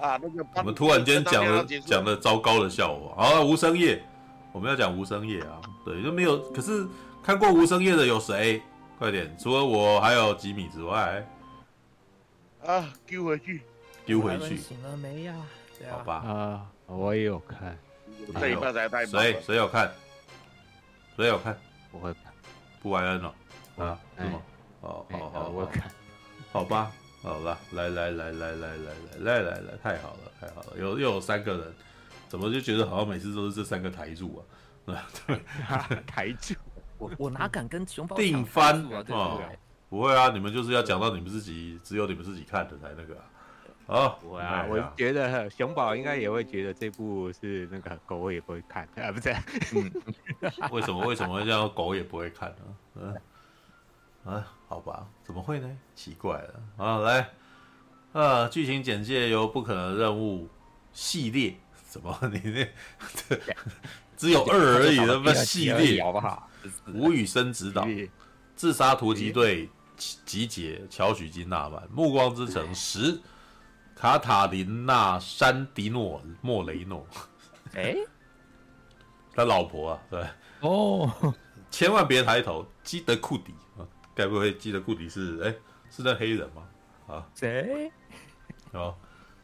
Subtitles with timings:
[0.00, 3.22] 啊，那个我们突然间讲了讲了糟糕的笑话。
[3.22, 4.02] 好，无声夜，
[4.52, 5.60] 我们要讲无声夜啊。
[5.84, 6.40] 对，就没有。
[6.52, 6.86] 可是
[7.22, 8.62] 看过无声夜的有谁？
[8.98, 11.26] 快点，除了我还有吉米之外，
[12.66, 13.62] 啊，丢回去，
[14.04, 14.56] 丢回去。
[14.56, 15.34] 醒了没呀？
[15.90, 16.14] 好吧。
[16.16, 17.78] 啊，我也有看。
[18.38, 19.06] 这一半才带。
[19.06, 19.90] 谁谁有看？
[21.16, 21.58] 谁有看？
[21.92, 22.32] 我会看。
[22.82, 23.32] 布莱恩哦。
[23.78, 23.98] 啊？
[24.18, 24.42] 是吗？
[24.82, 25.90] 哦，好好，我看。
[26.52, 26.92] 好吧。
[27.22, 31.74] 好了，来来来来来来来来来来，太好了太好了，有又有三个人，
[32.28, 34.42] 怎么就觉得好像每次都是这三个台柱
[34.86, 35.06] 啊？
[35.26, 35.40] 对，
[36.06, 36.54] 台柱，
[36.96, 39.04] 我我哪敢跟熊宝定番啊？
[39.90, 43.24] 不会啊，你们就是要讲到你们自己，只有你们自己看的才那个啊。
[43.86, 49.34] 好，不会啊，我觉得熊宝应该也会觉得这部是那个狗也不会看啊，不是？
[49.74, 49.90] 嗯，
[50.70, 52.76] 为什么为什么会叫狗也不会看呢？
[52.94, 53.16] 嗯。
[54.24, 55.68] 啊，好吧，怎么会呢？
[55.96, 56.62] 奇怪了。
[56.76, 56.98] 啊！
[56.98, 57.28] 来，
[58.12, 60.48] 啊，剧情简介由不可能任务
[60.92, 63.36] 系列，怎么 你那
[64.16, 66.48] 只有二而已的那系列，好不好？
[66.94, 67.84] 吴宇森执导，
[68.54, 69.68] 自杀突击队
[70.24, 73.20] 集结，乔许金纳曼，暮光之城十，
[73.96, 77.04] 卡塔琳娜山迪诺莫雷诺，
[77.74, 77.96] 哎，
[79.34, 80.24] 他老婆啊，对。
[80.60, 81.34] 哦，
[81.72, 83.50] 千万别抬头，基德库迪。
[83.50, 83.59] 啊。
[84.20, 85.54] 该不会记得库迪是哎，
[85.90, 86.62] 是那黑人吗？
[87.06, 87.90] 啊，谁？
[88.72, 88.94] 哦，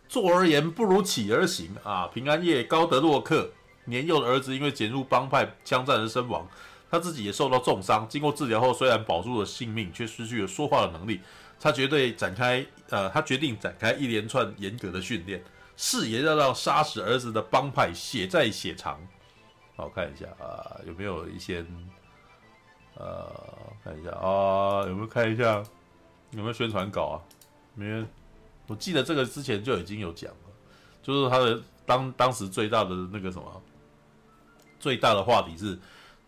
[0.07, 2.07] 坐而言不如起而行啊！
[2.09, 3.51] 平安夜，高德洛克
[3.87, 6.47] 年幼的儿子因为卷入帮派枪战而身亡，
[6.91, 8.07] 他自己也受到重伤。
[8.07, 11.23] 经过治疗后，虽然保住了性命，却失去了说话的能力。
[11.59, 15.43] 他绝对展开呃，他决定展开一连串严格的训练，
[15.75, 19.01] 誓言要让杀死儿子的帮派血债血偿。
[19.75, 21.65] 好，看一下啊，有没有一些？
[22.99, 23.31] 呃，
[23.85, 25.63] 看一下啊，有没有看一下
[26.31, 27.17] 有没有宣传稿啊？
[27.75, 28.05] 没有，
[28.67, 30.51] 我记得这个之前就已经有讲了，
[31.03, 33.63] 就是他的当当时最大的那个什么，
[34.81, 35.79] 最大的话题是，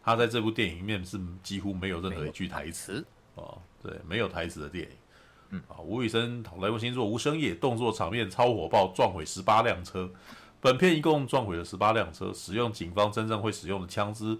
[0.03, 3.05] 他在这部电影里面是几乎没有任何一句台词
[3.35, 4.91] 哦，对，没有台词的电影。
[5.51, 10.11] 嗯啊，吴宇森来部新作《无声夜》，动作场面超火爆，撞毁十八辆车。
[10.61, 14.37] 本片一共撞毁了十八辆车，使用警方真正会使用的枪支。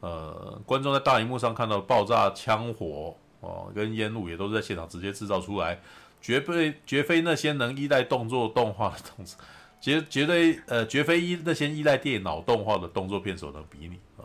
[0.00, 5.78] 呃，观众在大荧幕上看到爆炸、枪火哦，跟烟雾也都是在现场直接制造出来，
[6.22, 9.38] 绝非绝非那些能依赖动作动画的动作，
[9.78, 14.24] 绝绝对呃绝非依那些依赖电脑动画的动作片所能比拟啊、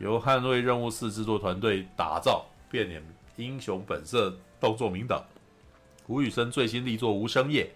[0.00, 3.00] 由捍卫任务四制作团队打造，变脸
[3.36, 5.24] 英雄本色动作名导，
[6.08, 7.70] 吴宇森最新力作《无声夜》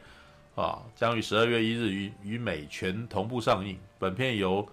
[0.60, 3.78] 啊，将于十二月一日于与美全同步上映。
[4.00, 4.69] 本片由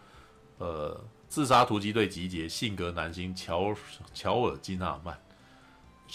[0.58, 1.00] 呃。
[1.28, 3.76] 自杀突击队集结，性格男星乔
[4.14, 5.18] 乔尔金纳曼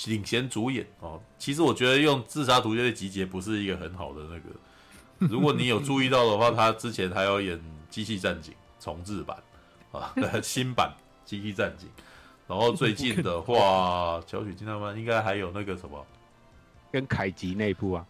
[0.06, 1.20] 领衔主演哦。
[1.38, 4.50] 其实我觉得用自杀突击队集结不是一个很好的那个。
[5.18, 9.36] 如果你有注意到的话，他之前还要演机器战警重制版
[9.92, 10.12] 啊，
[10.42, 10.92] 新版
[11.24, 11.88] 机器战警。
[12.48, 16.04] 然后最近的话， 乔许金纳曼应该还有那个什么，
[16.90, 18.06] 跟凯吉那一部啊？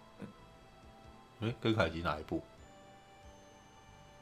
[1.41, 2.43] 诶，跟凯吉哪一部？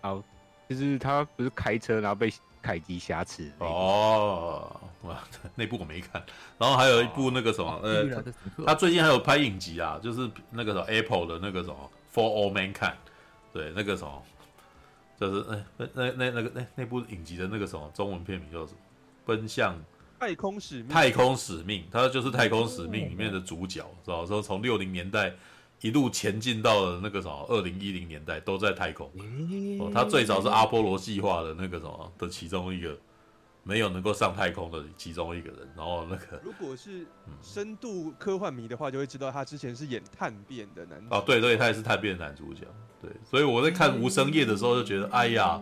[0.00, 0.22] 好，
[0.68, 2.32] 就是他不是开车然后被。
[2.62, 5.22] 凯吉瑕疵哦，哇，
[5.54, 6.22] 那部我没看。
[6.58, 12.96] 然后还有一部那个什么，哦、呃，他最近还有拍影集啊，就是那个什么 Apple 的那个什么 For All Mankind，
[13.52, 14.22] 对，那个什么，
[15.18, 18.78] 就是那那那那那个那那部影集的那个什么中文片名叫什么？
[19.24, 19.74] 奔向
[20.18, 20.88] 太空使命。
[20.88, 25.32] 太空使命，他就是太空使命里面的主角，知道说从六零年代。
[25.80, 29.10] 一路前进到了那个什么二零一零年代，都在太空。
[29.78, 32.96] 哦，他最早是阿波罗计划的那个什么的其中一个，
[33.62, 35.58] 没有能够上太空的其中一个人。
[35.74, 37.06] 然后那个， 如果是
[37.42, 41.14] 深度科幻迷的话，就会知道他之前是演探变的男主。
[41.14, 42.66] 哦，对对，他也是探变的男主角。
[43.00, 45.58] 对，所以我在看《无声夜》的时候就觉得，哎呀，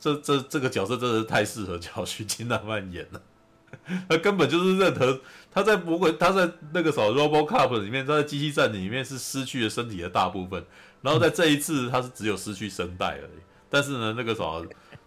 [0.00, 3.20] 这这这个角色真的是太适合乔徐金纳曼演了。
[4.08, 5.20] 他根本就是任何
[5.58, 10.64] 他在魔鬼他在那个什么 RoboCop 里面，他在机器战警里面是失去了身体的大部分，
[11.02, 13.40] 然后在这一次他是只有失去声带而已。
[13.68, 14.64] 但是呢，那个时候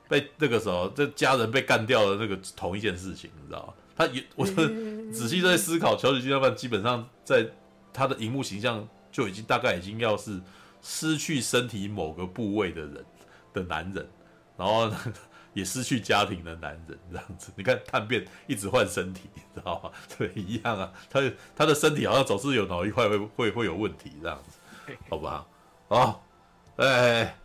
[0.10, 3.74] 被那个时候这家人被干掉的那个同一件事情，你知道吗？
[3.96, 4.54] 他也我是
[5.14, 7.48] 仔细在思考，乔许金纳曼基本上在
[7.94, 10.38] 他的荧幕形象就已经大概已经要是
[10.82, 13.06] 失去身体某个部位的人
[13.54, 14.06] 的男人，
[14.58, 14.92] 然后。
[15.54, 19.92] 也失去家庭的男人这样子，你看探变一直换身体，你知道吗？
[20.18, 21.20] 对，一样啊，他
[21.56, 24.58] 他的身体好像总是有哪一块会会会有问题这样子，
[25.10, 25.46] 好吧？
[25.90, 26.26] 好，
[26.78, 27.36] 哎，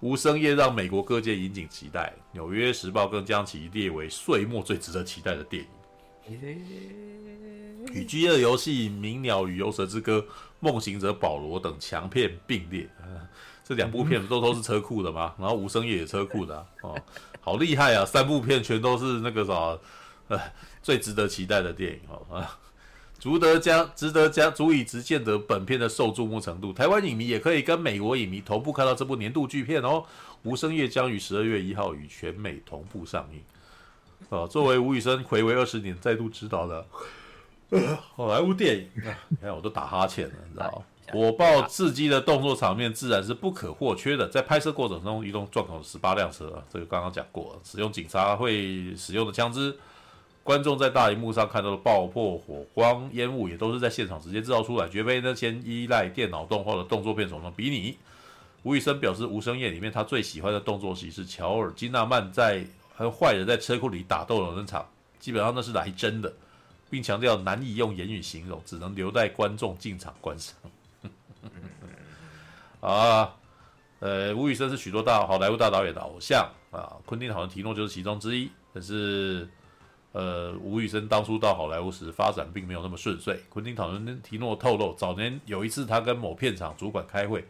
[0.00, 5.68] 无声夜让美国各界引颈期待，《纽约时报》更将其列为岁末最值得期待的电影。
[7.92, 10.18] 与《饥饿游戏》、《鸣鸟与游蛇之歌》、
[10.60, 12.86] 《梦行者保罗》等强片并列。
[13.64, 17.02] 这两部片都都是车库的嘛，然后无声夜也车库的、啊、哦，
[17.46, 18.04] 好厉害啊！
[18.04, 19.78] 三部片全都是那个啥，
[20.26, 20.40] 呃，
[20.82, 22.58] 最值得期待的电影哦啊，
[23.20, 26.72] 值得将，值得将，足以直见得本片的受注目程度。
[26.72, 30.04] 台湾影迷也可以跟美国影迷同步看到这部年度巨片哦。
[30.42, 33.40] 无声夜将于十二月一号与全美同步上映。
[34.28, 36.84] 啊，作为吴宇森回违二十年再度执导的。
[38.16, 40.82] 好莱坞电影啊，你看我都打哈欠了，你知道吗？
[41.12, 44.28] 火爆刺激的动作场面自然是不可或缺的。
[44.28, 47.60] 在拍摄过程中，一共撞了十八辆车，这个刚刚讲过。
[47.64, 49.76] 使用警察会使用的枪支，
[50.42, 57.96] 观众在大荧幕上看到的爆破、火光、烟雾，也都是在现场直接制造出来，绝非那些依赖电脑动画的动作片所能比拟。
[58.62, 62.66] 吴宇森表示，《无声夜》里面他最喜欢的动作戏是乔尔金纳曼在
[62.96, 64.84] 和坏人在车库里打斗的那场，
[65.20, 66.32] 基本上那是来真的。
[66.88, 70.54] 并强调难以用言语形容，只能留待观众进场观赏。
[72.86, 73.34] 啊，
[73.98, 78.48] 呃，吴宇森是许多大好莱坞大导演的偶像啊，昆汀·塔伦提诺就是其中之一。
[78.72, 79.48] 但是，
[80.12, 83.42] 呃，吴宇森当初到好莱坞时发展并没有那么顺遂。
[83.48, 87.44] 昆汀·塔伦提诺透露，早年有一次他跟某片场主管开会，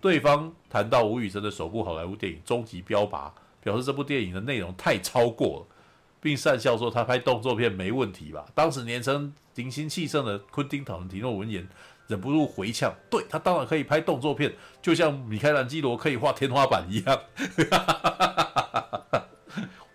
[0.00, 3.28] 对方谈到吴宇森的首部好莱坞电影《终极标靶》，
[3.62, 5.76] 表示这部电影的内容太超过了。
[6.20, 11.66] 并讪笑说：“他拍动作片没问题吧？”当时年轻年轻气盛的昆汀·塔伦提诺闻言，
[12.10, 14.52] 忍不住回呛：“对，他当然可以拍动作片，
[14.82, 17.20] 就像米开朗基罗可以画天花板一样。”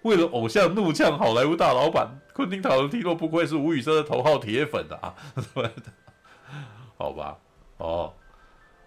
[0.03, 5.13] 为了偶像怒呛好莱坞大老板，昆汀·塔伦提诺不愧是吴宇森的头号铁粉啊！
[6.97, 7.37] 好吧，
[7.77, 8.13] 哦，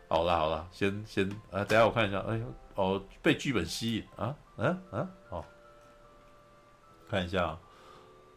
[0.08, 2.44] 好了好了，先先啊，等下我看一下，哎呦，
[2.76, 4.04] 哦，被剧本吸引。
[4.16, 5.44] 啊，嗯嗯，哦。
[7.10, 7.58] 看一下，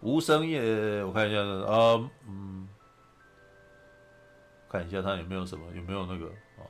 [0.02, 2.68] 无声夜，我看一下，啊，嗯，
[4.72, 6.28] 看一下他有没有什么，有没有那个
[6.58, 6.64] 啊，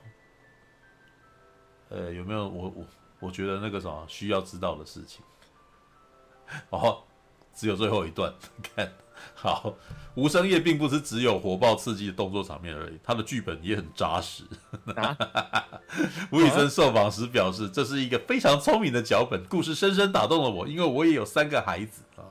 [1.90, 2.86] 呃，有没有我我
[3.20, 5.24] 我觉得那个什么需要知道的事情，
[6.72, 7.04] 哦，
[7.54, 8.34] 只有最后一段，
[8.76, 8.92] 看。
[9.36, 9.76] 好，
[10.16, 14.44] 无声夜并不是只有火爆刺激的动作场面而已，他的剧本也很扎实。
[16.32, 22.26] 吴宇森受访时表示，这是一个非常聪明的脚本，故事深深打动了我，因为我也有三个孩子啊。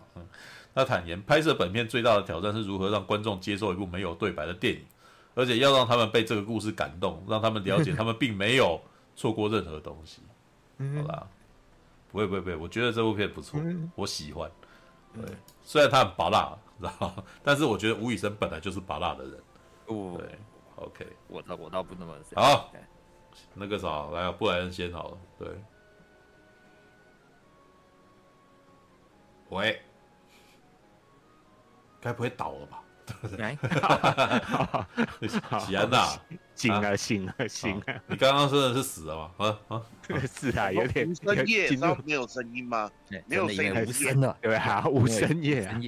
[0.75, 4.85] 他坦言，拍摄本片最大的挑战是如何让观众接受一部没有对白的电影，
[5.35, 8.81] 而且要让他们被这个故事感动， 让他们了解他们并没有
[9.17, 10.23] 错过任何东西。
[10.79, 11.27] 好啦，
[12.11, 13.61] 不会不会不会，我觉得这部片不错，
[13.95, 14.51] 我喜欢。
[15.15, 15.25] 对，
[15.63, 16.57] 虽然他很拔辣。
[16.81, 17.13] 知道，
[17.45, 19.35] 但是我觉得吴宇森本来就是拔辣的人。
[19.89, 20.39] 哦，对
[20.77, 22.73] ，OK，我倒我倒不那么好。
[23.53, 25.19] 那个啥，来，布莱恩先好了。
[25.39, 25.49] 对，
[29.51, 29.79] 喂，
[32.01, 32.83] 该不会倒了吧？
[33.39, 33.57] 来，
[35.59, 36.07] 喜 安娜，
[36.55, 38.03] 醒了，醒了，醒了。
[38.07, 39.31] 你刚刚说的是死了吗？
[39.69, 39.83] 啊啊，
[40.35, 41.09] 是啊，有点。
[41.09, 42.91] 无声夜上没有声音吗？
[43.27, 45.81] 没有声音，无声的，对啊，无声夜啊。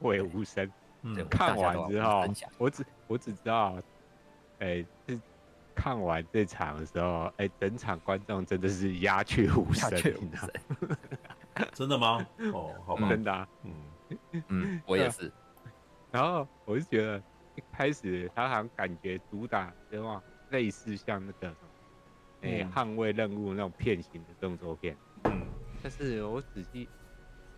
[0.00, 0.70] 我也无声。
[1.02, 2.24] 嗯，看完之后，
[2.58, 3.76] 我只我只知道，
[4.58, 5.20] 哎、欸，是
[5.74, 9.88] 看完这场的时候，哎、欸，整场观众真的是鸦雀无声，
[11.72, 12.26] 真的吗？
[12.52, 15.30] 哦，好吧，真的、啊，嗯嗯，我也是。
[16.10, 17.22] 然后我就觉得
[17.54, 21.56] 一开始他好像感觉主打的话，类似像那个，
[22.40, 25.50] 诶、欸，捍卫任务那种片型的动作片，嗯，
[25.82, 26.88] 但是我仔细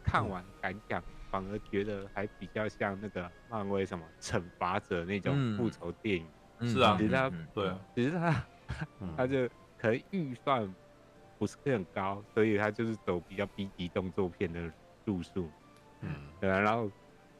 [0.02, 1.02] 看完感想。
[1.30, 6.28] 反而觉得还比较像那个漫威什么惩罚者那种复仇电影，
[6.59, 8.49] 嗯、是啊，只是他、嗯、对，只是他
[9.16, 10.75] 他就可能预算
[11.38, 15.52] 不是很高，所以他就是走比较 B 级动作片的路数，
[16.00, 16.90] 嗯，对啊，然后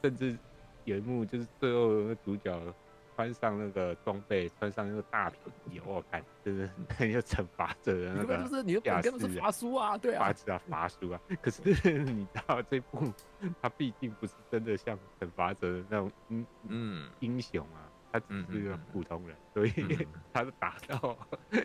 [0.05, 0.39] 甚至
[0.85, 2.75] 有一幕就是最后那主角。
[3.17, 5.37] 穿上那个装备，穿上那个大皮
[5.69, 8.39] 衣，我看就是很有惩罚者的那个。
[8.39, 10.25] 就是你的本根本是法术啊，对啊。
[10.25, 11.21] 法术啊，法术啊。
[11.43, 11.61] 可是
[12.05, 13.13] 你知道这部，
[13.61, 19.73] 他毕竟不是真的像惩罚者的那种英嗯英雄啊，他只是一个普通人，所以
[20.33, 21.19] 他的打斗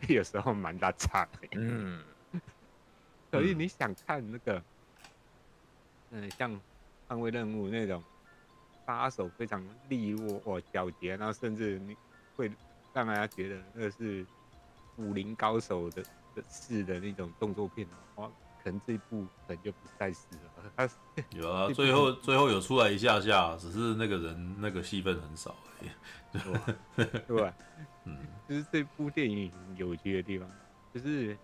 [0.10, 1.48] 有时候蛮大差的。
[1.53, 2.03] 嗯。
[3.31, 4.62] 所以你想看那个，
[6.10, 6.60] 嗯，像
[7.07, 8.03] 捍卫任务那种。
[8.86, 11.96] 杀手非常利落哦皎洁，然后甚至你
[12.36, 12.51] 会
[12.94, 14.25] 让大家觉得那是
[14.98, 16.04] 武林高手的
[16.36, 18.30] 的式的那种动作片的话，
[18.63, 20.72] 可能这一部可能就不再是了。
[20.75, 20.89] 他
[21.32, 25.89] 有啊，最后最后有出来一下下，只是那个人那个戏份很少而已，
[26.32, 26.75] 对吧？
[27.27, 27.54] 对吧？
[28.06, 30.50] 嗯，就是这部电影有趣的地方，
[30.94, 31.36] 就是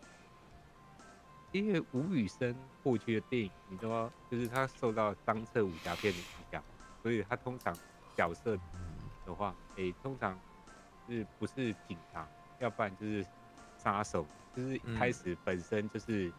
[1.52, 6.64] 因为吴宇森过去的电影，你知道，就是他受到张彻武侠片的影响。
[7.02, 7.76] 所以他通常
[8.16, 8.58] 角色
[9.26, 10.40] 的话，诶、欸，通常
[11.08, 12.28] 是不是警察，
[12.60, 13.26] 要不然就是
[13.78, 16.34] 杀手，就是一开始本身就是、嗯、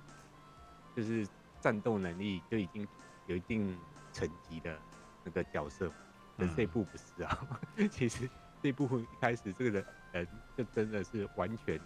[0.96, 1.26] 就是
[1.60, 2.86] 战斗能力就已经
[3.26, 3.76] 有一定
[4.12, 4.78] 层级的
[5.24, 5.90] 那个角色，
[6.36, 7.38] 可是这部不是啊，
[7.76, 8.28] 嗯、 其实
[8.62, 11.84] 这部一开始这个人人就真的是完全的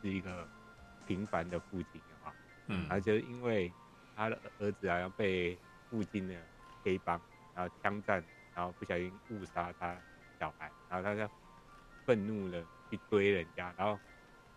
[0.00, 0.48] 是一个
[1.06, 2.32] 平凡的父亲啊，
[2.68, 3.70] 嗯，而且因为
[4.16, 5.58] 他的儿子好像被
[5.90, 6.34] 附近的
[6.82, 7.20] 黑帮
[7.54, 8.22] 然后枪战，
[8.54, 9.96] 然后不小心误杀他
[10.38, 11.30] 小孩，然后他就
[12.04, 13.98] 愤怒了去追人家，然后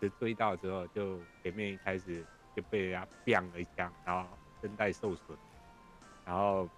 [0.01, 2.25] 就追到之后，就前面一开始
[2.55, 4.29] 就被人家 bang 了一枪，然后
[4.61, 5.37] 声带受损，
[6.25, 6.69] 然后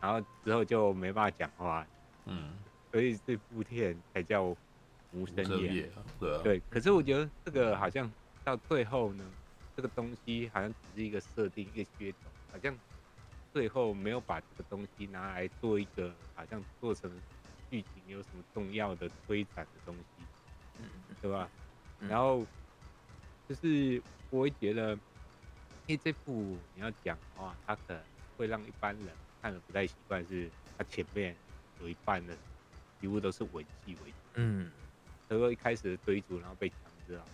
[0.00, 1.86] 然后之后就没办法讲话，
[2.24, 2.58] 嗯，
[2.90, 4.44] 所以这部片才叫
[5.12, 6.62] 无声夜，对、啊、对。
[6.70, 8.10] 可是我觉得这个好像
[8.42, 9.24] 到最后呢，
[9.76, 12.76] 这个东西好像只是一个设定，一个噱头，好像
[13.52, 17.10] 最后没有把这个东西拿来做一个，好像做成。
[17.70, 20.22] 剧情有什么重要的推展的东西，
[20.78, 20.84] 嗯，
[21.22, 21.48] 对吧？
[22.00, 22.44] 嗯、然后
[23.48, 24.92] 就是我会觉得，
[25.86, 28.02] 因为这部你要讲的话，它可能
[28.36, 29.08] 会让一般人
[29.40, 31.34] 看了不太习惯，是它前面
[31.80, 32.36] 有一半的
[33.00, 34.70] 几乎都是文戏为主，嗯，
[35.26, 37.24] 所以一开始的追逐，然后被强制了，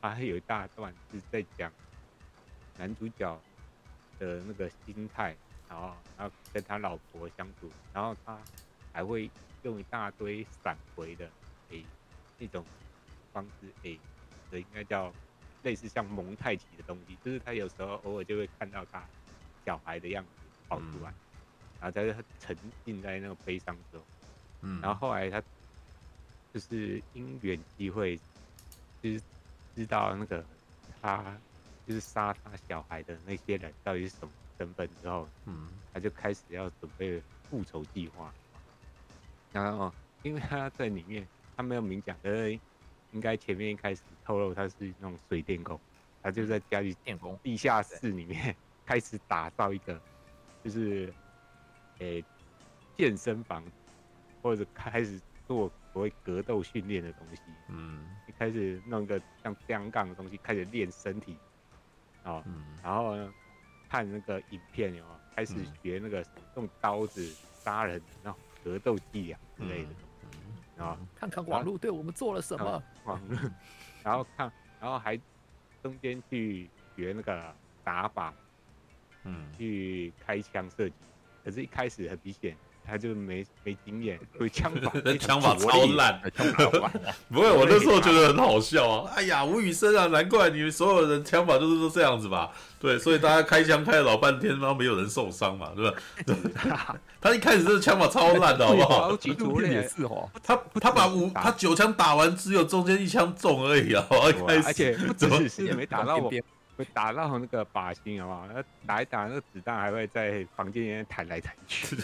[0.00, 1.72] 它还有一大段是在讲
[2.78, 3.42] 男主角
[4.20, 5.36] 的那个心态，
[5.70, 8.38] 然后然后跟他老婆相处，然后他
[8.92, 9.30] 还会。
[9.62, 11.26] 用一大堆闪回的，
[11.68, 11.84] 诶、欸，
[12.38, 12.64] 那种
[13.30, 14.00] 方式，诶、欸，
[14.50, 15.12] 这应该叫
[15.64, 19.06] 类似像蒙太奇的东西，就是他有时候偶尔就会看到他
[19.66, 20.30] 小孩的样子
[20.66, 21.14] 跑出来，嗯、
[21.78, 24.02] 然后在他沉浸在那个悲伤中，
[24.62, 25.42] 嗯，然后后来他
[26.54, 28.16] 就是因缘机会，
[29.02, 29.20] 就是
[29.74, 30.42] 知道那个
[31.02, 31.38] 他
[31.86, 38.30] 就是杀他小孩的那些人到底是什么身份之后，嗯，他就开始要准备复仇计划。
[39.52, 39.90] 然后，
[40.22, 41.26] 因为他在里面，
[41.56, 42.50] 他没有明讲，呃，
[43.12, 45.80] 应该前面一开始透露他是那种水电工，
[46.22, 49.98] 他就在家里电工地下室里面 开始打造一个，
[50.62, 51.10] 就是，
[52.00, 52.24] 诶、欸，
[52.98, 53.64] 健身房，
[54.42, 61.34] 或者开始做所谓格斗训练的东西，嗯，一开始弄个像单杠的东西开始练身体，
[62.24, 63.32] 哦，嗯、然后呢，
[63.90, 66.24] 看那个影片有没有，开始学那个
[66.56, 67.22] 用刀子
[67.62, 68.38] 杀人，然后。
[68.62, 69.88] 格斗技啊之类的，
[70.76, 73.38] 嗯、啊，看看网络对我们做了什么，网络，
[74.04, 75.18] 然后看，然后还
[75.82, 78.34] 中间去学那个打法，
[79.24, 80.94] 嗯，去开枪射击，
[81.42, 82.54] 可是一开始很明显。
[82.86, 86.90] 他就没没经验，对枪法， 枪法超烂，枪法
[87.30, 89.12] 不会，我那时候觉得很好笑啊！
[89.14, 92.50] 哎呀，吴宇森啊，难怪你们所有人枪法都是都这样子吧？
[92.80, 96.96] 对，所以大家开枪开了老半天，然后没有人受伤嘛，对吧？
[97.20, 99.10] 他一开始这个枪法超烂的，好不好？
[99.62, 104.04] 也是哦，他他把五他九枪打完，只有中间一枪中而已啊！
[104.28, 106.30] 一开始，而且不只是也没打到我。
[106.80, 108.48] 会打到那个靶心，好不好？
[108.52, 111.96] 那打一打，那个子弹还会在房间里面弹来弹去。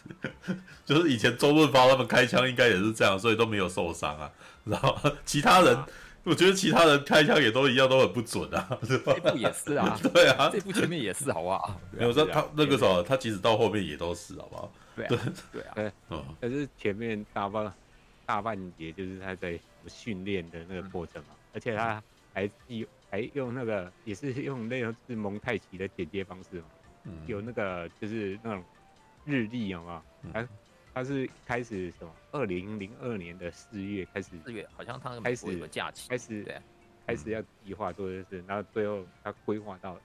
[0.84, 4.30] 就是以前周润发他们开枪应该也是这样，所以都没有受伤啊。
[4.64, 4.94] 然后
[5.24, 5.88] 其他人，啊、
[6.22, 8.78] 我觉得其他人开枪也都一样，都很不准啊。
[8.86, 11.80] 这部也是啊， 对啊，这部前面也是，好不好？
[11.90, 14.70] 没有说他那个时候，他其实到后面也都是，好不好？
[14.96, 16.22] 对啊对啊，嗯。
[16.40, 17.72] 但是前面大半
[18.26, 22.02] 大半节就是他在训练的那个过程嘛，嗯、而且他
[22.34, 22.86] 还有。
[23.14, 26.64] 还用那个也是用那种是蒙太奇的剪接方式嘛，
[27.04, 28.64] 嗯、有那个就是那种
[29.24, 30.02] 日历，有没有？
[30.32, 30.48] 他
[30.92, 32.10] 他是开始什么？
[32.32, 36.60] 二零零二年的四月开始，四月好像他开始有假期，开始对，
[37.06, 39.96] 开始要计划做这事，然后最后他规划到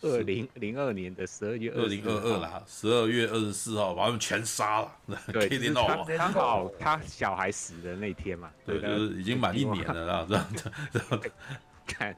[0.00, 4.98] 二零零二年的十二月二零二二啦，十二月二十四号把他们全杀了。
[5.30, 10.46] 对， 就是他刚好他小孩死的那天嘛，对，就是已经满一年了啦，这样
[10.90, 11.22] 这样。
[11.92, 12.14] 看，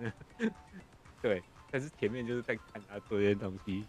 [1.20, 3.84] 对，但是前面就是在看他做这些东西，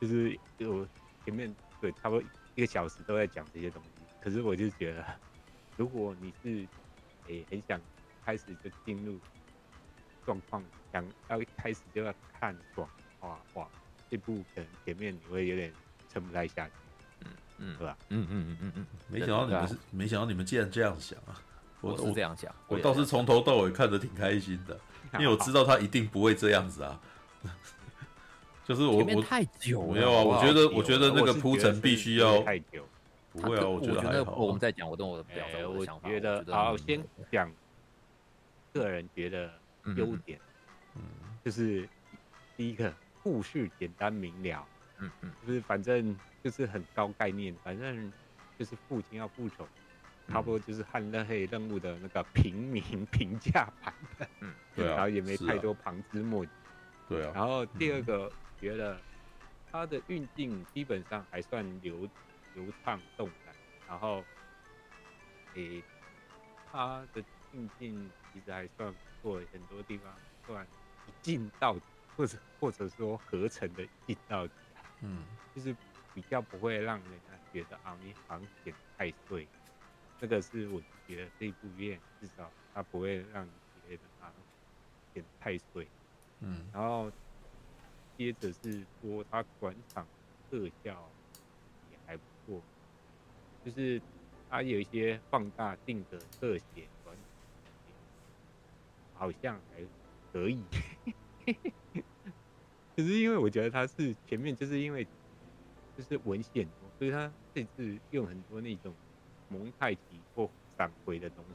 [0.00, 0.86] 就是就
[1.24, 3.88] 前面对差不多一个小时都在讲这些东西。
[4.20, 5.04] 可是我就觉得，
[5.76, 6.66] 如果你是
[7.28, 7.80] 诶、欸、很想
[8.24, 9.18] 开始就进入
[10.24, 10.62] 状况，
[10.92, 12.88] 想要一开始就要看爽
[13.20, 13.68] 哇哇，
[14.10, 15.72] 这部可能前面你会有点
[16.12, 16.72] 撑不太下去，
[17.20, 17.96] 嗯嗯，对吧？
[18.08, 21.40] 嗯嗯嗯嗯嗯，没想到你们是，没想到你们竟然这样想啊！
[21.82, 24.80] 我是这样想，我倒是从头到尾看着挺开心的。
[25.18, 27.00] 因为我知道他一定不会这样子啊，
[28.64, 32.86] 就是我我太久没有啊，我觉得我觉得那个铺陈必须要太久，
[33.32, 34.32] 不会啊，我觉得还好。
[34.36, 36.08] 我们再讲，我等我的表达我的想法。
[36.08, 37.50] 我觉得好，先讲
[38.72, 39.50] 个人觉得
[39.96, 40.38] 优点，
[40.94, 41.02] 嗯，
[41.44, 41.88] 就是
[42.56, 42.92] 第一个
[43.22, 44.66] 故事简单明了，
[44.98, 48.12] 嗯嗯，就是反正就是很高概念，反正
[48.58, 49.66] 就是父亲要复仇，
[50.28, 53.94] 差不多就是汉乐黑任务的那个平民评价版，
[54.40, 56.50] 嗯，对啊，然后也没太多旁枝末节，
[57.08, 57.32] 对啊。
[57.34, 58.30] 然后第二个
[58.60, 58.98] 觉得
[59.70, 62.08] 它的运镜基本上还算流
[62.54, 63.54] 流畅动感，
[63.88, 64.24] 然后
[65.54, 65.82] 诶，
[66.70, 70.12] 它的运镜其实还算不错，很多地方
[70.46, 70.66] 算
[71.06, 71.82] 一镜到底，
[72.16, 74.52] 或者或者说合成的一镜到底，
[75.02, 75.74] 嗯，就是
[76.12, 79.46] 比较不会让人家觉得啊，你好像剪太碎。
[80.18, 84.34] 这个是我觉得这部片至少它不会让你觉得它
[85.12, 85.92] 剪太碎，
[86.40, 87.12] 嗯，然后
[88.16, 90.10] 接着是说它转场
[90.48, 91.14] 特效
[91.86, 92.66] 也还不错，
[93.62, 94.02] 就是
[94.48, 97.34] 它有一些放大镜的特写转场，
[99.12, 99.88] 好像还
[100.32, 100.68] 可以，
[102.96, 105.08] 可是因为我觉得它是前面就是因为
[105.96, 108.98] 就是文献，所以它这次用很多那种。
[109.48, 110.00] 蒙太奇
[110.34, 111.54] 或闪回的东西，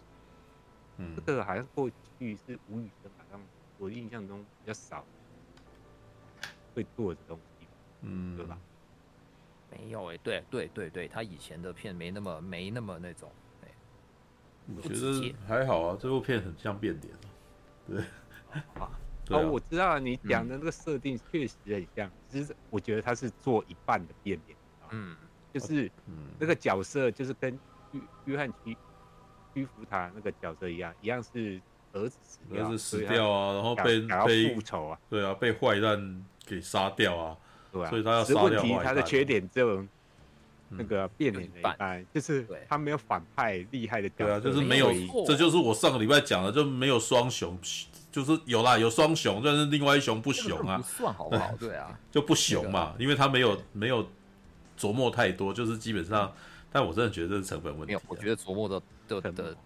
[0.97, 3.39] 嗯，这个好像过去是吴宇森，好像
[3.77, 5.05] 我印象中比较少
[6.73, 7.67] 会做的东西，
[8.01, 8.57] 嗯，对吧？
[9.69, 13.31] 没有哎、欸，对对对对，他以前的片没那么没那么那种，
[13.61, 13.71] 哎，
[14.75, 17.13] 我觉得还好啊，这部片很像变脸，
[17.87, 18.03] 对，
[18.79, 24.57] 啊，哦，我知道你讲的那个设定确实很像，其实我觉得他是做一半的变脸，
[24.91, 25.15] 嗯，
[25.53, 25.91] 就是
[26.39, 27.59] 那个角色就是跟。
[27.91, 28.77] 约约翰屈
[29.53, 31.59] 屈服他那个角色一样，一样是
[31.93, 37.37] 儿子死掉，儿子死掉啊，然后被被复仇啊，对啊，被坏蛋给杀掉啊，
[37.71, 38.83] 对啊，所以他要杀掉坏蛋。
[38.85, 39.85] 他的缺点就
[40.69, 44.91] 那个变脸的一般，就是他没有反派厉害的角色，对啊，就是没有，
[45.25, 47.59] 这就是我上个礼拜讲的，就没有双雄，
[48.09, 51.53] 就是有啦，有双雄，但是另外一雄不雄啊，不算好不好？
[51.59, 54.07] 对啊，就不雄嘛，因为他没有没有
[54.79, 56.31] 琢磨太多，就是基本上。
[56.71, 57.87] 但我真的觉得这是成本问题。
[57.87, 59.57] 没有，我觉得琢磨的的的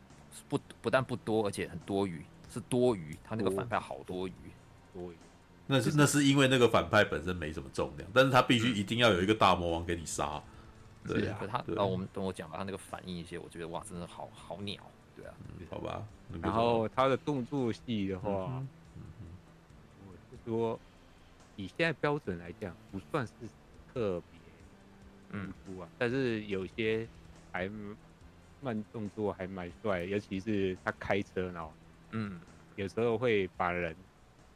[0.50, 3.16] 不不但不多，而且很多余，是多余。
[3.24, 4.34] 他那个反派好多余，
[4.94, 5.16] 多余。
[5.68, 10.42] 那是那是因为那个反派本身没什么重量，但是他必须一定要有一个大魔王给你杀。
[11.08, 14.82] 对啊，他然后我们等我讲吧，他那个反应一些，我觉得哇，真的好好鸟。
[15.16, 15.34] 对啊，
[15.70, 16.04] 好吧。
[16.42, 18.64] 然后他的动作戏的话，
[20.08, 20.80] 我是说
[21.56, 23.34] 以现在标准来讲，不算是
[23.94, 24.22] 特
[25.32, 25.40] 别。
[25.40, 27.08] 嗯，啊，但是有些
[27.52, 27.70] 还
[28.62, 31.72] 慢动作还蛮帅，尤其是他开车，然后
[32.12, 32.40] 嗯，
[32.76, 33.92] 有时候会把人，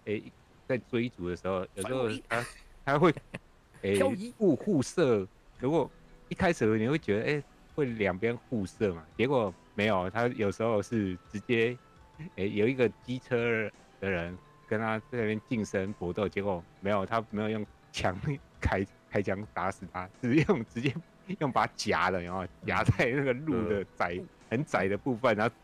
[0.06, 0.24] 哎、欸，
[0.68, 2.46] 在追逐的时候，有时候他
[2.86, 3.14] 他会，
[3.84, 5.28] 哎、欸，互互射。
[5.60, 5.90] 如果
[6.30, 7.44] 一开始你会觉得，哎、欸，
[7.76, 9.06] 会两边互射嘛？
[9.18, 11.78] 结果没有，他有时候是直接，
[12.20, 18.18] 哎、欸，有一个机车的人跟他在那边近身搏斗，结果没有，他没有用枪
[18.62, 18.86] 开。
[19.10, 20.94] 开枪打死他，只用直接
[21.40, 25.56] 用把他夹了，然后夹在那个路的窄、嗯、很窄的部分，然后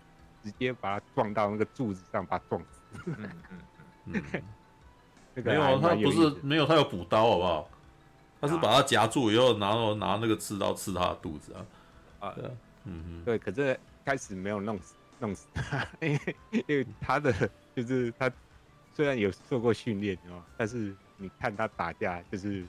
[0.44, 3.02] 直接把它撞到那个柱子上，把它撞死。
[3.06, 3.16] 嗯
[4.06, 4.44] 嗯嗯、
[5.44, 7.70] 没有，他不是没有，他有补刀，好不好？
[8.42, 11.66] 他是把它夹住以后，然后拿那个刺刀刺他的肚子啊。
[12.20, 12.46] 啊，对，
[12.84, 13.40] 嗯嗯，对。
[13.40, 17.34] 可是开始没有弄死弄死他，因为因为他的
[17.76, 18.32] 就是他
[18.94, 22.64] 虽然有受过训练哦，但是你看他打架就是。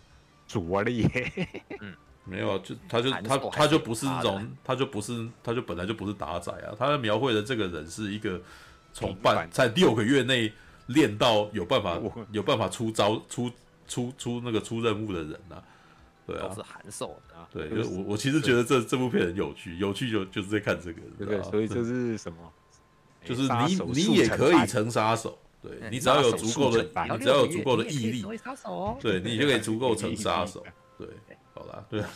[0.46, 1.37] 拙了耶，
[1.80, 6.74] 嗯， 没有，就他就他他就不是那种，他就不是，他就本来就不是打仔啊。
[6.78, 8.40] 他描绘的这个人是一个
[8.92, 10.52] 从半在六个月内
[10.87, 12.00] 练到有办法
[12.32, 13.50] 有办法出招出
[13.88, 15.62] 出出那个出任务的人呐、啊。
[16.26, 17.35] 对啊，是函授的。
[17.52, 22.38] 对，就我我其实觉得这这部片很有趣，有趣就就是在看这个，对对，所以 这是什么？
[23.24, 25.38] 就是你你也可以成杀手。
[25.62, 28.22] 对，你只要有足够的，你只要有足够的毅力，
[29.00, 30.64] 对你就可以足够成杀手。
[30.98, 31.08] 对，
[31.52, 32.08] 好啦，对啊，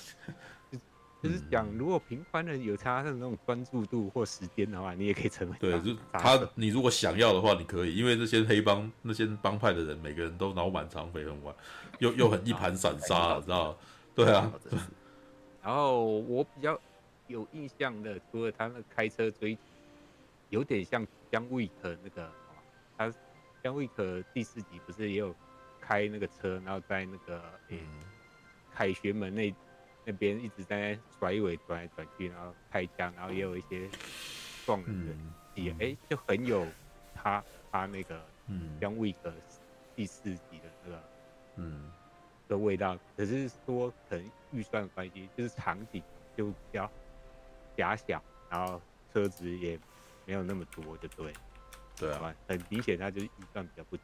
[1.22, 5.56] 就是讲，如果平凡人有他的那种专注度或时间的话，你也可以成为。
[5.58, 11.54] 对，就他，你如果想要的话，你可以，因为那些黑帮、那些帮派的人，每个人都脑满肠肥，很晚，
[11.98, 13.76] 又又很一盘散沙，知道？
[14.14, 14.50] 对啊。
[15.62, 16.80] 然后我比较
[17.26, 19.58] 有印象的，除了他那开车追，
[20.48, 22.39] 有点像姜维的那个，他。
[23.62, 25.34] 姜维可第四集不是也有
[25.80, 27.78] 开那个车，然后在那个嗯
[28.72, 29.54] 凯旋门那
[30.04, 33.88] 那边一直在甩尾转来转去，然后开枪，然后也有一些
[34.64, 35.14] 撞人的
[35.54, 36.66] 戏，哎，就很有
[37.14, 38.24] 他他那个
[38.80, 39.32] 姜维可
[39.94, 41.02] 第四集的那个
[41.56, 41.90] 嗯
[42.48, 42.98] 的味道。
[43.16, 46.02] 可是说可能预算关系，就是场景
[46.36, 46.90] 就比较
[47.76, 48.80] 狭小，然后
[49.12, 49.78] 车子也
[50.24, 51.32] 没有那么多，就对。
[52.00, 54.02] 对啊，很明显，他就是预算比较不足。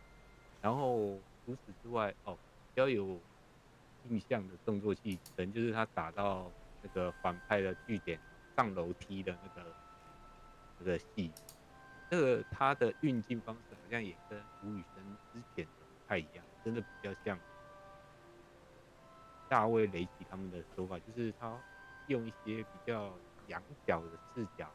[0.61, 3.19] 然后除此之外，哦，比较有
[4.11, 6.51] 印象的动作戏，可能就是他打到
[6.83, 8.21] 那个反派的据点
[8.55, 9.73] 上楼梯的那个
[10.79, 11.33] 那个戏，
[12.11, 17.39] 这个他的运镜方式好像也跟吴宇森之前的不太一样，真的比较像
[19.49, 21.59] 大卫雷奇他们的手法，就是他
[22.09, 23.13] 用一些比较
[23.47, 24.69] 仰角的视角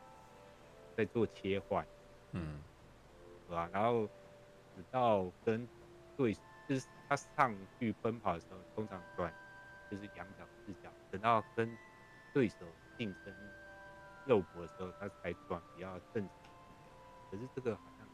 [0.96, 1.86] 在做切换，
[2.32, 2.62] 嗯，
[3.52, 3.70] 对吧？
[3.74, 4.08] 然后
[4.78, 5.68] 直到跟
[6.16, 6.34] 对，
[6.70, 9.34] 就是他上去奔跑的时候，通常转
[9.90, 11.70] 就是仰角视角，等到跟
[12.34, 12.56] 对手
[12.98, 13.36] 近身
[14.26, 16.36] 肉搏的时候，他才转比较正常。
[17.30, 18.08] 可是这个好像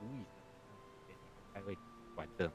[0.00, 1.76] 无意识不太会
[2.14, 2.48] 管这。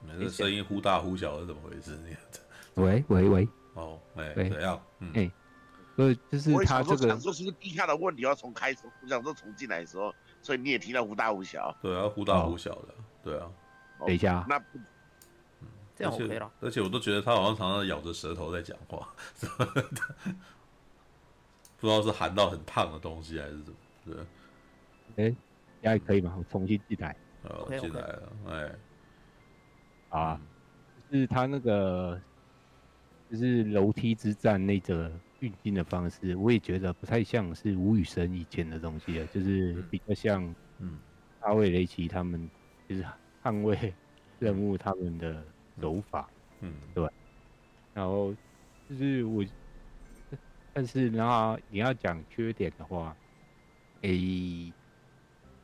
[0.00, 1.96] 你的声音忽大忽小是怎么回事？
[2.74, 4.82] 喂喂喂，哦，哎，怎样？
[4.98, 5.30] 嗯，哎，
[5.94, 8.80] 不是，就是他这个，我想说是不是地下的问题要从开始？
[9.02, 10.12] 我想说从进来的时候，
[10.44, 11.74] 所以你也听到忽大忽小。
[11.80, 13.50] 对啊，忽大忽小的，对啊。
[14.00, 14.62] 等一下，那
[15.96, 16.52] 这样 OK 了。
[16.60, 19.08] 而且我都觉得他好像常常咬着舌头在讲话，
[21.80, 23.78] 不知道是含到很烫的东西还是怎么。
[25.16, 25.34] 对，哎，
[25.82, 26.34] 现在可以吗？
[26.36, 27.16] 我重新进来。
[27.44, 28.74] 哦，进来了，哎，
[30.20, 30.40] 啊，
[31.10, 32.20] 就是他那个。
[33.30, 35.10] 就是楼梯之战那个
[35.44, 41.02] 运镜的方式，我也觉得不太像是吴宇森以前的东西了，就是比较像，嗯，
[41.40, 42.50] 大卫雷奇他们
[42.88, 43.04] 就是
[43.42, 43.96] 捍卫
[44.38, 47.08] 任务他们的手法，嗯，对。
[47.94, 48.34] 然后
[48.88, 49.44] 就是我，
[50.74, 53.18] 但是然后你要讲缺点的话，
[54.02, 54.10] 诶、
[54.70, 54.76] 欸，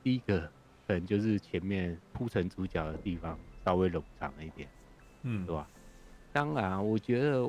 [0.03, 0.49] 第一个
[0.87, 4.73] 可能就是前面铺成主角的地方稍微冗长了一点，
[5.23, 5.71] 嗯，对吧？
[6.33, 7.43] 当然，我觉得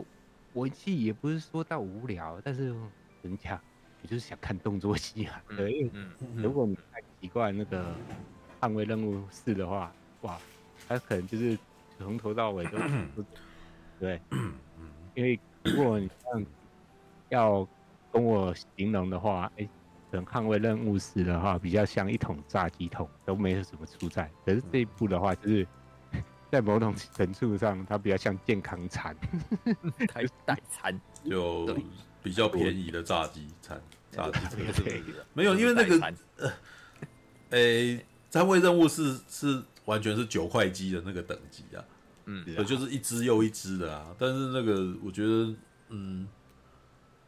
[0.54, 2.76] 文戏也不是说到无聊，但是
[3.22, 3.60] 人家
[4.02, 5.42] 我就是想看动作戏啊。
[5.56, 7.96] 对，嗯，如果你太习惯那个
[8.60, 10.38] 捍卫任务四的话，哇，
[10.88, 11.58] 他可能就是
[11.98, 12.78] 从头到尾都
[13.16, 13.24] 不
[14.00, 14.22] 对。
[15.16, 16.46] 因为如果你这样
[17.30, 17.68] 要
[18.12, 19.70] 跟我形容的话，哎、欸，
[20.12, 24.30] 可能捍卫任务四的话比较像一桶炸鸡桶，都没有什么出彩。
[24.46, 25.68] 可是这一部的话，就是。
[26.52, 29.16] 在某种程度上，它比较像健康餐，
[30.14, 31.74] 代代餐，就
[32.22, 34.58] 比较便宜的炸鸡餐，炸鸡
[35.34, 36.52] 没有，因为那个呃，
[37.52, 41.84] 诶，捍卫任务是是完全是九块鸡的那个等级啊，
[42.26, 44.14] 嗯，对，就是一只又一只的啊。
[44.20, 45.56] 但是那个我觉得，
[45.88, 46.28] 嗯，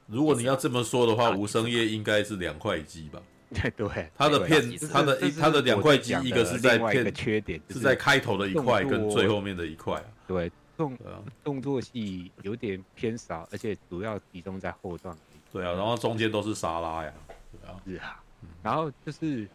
[0.07, 3.21] 如果你要这么说的话，无声夜应该是两块鸡吧。
[3.77, 10.03] 对，他的片，他的他的两块肌，一个是在片，缺点是在开头的一块跟最后面的一块。
[10.27, 10.97] 对，动
[11.43, 15.15] 动作戏有点偏少，而且主要集中在后段。
[15.51, 17.13] 对啊，然后中间都是沙拉呀。
[17.51, 18.23] 对啊，是啊。
[18.61, 19.47] 然后就是，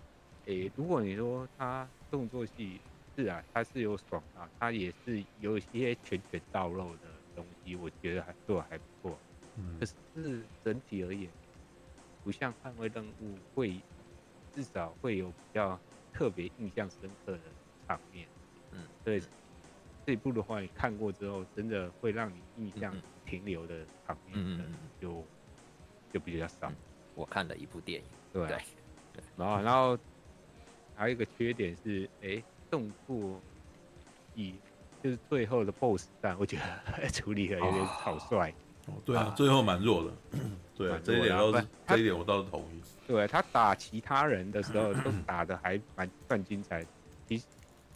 [0.47, 2.81] 诶，如果你说他动作戏
[3.17, 9.19] 是啊，他是有爽啊，他也是有一些拳拳到肉的东西，我觉得还做的还不错。
[9.57, 9.77] 嗯。
[9.81, 11.29] 可是整体而言。
[12.29, 13.81] 不像捍卫任务会，
[14.53, 15.81] 至少会有比较
[16.13, 17.41] 特别印象深刻的
[17.87, 18.29] 场面。
[18.71, 19.19] 嗯，对，
[20.05, 24.37] 这一部的话，你看过之后，真的会让你印象停留的场面，
[25.01, 25.25] 就
[26.13, 26.71] 就比较少。
[27.15, 28.59] 我看了一部电影，对，对，
[29.35, 29.99] 然后然后
[30.95, 33.41] 还有一个缺点是，哎、欸，动作
[34.35, 34.57] 以
[35.03, 38.51] 就是最后的 BOSS 战，我觉得 处理的有点草率。
[38.51, 38.55] 哦，
[39.05, 40.39] 对啊，最后蛮弱的。
[40.79, 42.81] 对啊，这一点倒是，这一点我倒是同意。
[43.09, 46.87] 对，他打其他人的时候 都打的还蛮算精彩，
[47.29, 47.45] 其实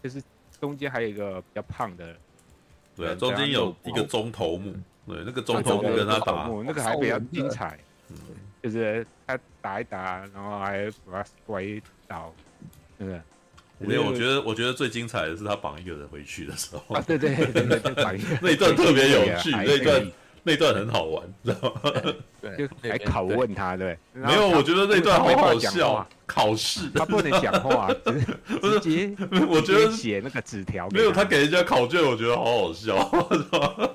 [0.03, 0.21] 就是
[0.61, 2.17] 中间还有一个比较胖的，
[2.97, 4.75] 对啊，中间有一个中头目，
[5.07, 7.79] 对，那个中头目跟他打，那个还比较精彩，
[8.09, 8.17] 嗯，
[8.61, 12.35] 就是他打一打，然后还把他摔倒，
[12.99, 13.23] 那个
[13.79, 20.05] 没有，我觉得我觉得最精彩的是他绑一个人回去的时候，啊，对对对对对，绑一个， 那一段特别有趣， 那一段。
[20.45, 21.93] 那段很好玩，知道吗？
[22.41, 26.07] 对，就还拷问他，对，没有，我觉得那段好好笑。
[26.27, 27.93] 考试他不能讲话，
[28.81, 29.15] 直接
[29.49, 32.97] 我觉得写那个纸条，没有他给人家考卷，我觉得好好笑，
[33.31, 33.89] 知道吗？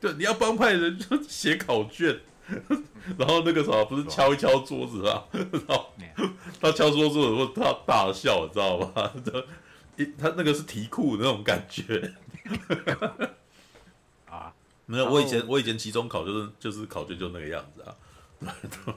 [0.00, 2.16] 对，你要帮派人就写考卷，
[3.18, 5.90] 然后那个什么不是敲一敲桌子啊，然后
[6.60, 9.10] 他敲桌子的时候他大笑，你知道吗？
[9.96, 12.12] 他他那个是题库那种感觉。
[14.92, 17.96] 没有，我以前我以前期中考就是就是考卷就那个样子啊，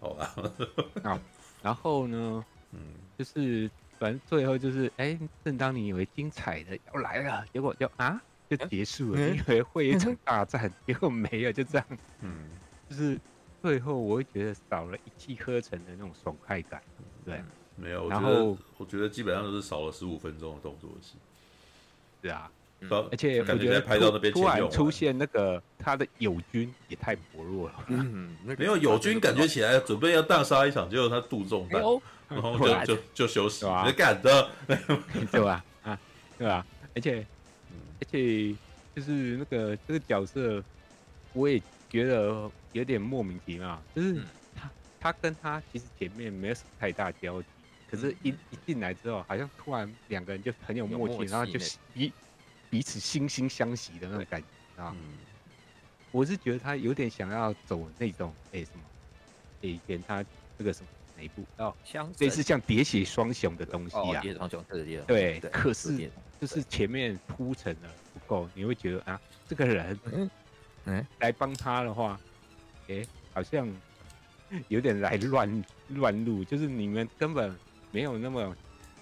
[0.00, 0.34] 好吧。
[1.04, 1.20] 好，
[1.62, 8.18] 然后呢，嗯，就是反正最后就是，哎，正当你以为精彩的要来了，结果就啊
[8.48, 11.86] 就结束了，你以为会一场大战， 结果没有，就这样。
[12.22, 12.48] 嗯，
[12.88, 13.20] 就是
[13.60, 16.82] 最后我会觉得少了一气呵成的那种爽快感，
[17.26, 17.42] 对，
[17.76, 18.08] 没有。
[18.08, 21.16] 然后我觉得基本上都是少了十五分钟的动作戏。
[22.22, 22.50] 是啊。
[23.10, 23.80] 而且我觉得
[24.30, 27.74] 突然出现那个他的友军也太薄弱了。
[27.88, 31.80] 嗯， 没有友军感觉起来准备要大杀一场，结果他肚中弹，
[32.28, 34.50] 然后 就就就休息，没干的，
[35.32, 35.64] 对吧？
[35.82, 35.98] 啊，
[36.38, 36.64] 对吧？
[36.94, 37.26] 而且
[38.00, 38.54] 而且
[38.94, 40.62] 就是那个这个角色，
[41.32, 44.20] 我也觉得有点莫名其妙，就是
[44.54, 47.48] 他他跟他其实前面没有什么太大交集，
[47.90, 51.58] 可是一一进来之后，好像突然两个人就很有默契，然后就
[51.94, 52.12] 一。
[52.70, 54.94] 彼此惺惺相惜的那种感觉啊，
[56.10, 58.80] 我是觉得他有点想要走那种哎什么，
[59.60, 60.24] 以前他
[60.58, 61.74] 这个什么哪一部哦，
[62.18, 69.98] 类似像喋血双雄的东西啊，喋血双雄对对，可是就是前面铺陈的不够，你会觉得啊，这个人
[70.84, 71.06] 嗯。
[71.18, 72.20] 来帮他的话，
[72.88, 73.68] 哎好像
[74.68, 77.54] 有点来乱乱入，就是你们根本
[77.90, 78.56] 没有那么。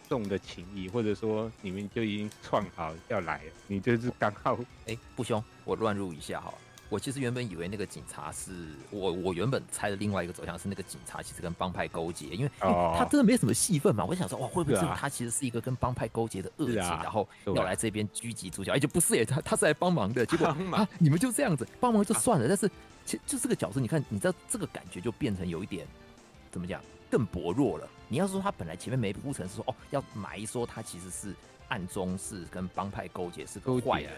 [0.09, 6.53] 重的情谊，或者说你们就已经串好要来了，你就是刚好哎，不凶，我乱入一下哈。
[6.91, 8.53] 我其实原本以为那个警察是
[8.91, 14.05] 我，我原本猜的另外一个走向是那个警察其实跟帮派勾结，因为、哦、他真的没什么戏份嘛。
[14.05, 18.71] 我想说哇，会不会是他其实是一个跟帮派勾结的恶警，啊、然后要来这边狙击主角？
[18.73, 20.25] 哎，就不是哎， 他他是来帮忙的。
[20.27, 22.71] 结果啊，你们就这样子帮忙就算了，啊、但是
[23.05, 25.87] 其实就这个角色，你看，你知道这个感觉就变成有一点
[26.53, 26.81] 怎么讲？
[27.15, 27.89] 更薄弱了。
[28.09, 31.33] 你要说他本来前面没铺成，是说哦要埋说他其实是
[31.69, 34.11] 暗中是跟帮派勾结，是个坏人，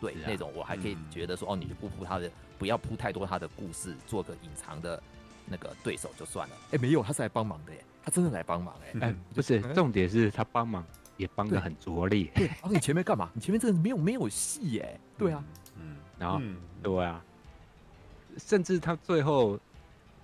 [0.00, 5.00] 对那种我还可以觉得说哦，你就不铺他的，不要铺太多他的故事，做个隐藏的
[5.44, 6.56] 那个对手就算了。
[6.70, 9.08] 哎，没有，他是来帮忙的耶，他真的来帮忙哎。
[9.08, 10.82] 哎，不是，重点是他帮忙
[11.18, 12.24] 也帮得很拙劣。
[12.34, 13.30] 对，然后你前面干嘛？
[13.34, 14.98] 你前面真的没有没有戏耶。
[15.18, 15.44] 对啊，
[15.76, 16.40] 嗯，然后
[16.82, 17.22] 对啊，
[18.38, 19.60] 甚至他最后。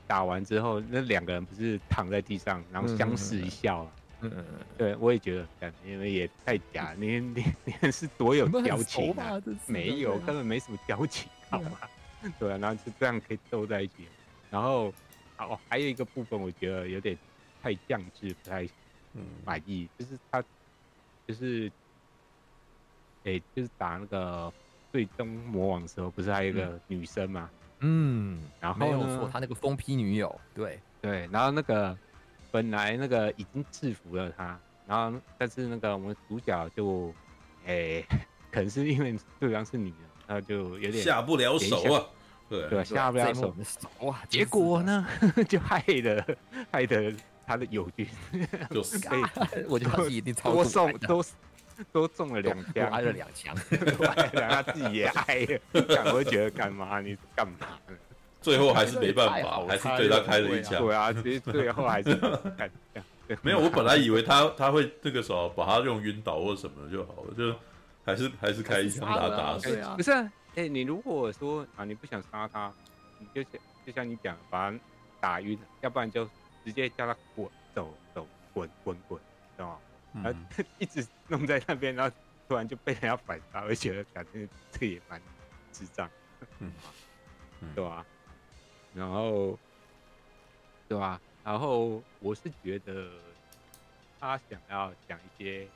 [0.07, 3.85] 打完之后，那两个人不是躺在地上，然后相视一笑。
[4.21, 9.39] 嗯嗯嗯，对，我也觉得，因为也太假，你你你们是多有交情啊？
[9.67, 11.79] 没有，根本没什么交情，好吗？
[12.39, 14.09] 对啊，然后就这样可以斗在一起。
[14.51, 14.91] 然后，
[15.37, 17.19] 哦，还有一个部分，我觉得有点
[17.63, 18.67] 太降智，不太
[19.45, 20.43] 满意，就是他，
[21.27, 21.71] 就是，
[23.25, 24.51] 哎，就是打那个
[24.91, 27.51] 最终魔王的时候，不是还有一个女生吗？
[27.53, 27.64] 嗯，
[28.61, 31.97] 然后没有说他那个疯批女友，对对，然后那个
[32.51, 37.13] 本来那个已经制服了他，然后但是那个我们主角就，
[37.67, 38.03] 哎，
[38.51, 42.07] 可能是因为对方是女的，然后就有点下不了手啊，
[42.49, 43.55] 对对，下不了手
[44.01, 45.07] 哇，结果呢
[45.49, 46.37] 就害的
[46.73, 47.13] 害得
[47.47, 48.07] 他的友军，
[48.71, 48.99] 就是
[49.69, 51.23] 我觉得他一定超多送都。
[51.93, 53.55] 都中了两枪，挨了两枪，
[54.33, 55.61] 然后他自己也挨了，
[56.07, 57.01] 我会觉得干嘛？
[57.01, 57.55] 你干嘛？
[58.41, 60.79] 最后还是没办法，还是对他开了一枪。
[60.79, 62.11] 对啊，其实最后还是
[63.41, 63.59] 没有。
[63.65, 67.57] 我本来以为他他会那个时候把他用晕倒或什么就好了，就
[68.05, 69.75] 还是还是开一枪把他打死。
[69.97, 70.13] 不是，
[70.57, 72.71] 哎，你如果说啊，你不想杀他，
[73.19, 74.79] 你就像就像你讲，把他
[75.21, 76.29] 打晕，要不然就
[76.65, 79.19] 直接叫他滚走走滚滚滚，
[79.57, 79.77] 知道吗？
[80.23, 82.17] 然后一直弄在那边，然后
[82.49, 85.21] 突然就被人家反杀，而且感觉这也蛮
[85.73, 86.09] 智障，
[86.61, 86.73] 嗯，
[87.75, 88.07] 对吧？
[88.95, 89.59] 然后，
[90.89, 91.21] 对吧？
[91.43, 93.21] 然后我是觉得
[94.21, 95.69] 他想要讲一些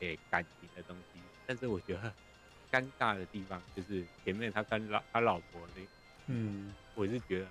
[0.00, 2.12] 诶感情的东西，但是我觉得
[2.72, 5.82] 尴尬的地方就是前面他跟老他老婆那，
[6.26, 7.48] 嗯，我是觉得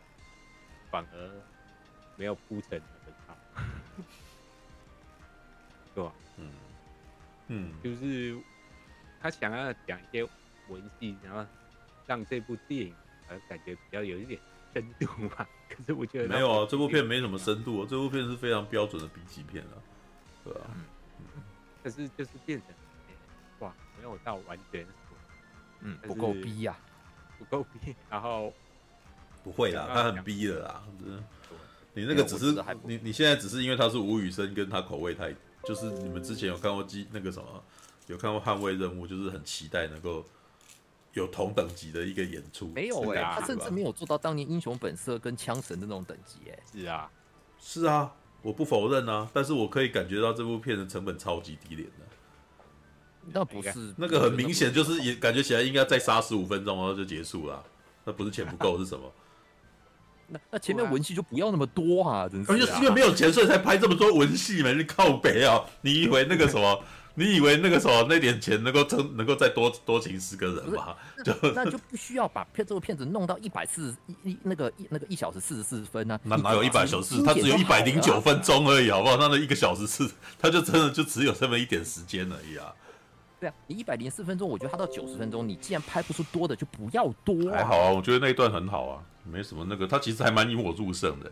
[0.90, 1.42] 反而
[2.18, 3.38] 没有铺陈的很好。
[5.98, 6.14] 对吧？
[6.38, 6.50] 嗯
[7.48, 8.38] 嗯，就是
[9.20, 10.24] 他想要讲一些
[10.68, 11.44] 文戏，然后
[12.06, 12.94] 让这部电影
[13.30, 14.40] 呃感觉比较有一点
[14.76, 15.48] 深度嘛。
[15.68, 19.74] 可是我觉得没有啊，这部片没什么深度啊，这部片是非常标准的 B 级片啊，
[20.44, 20.62] 对吧？
[21.20, 21.42] 嗯，
[21.84, 22.70] 可是就是变成
[23.60, 24.86] 哇，没有到完全
[25.80, 26.78] 嗯不够逼呀，
[27.40, 28.54] 不够逼然后
[29.44, 30.84] 不会啦，他很逼的啦，
[31.94, 35.34] 你那个只是你你现在只是因为他是吴宇森，跟他口味太。
[35.68, 37.64] 就是你们之前有看过机那个什么，
[38.08, 40.24] 有看过《捍卫任务》，就是很期待能够
[41.12, 42.70] 有同等级的一个演出。
[42.70, 46.80] 没有哎、欸，他甚至没有做到当年《英雄本色》跟《枪神》的那种等级哎、欸。
[46.80, 47.12] 是啊，
[47.60, 52.06] 是啊，我不否认啊，但是我可以感觉到这部片的成本超级低廉的。
[53.34, 57.62] 那不是那个很明显就是也感觉起来应该再杀十五分钟然后就结束了，
[58.06, 59.12] 那不是钱不够是什么？
[60.28, 62.56] 那那前面文戏就不要那么多啊，真是、啊！
[62.56, 65.64] 而且因为没有钱，所以才拍这么多文戏嘛，你靠北啊！
[65.82, 66.84] 你以为那个什么？
[67.20, 68.06] 你以为那个什么？
[68.08, 70.96] 那点钱能够撑，能够再多多请十个人吗？
[71.26, 76.20] 就那就 不需要把片这个片子弄到一百四一一那个一那个一小时四十四分啊！
[76.24, 77.24] 那哪有一百小时？
[77.24, 79.18] 它只有一百零九分钟而已，好不好？
[79.18, 82.72] 那那一个小时是，它就真的就只有这么一点时间而已啊！
[83.40, 87.52] 对啊，你一百零四分钟，我觉得他到九十分钟，你既然拍不出多的，就不要多。
[87.52, 91.32] 还好啊，我觉得那一段很好啊，没什么那个，他其实还蛮引我入胜的。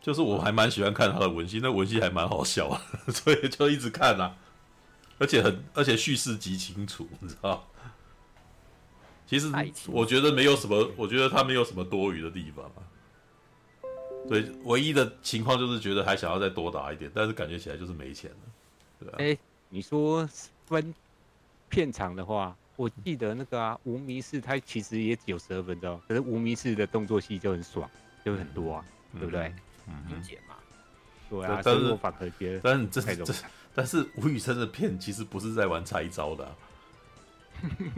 [0.00, 4.36] 就是我还蛮喜欢看他的文戏，那文戏还蛮好笑啊， 所以就一直看啊。
[5.18, 7.68] 而且很，而且叙事极清楚，你知道？
[9.26, 9.50] 其实
[9.86, 12.82] 我觉得没有什么，我觉得他没有什么多余的地方啊。
[14.28, 18.36] 对，唯一的情况就是觉得还想要再多打一点，但是感觉起来就是没钱了，
[18.98, 19.18] 对吧？
[19.18, 19.38] 哎，
[19.68, 20.28] 你说
[20.66, 20.92] 分
[21.68, 27.88] 片场的话，我记得那个啊，无名氏他其实也只有十二分钟，可是无名氏的动作戏就很爽，
[28.24, 29.54] 就很多啊，嗯、对不对？
[29.86, 30.56] 嗯，理解嘛。
[31.30, 33.34] 对啊，但是我反而觉得，但是这这，
[33.72, 36.56] 但是吴宇森的片其实不是在玩拆招的、啊，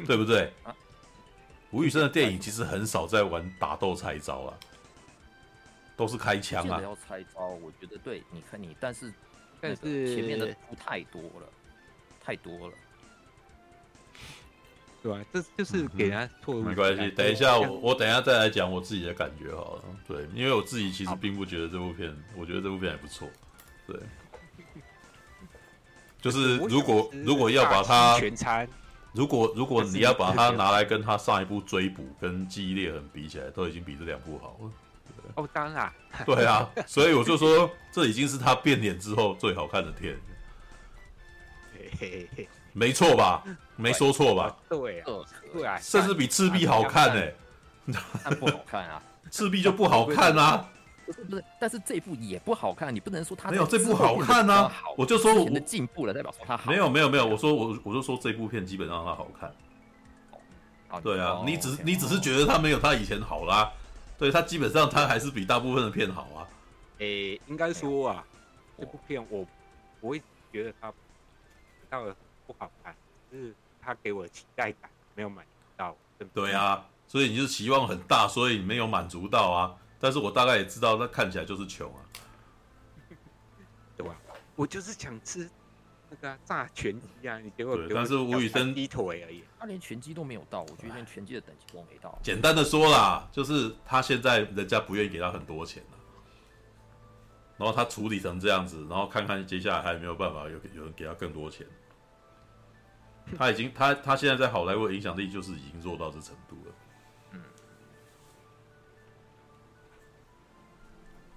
[0.06, 0.52] 对不对？
[1.72, 4.52] 吴宇森的电影其实很少在玩打斗拆招啊。
[5.96, 6.82] 都是开枪啊！
[6.82, 8.20] 要拆招，我觉得对。
[8.32, 9.14] 你看你，但是
[9.60, 11.48] 但是前面的不太多了，
[12.20, 12.74] 太多了，
[15.04, 15.20] 对吧？
[15.30, 16.62] 这就是给人家错误。
[16.62, 19.84] 没关系，等一下我我等一下再来讲我自己的感觉好了。
[20.08, 23.28] 对，因为我自己其实并不觉得这部片，我觉得这部片还不错。
[23.86, 24.00] 对，
[26.22, 28.66] 就是如果如果要把它全餐，
[29.12, 34.70] 如果如果你要把它拿来跟他上一部追捕跟记忆裂痕比起来，都已经比这两部好了。
[35.34, 35.92] 哦，当然，
[36.24, 40.16] 对啊，所以我就说，这已经是他变脸之后最好看的片，
[42.74, 43.42] 没错吧？
[43.76, 44.54] 没说错吧？
[44.68, 45.06] 对啊，
[45.52, 47.32] 对啊，甚至比赤壁好看哎，
[48.38, 50.68] 不好看啊， 赤壁就不好看啊，
[51.06, 63.72] 不是不是，但是这部也不好看，你不能说它没有这部好看啊，我就说我的进步了，代表说他好，没有没有没有，我说我我就说这部片基本上它好看，对啊，你只你只是觉得它没有它以前好啦。
[64.16, 66.46] 对，它基本上它还是比大部分的片好啊。
[66.98, 68.24] 诶、欸，应该说啊，
[68.78, 69.44] 这部片我
[70.00, 70.92] 不会觉得它
[71.90, 72.14] 到了
[72.46, 72.94] 不好看，
[73.30, 75.96] 就是他给我的期待感没有满足到。
[76.18, 76.50] 对不对？
[76.50, 79.76] 对啊，所以你就期望很大，所以你没有满足到啊。
[79.98, 82.00] 但是我大概也知道，那看起来就是穷啊。
[83.96, 84.16] 对吧？
[84.56, 85.50] 我就是想吃。
[86.10, 92.16] 那个炸拳击啊，你给我，但是吴宇森低腿而已，他连拳击都没有到，我觉得连拳击的等级都没到。
[92.22, 95.98] 简单的说啦，就是他现在人家不愿意给他很多钱了，
[97.56, 101.66] 然后他处理成这样子，然后看看接下来还有没有办法有有人给他更多钱。
[103.36, 106.74] 他已经他他现在在好莱坞的影响力就是已经弱到这程度了。
[107.32, 107.40] 嗯。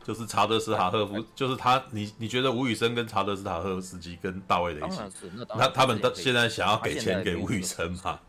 [0.03, 5.01] 就是查德斯塔赫夫，就是他，你你觉得吴宇森跟查德斯塔赫斯基跟大卫的一起，
[5.55, 8.19] 那他们现在想要给钱给吴宇森嘛？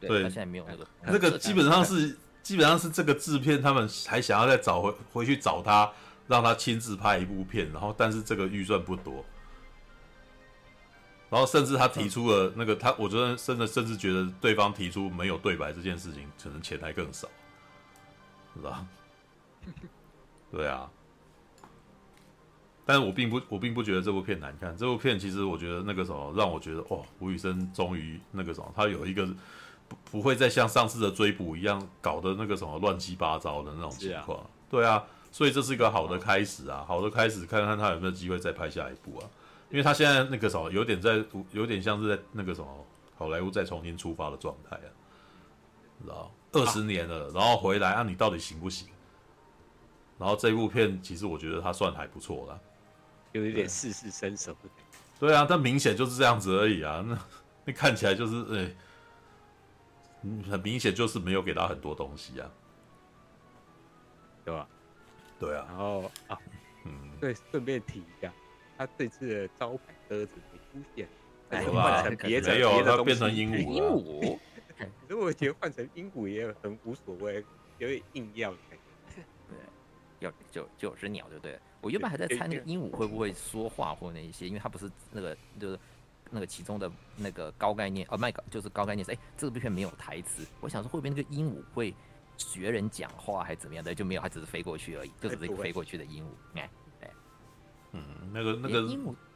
[0.00, 5.92] 对，他现在没有那个，那个基本上是基本上是这个制片，他们还想要再找回回去找他，
[6.26, 9.24] 让他亲自拍一部片，然后但是这个预算不多，
[11.30, 17.28] 然后甚至他提出了那个他，我觉得甚至甚至觉得对方提出没有对白这件事情，可能钱还更少，
[18.54, 18.84] 是吧？
[20.50, 20.90] 对啊。
[22.84, 24.76] 但是我并不，我并不觉得这部片难看。
[24.76, 29.24] 这部片其实我觉得那个什么，让我觉得哇，吴宇森终于那个什么，他有一个
[29.86, 34.40] 不不会再像上次的追捕一样搞得那个什么乱七八糟的那种情况。
[34.40, 39.30] 啊对啊，所以这是一个好的开始啊，好的开始，看看他有没有机会再拍下一部啊。
[39.70, 44.90] 因为他现在那个什么，有点在，有点像是在那个什么好莱坞再重新出发的状态啊，
[46.02, 46.32] 知道？
[46.52, 48.88] 二十年了，然后回来，啊，你到底行不行？
[50.18, 52.60] 然后这部片其实我觉得他算还不错了。
[53.32, 54.54] 有一点试试身手，
[55.20, 57.04] 对啊，但明显就是这样子而已啊。
[57.06, 57.18] 那
[57.64, 62.50] 那看起来就是，哎、欸，很明显就是没有给他很多东西啊，
[64.44, 64.66] 对吧？
[65.38, 65.64] 对啊。
[65.68, 66.36] 然后啊，
[66.84, 68.32] 嗯，对，顺便提一下，
[68.80, 71.06] 他这次的招牌鸽子没出现，
[71.50, 73.60] 哎换成别的，没有，他变成鹦鹉了。
[73.60, 74.38] 鹦鹉，
[74.78, 77.44] 可是我觉得换成鹦鹉也很无所谓，
[77.76, 78.50] 有点硬要。
[79.14, 79.22] 对，
[80.20, 81.60] 要就就有只鸟就对了。
[81.82, 85.78] 我原本还在猜那个鹦鹉会不会说话或那一些，因为它不是那个就是
[86.30, 91.94] 那个其中的那个高概念哦，麦克就是高概念是哎，这个部片没有台词，我想说会不会那个鹦鹉会
[92.38, 96.58] 学人讲话还是怎么样的，就没有，它只是飞过去而已，就只是一个飞过去的鹦鹉。
[96.58, 96.79] 哎，对，
[97.92, 98.82] 嗯，那个那个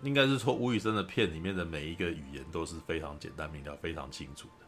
[0.02, 4.66] 应该是说吴宇森的片里面的每一个语言都是非常简单明了、非常清楚的，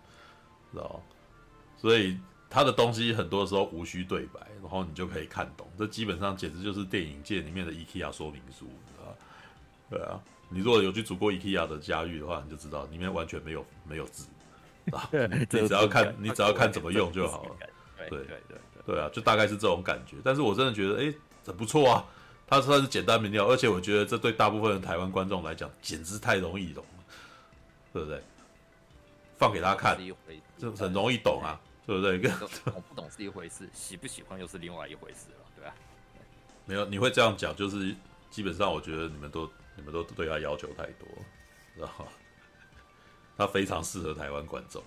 [0.72, 1.03] 知道？
[1.76, 2.18] 所以。
[2.49, 5.68] 他的东西很多时候无需对白，然后你就可以看懂。
[5.76, 8.66] 这基本上简直就是电影界里面的 IKEA 说明书，
[9.03, 9.11] 啊，
[9.91, 10.18] 对啊。
[10.49, 14.28] 你如果有去组过 IKEA 的家具的话，你就知道里面完全没有没有字
[14.95, 15.11] 啊。
[15.11, 17.57] 你只要看，你只要看怎么用就好了。
[18.09, 20.16] 对对对对啊，就大概是这种感觉。
[20.22, 21.12] 但是我真的觉得，哎，
[21.45, 22.05] 很不错啊。
[22.47, 27.05] 它算是简单明了，而且我觉得这对大部分的台湾观众来讲，简直太容易懂了，
[27.93, 28.23] 对不对？
[29.37, 29.99] 放给他看，
[30.57, 32.19] 这很容易懂啊，对不对？
[32.19, 35.75] 懂不懂是一回事，喜不喜欢又是另外一回事了，对吧？
[36.65, 37.95] 没有，你会这样讲，就是
[38.31, 41.09] 基本上我觉得你们都你们都对他要求太多，
[41.75, 42.07] 知道吗？
[43.37, 44.83] 他非常适合台湾观众，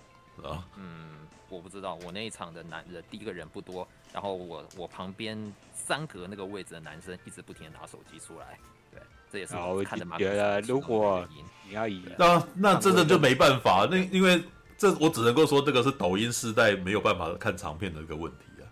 [0.76, 1.10] 嗯，
[1.48, 8.58] 我不知道，我那一场的男人第一个人不多，然后我我旁边三格那个位置的男生一直不停的拿手机出来。
[8.92, 10.18] 对这也是我看的蛮。
[10.18, 11.26] 觉得如果
[11.66, 14.42] 你要赢那那真的就没办法，那因为
[14.76, 18.64] 这我只能够说，这个是抖音时代没有办法看长片的一个问题啊。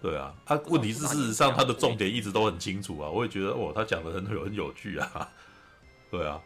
[0.00, 5.28] 对啊，他问题是事实上他的重点一直都很清楚啊，我也觉得哦，他讲的很有很有趣啊。
[6.10, 6.40] 对啊，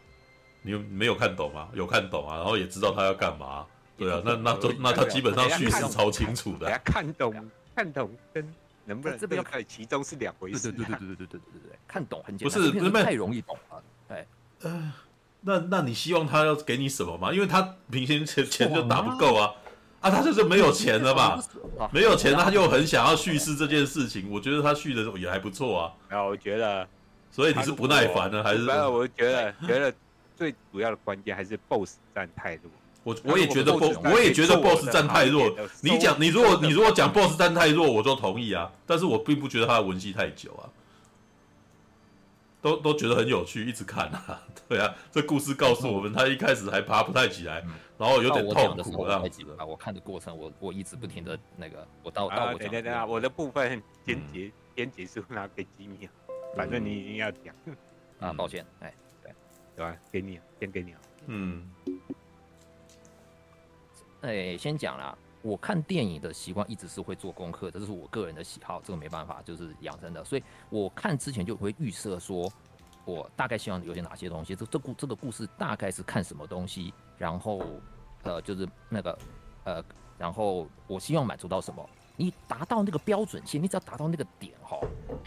[0.61, 1.69] 你没有看懂吗？
[1.73, 3.65] 有看懂啊，然后也知道他要干嘛。
[3.97, 6.69] 对啊，那那都那他基本上叙事超清楚的。
[6.83, 7.33] 看懂
[7.75, 8.53] 看懂跟。
[8.87, 10.71] 能不能这边要看其中是两回事？
[10.71, 13.81] 对对对对对对对对对，看懂很简单，不是不是太容易懂了。
[14.07, 14.27] 对，
[14.61, 14.93] 呃，
[15.41, 17.33] 那那你希望他要给你什么吗？
[17.33, 19.51] 因为他平时钱钱就打不够啊，
[20.01, 21.43] 啊，他就是没有钱了嘛，
[21.91, 24.29] 没有钱，他就很想要叙事这件事情。
[24.29, 25.93] 我觉得他叙的也还不错啊。
[26.09, 26.87] 啊，我觉得，
[27.31, 28.59] 所以你是不耐烦呢，还是？
[28.59, 29.91] 没有，我觉得觉得
[30.35, 32.69] 最主要的关键还是 BOSS 战太弱。
[33.05, 35.55] 我我也觉得 boss，我也觉得 boss 战太弱。
[35.81, 38.71] 你讲，你如果你如果讲 boss 战太弱，我就同意啊。
[38.83, 40.65] 但是我并不觉得他的文戏太久啊，
[42.63, 44.41] 都都觉得很有趣，一直看啊。
[44.67, 47.63] 对啊，这故事告诉我们，他一开始还爬不太起来，
[47.99, 49.21] 然后有点痛苦啊。
[49.67, 56.09] 我看的过程，我我一直不停的那个，我到到我等等等，我的部分先结先结束，拿给吉米，
[56.57, 57.53] 反正你已经要讲
[58.19, 58.91] 啊，抱歉，哎，
[59.21, 59.31] 对，
[59.75, 59.95] 对吧？
[60.11, 61.69] 给你，先给你啊，嗯。
[64.25, 70.23] 哎，先讲啦，我看电影的习惯一直是会做功课，这是我个人的喜好，这个没办法，就是养成的。
[70.23, 72.51] 所以我看之前就会预设说，
[73.05, 77.61] 我大概希望有些哪些东西，这这故这个故事大概是看什么东西，然后
[78.23, 79.17] 呃，就是那个
[79.65, 79.83] 呃，
[80.17, 84.79] 然后我希望满足到什么，你达到那个标准线，你只要达到那个点哈，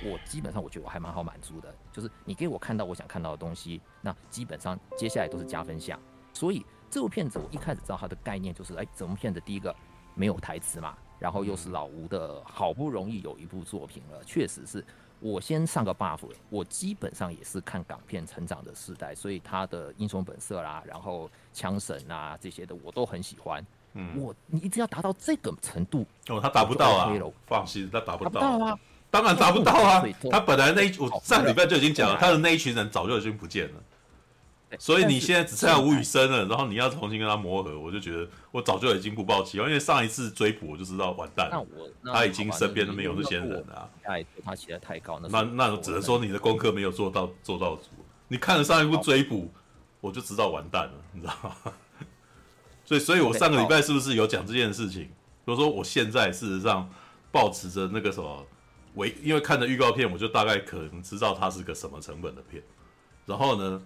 [0.04, 5.96] 我基本上我觉得我还蛮好满足的，就是你给我看到我想看到的东西，那基本上接下来都是加分项，
[6.32, 6.66] 所以。
[6.90, 9.74] 这部片子我一开始知道它的概念就是，哎，整部片子第一个
[10.14, 14.84] 没有台词嘛，然后又是老吴的好不容易有一部作品了，确实是
[15.20, 23.64] 我先上个 buff，我基本上也是看港片成长的时代，所以他的英雄本色啦，然后枪神啊这些的我都很喜欢。
[23.94, 27.12] 嗯，我你一定要达到这个程度哦，他达不到啊，
[27.46, 28.40] 放心，他达不到。
[28.40, 28.78] 啊，
[29.10, 33.82] 当然达不到啊，他本来那一我上礼拜就已经讲了，他的那一群人早就已经不见了。
[34.78, 41.66] 所以你现在只剩下吴宇森了，然后你要重新跟他磨合，我就觉得我早就已经不抱希望，因为上一次追捕我就知道完蛋了，
[42.12, 43.90] 他已经身边都没有那些人了。
[44.02, 47.88] 哎，他期待太高，那那只能说你的功课没有做到做到足。
[48.28, 49.50] 你看了上一部追捕，
[50.02, 51.54] 我就知道完蛋了，你知道吗？
[52.84, 55.04] 所以，所以我上个礼拜是不是有讲这件事情？
[55.04, 56.86] 比如说我现在事实上
[57.32, 58.46] 保持着那个什么，
[58.96, 62.62] 为因为看了预告片，我就大概可能知道它是个什么成本的片，
[63.24, 63.80] 然后呢？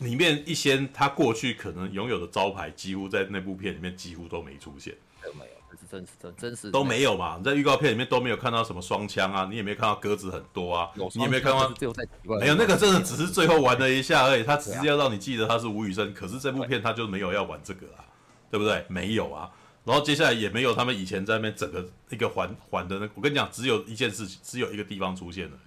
[0.00, 7.36] 里面一些他过去可能拥有的招牌，几乎在那部片里面几乎都没出现，都没有，这是真实真真实都没有嘛？
[7.36, 11.70] 你在预告片里面都没有看到什么双枪啊，你也没看到鸽子很多啊，你也没看到，
[12.40, 18.04] 没有那个真的只是最后玩了一下而已，他只是要让你记得他是吴宇森，可是这部片他就没有要玩这个啊，
[18.50, 18.82] 对不对？
[18.88, 19.50] 没有啊，
[19.84, 25.58] 然后接下来也没有他们以前在那边整个一个环环的那个，我跟你讲，只有一件事情，只有一个地方出现了，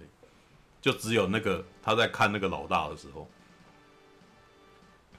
[0.82, 3.30] 就只有那个他在看那个老大的时候。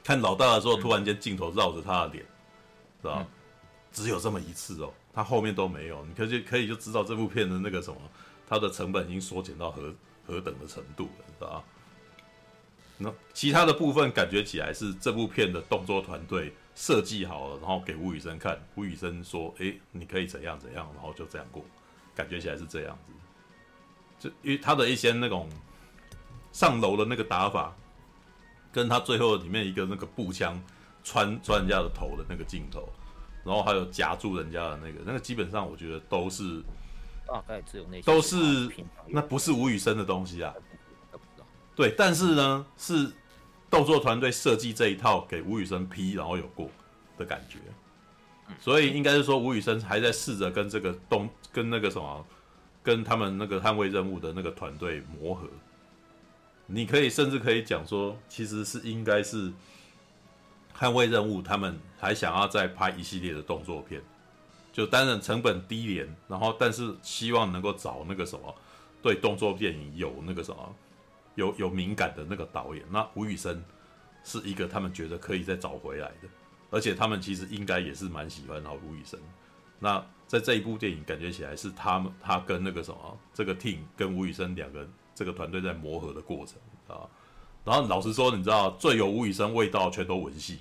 [0.06, 2.26] 看老大的时候，突然间镜头绕着他的脸，
[3.02, 3.26] 是吧？
[3.92, 6.06] 只有这么一次哦，他后面都没有。
[6.06, 8.00] 你可就可以就知道这部片的那个什么，
[8.48, 9.92] 它的成本已经缩减到何
[10.28, 11.64] 何等的程度了，是吧？
[13.00, 21.66] 那其他的部分感觉起来是这部片的动作团队设计好了，然后给吴宇森看，吴宇森说：“诶，你可以怎样怎样，然后就这样过。”
[22.14, 25.50] 感觉起来是这样子，就因为他的一些那种
[26.52, 27.76] 上楼的那个打法。
[28.76, 30.62] 跟他最后里面一个那个步枪
[31.02, 32.90] 穿穿人家的头的那个镜头，
[33.46, 36.62] 然后还有夹住人家的那个，那个基本上我觉得都是
[37.26, 38.70] 大概只有那些都是
[39.08, 40.54] 那不是吴宇森的东西啊。
[41.74, 43.10] 对，但是呢是
[43.70, 46.70] 动作团队设计这一套给吴宇森批然后有过
[47.18, 47.60] 的感觉，
[48.60, 52.26] 所以应该是说吴宇森还在试着跟这个动跟那个什么
[52.84, 55.48] 跟他们那个捍卫任务的那个团队磨合。
[56.68, 59.52] 你可以甚至可以讲说，其实是应该是
[60.78, 64.02] 捍卫任务，他们还想要再拍一系列的动作片，
[64.74, 68.54] 就担任成本低廉，然后但是希望能够找那个什么
[69.02, 70.76] 对动作电影有那个什么
[71.36, 72.84] 有有敏感的那个导演。
[72.92, 73.64] 那吴宇森
[74.24, 76.28] 是一个他们觉得可以再找回来的，
[76.72, 79.20] 而且他们其实应该也是蛮喜欢老吴宇森。
[79.80, 86.58] 那在这一部电影感觉起来是他们他跟那个什么这个 team 跟吴宇森两个这个团队在磨合的过程
[86.88, 87.10] 啊。
[87.64, 90.60] 然后老实说，你知道最有吴宇森味道全都文戏，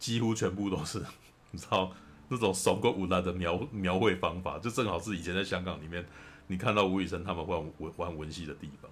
[0.00, 1.00] 几乎全部都是
[1.52, 1.92] 你知道
[2.26, 6.04] 那种怂过无赖的描描绘方法，就正好是以前在香港里面
[6.48, 8.90] 你看到吴宇森他们玩玩玩文戏的地方。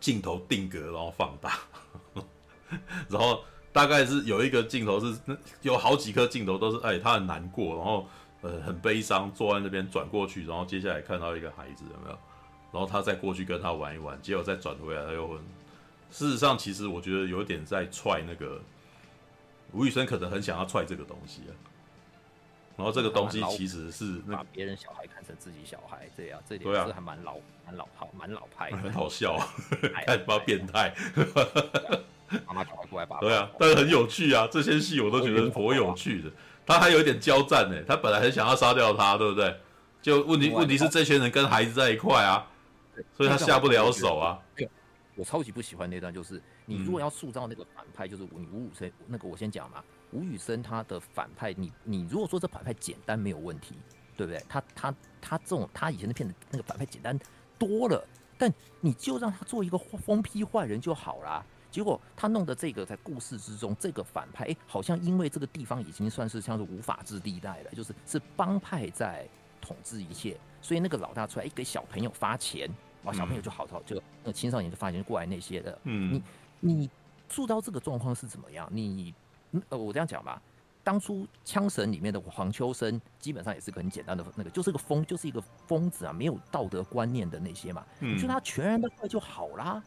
[0.00, 1.58] 镜头定格，然后放大，
[3.10, 5.18] 然后大概是有一个镜头是，
[5.62, 8.06] 有好几颗镜头都是，哎，他很难过，然后
[8.42, 12.18] 呃很悲伤，坐在那边转过去，然后接下来看到一个孩子有没有？
[12.72, 15.38] 然后他再过去跟他玩一玩，结果再转回来，他又很。
[16.10, 18.60] 事实上，其实我觉得有点在踹那个
[19.72, 21.52] 吴宇森，可能很想要踹这个东西啊。
[22.76, 29.36] 然后这个东西其实是把别人小孩看成自己小孩，这样这点是还蛮老、蛮老套、蛮老派，很好笑，
[30.06, 30.94] 看不要变态。
[32.46, 33.18] 妈妈赶快过来吧。
[33.20, 36.30] 对啊，但是很有趣啊，这些戏我都觉得颇有趣的。
[36.64, 39.60] 他还有一点交战呢，他本来很想要杀掉他，对不对？
[40.00, 42.46] 就问题问题是这些人跟孩子在一块啊，
[43.16, 44.40] 所以他下不了手啊。
[45.16, 49.82] 我超级不喜欢那段，就是你如果要塑造那个反派，就是你吴宇森那个，我先讲嘛。
[50.12, 53.74] 吴宇森他的反派，你你如果说这反派简单没有问题，
[54.16, 54.40] 对不对？
[54.48, 57.18] 他他他这种他以前的片子那个反派简单
[57.58, 58.06] 多了，
[58.38, 61.44] 但你就让他做一个疯批坏人就好啦。
[61.68, 69.28] 结果他弄的这个在故事之中，这个反派哎，好像因为这个地方已经算是像是无法治地带了，就是是帮派在
[69.60, 72.70] 统治一切，所以那个老大出来一给小朋友发钱，
[73.08, 75.78] 哇，小朋友就好好，就那青少年就发现过来那些的。
[75.84, 76.22] 嗯，
[76.60, 76.90] 你你
[77.28, 78.68] 塑造这个状况是怎么样？
[78.70, 79.14] 你。
[79.70, 80.42] 呃，我这样讲吧，
[80.84, 87.82] 当初《枪神》里面的黄秋生基本上也是个很简单的那个，就是个疯，就是一个疯子啊，没有道德观念的那些嘛。
[88.00, 89.82] 嗯，你说他全然的坏就好啦，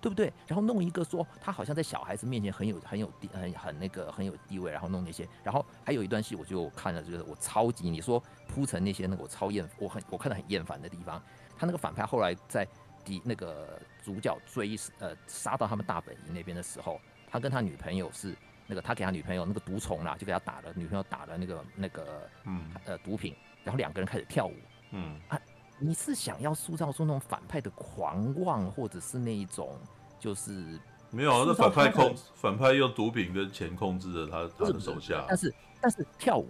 [0.00, 0.32] 对不对？
[0.46, 11.20] 然后弄一个说他好像在小孩子面前很有很有地很很那个很有地位，然后弄那些，然后还有一段戏我就看了，就是我超级你说铺成那些那个我超厌，我很我看的很厌烦的地方，
[11.60, 12.66] 他那个反派后来在
[13.04, 16.98] 敌那个主角追呃杀到他们大本营那边的时候，
[17.30, 18.34] 他跟他女朋友是。
[18.66, 23.34] 那个他给他女朋友那个毒虫啦，就给他打了，女朋友打了那个那个嗯呃毒品，
[23.64, 24.54] 然后两个人开始跳舞，
[24.92, 25.36] 嗯啊，
[25.80, 29.76] 你是想要塑造出那种反派的狂妄，或者是那一种
[30.20, 30.78] 就是
[31.10, 31.44] 没有啊？
[31.48, 36.48] 那反派控反派用毒品跟钱控制了他他的手下，但是但是跳舞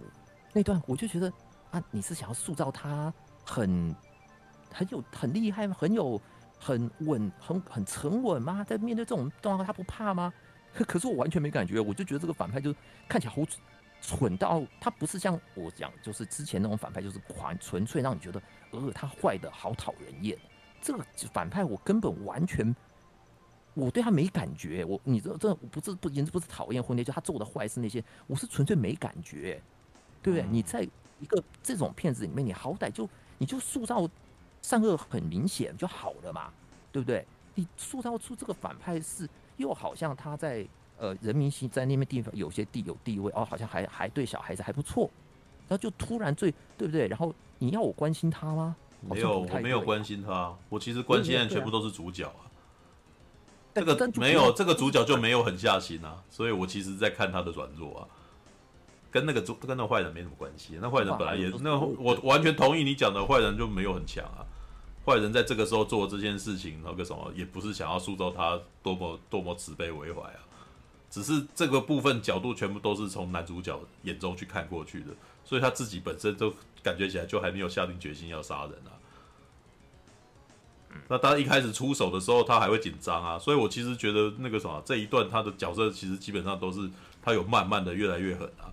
[0.53, 1.33] 那段我就觉得
[1.71, 3.11] 啊，你是想要塑造他
[3.43, 3.95] 很
[4.73, 5.75] 很有很厉害吗？
[5.77, 6.21] 很有
[6.59, 8.63] 很稳很很沉稳吗？
[8.63, 10.33] 在面对这种状况他不怕吗？
[10.73, 12.73] 可可是我完全没感觉，我就觉得这个反派就
[13.07, 13.41] 看起来好
[14.01, 18.41] 蠢到，他不是像我讲，就是之前那种反派，就是狂纯粹让你觉得，
[18.71, 20.37] 呃，他坏的好讨人厌。
[20.81, 22.75] 这个反派我根本完全，
[23.75, 24.83] 我对他没感觉。
[24.83, 29.61] 我你这这不是不言之不是讨厌或那就他做的坏事那些，我是纯粹没感觉，
[30.23, 30.47] 对不对？
[30.49, 30.81] 你在
[31.19, 33.07] 一个这种片子里面，你好歹就
[33.37, 34.09] 你就塑造
[34.61, 36.51] 善恶很明显就好了嘛，
[36.91, 37.25] 对不对？
[37.55, 39.27] 你塑造出这个反派是。
[39.57, 40.65] 又好像他在
[40.97, 45.07] 呃人民心在那边地方有些地有地位哦，好像还还对小孩子还不错，
[45.67, 47.07] 然后就突然最对不对？
[47.07, 48.75] 然后你要我关心他吗？
[49.01, 52.49] 没有，我没有关心他，我其实关心的全部都是主角啊。
[53.75, 58.07] 这个没有这个主角就没有狠下心啊，所以我其实在看他的软弱啊，
[59.11, 60.79] 跟那个主跟那坏人没什么关系。
[60.81, 64.41] 那坏人本来也那我完全同意你讲的，坏人就没有很强啊。
[65.05, 70.39] 坏人在这个时候做这件事情，那个什么，也不是想要塑造他多么多么慈悲为怀啊，
[71.09, 75.07] 只是这个部分角度全部都是从男主角眼中去看过去的，
[75.43, 76.53] 所以他自己本身都
[76.83, 78.93] 感觉起来就还没有下定决心要杀人啊。
[81.07, 86.89] 那他一开始出手的时候，他还会紧张啊，所以我其实觉得那个什么这一段他的角色其实基本上都是
[87.21, 88.70] 他有慢慢的越来越狠啊，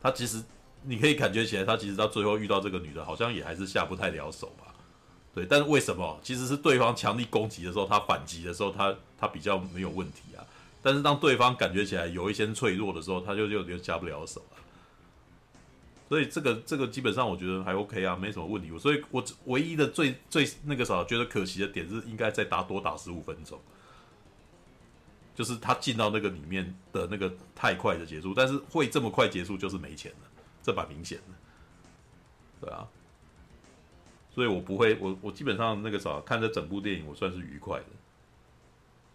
[0.00, 0.42] 他其实
[0.82, 4.74] 你可以感觉起来，他其实到最后遇到这个女的，好像也还是下不太了手吧。
[5.34, 6.18] 对，但是为什么？
[6.22, 10.40] 其实是对方强力攻击的时候，他反击的时候，他他比较没有问题啊。
[10.82, 14.56] 但是当对方感觉起来有一些脆弱的时候，他就就就下不了手了。
[16.08, 18.70] 所以这个这个基本上我觉得还 OK 啊，没什么问题。
[18.70, 23.60] 我所以我唯一的最最那个啥，觉得可惜的点是应该再打多打十五分钟，
[25.36, 30.28] 就是他进到那个里面的那个太快的结束，但是会这么快结束就是没钱了，
[30.64, 31.34] 这蛮明显的。
[32.62, 32.88] 对啊。
[34.34, 37.86] 所以我不会，我我基本上那个啥，看这整部电影我算是愉快的，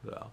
[0.03, 0.26] 对啊，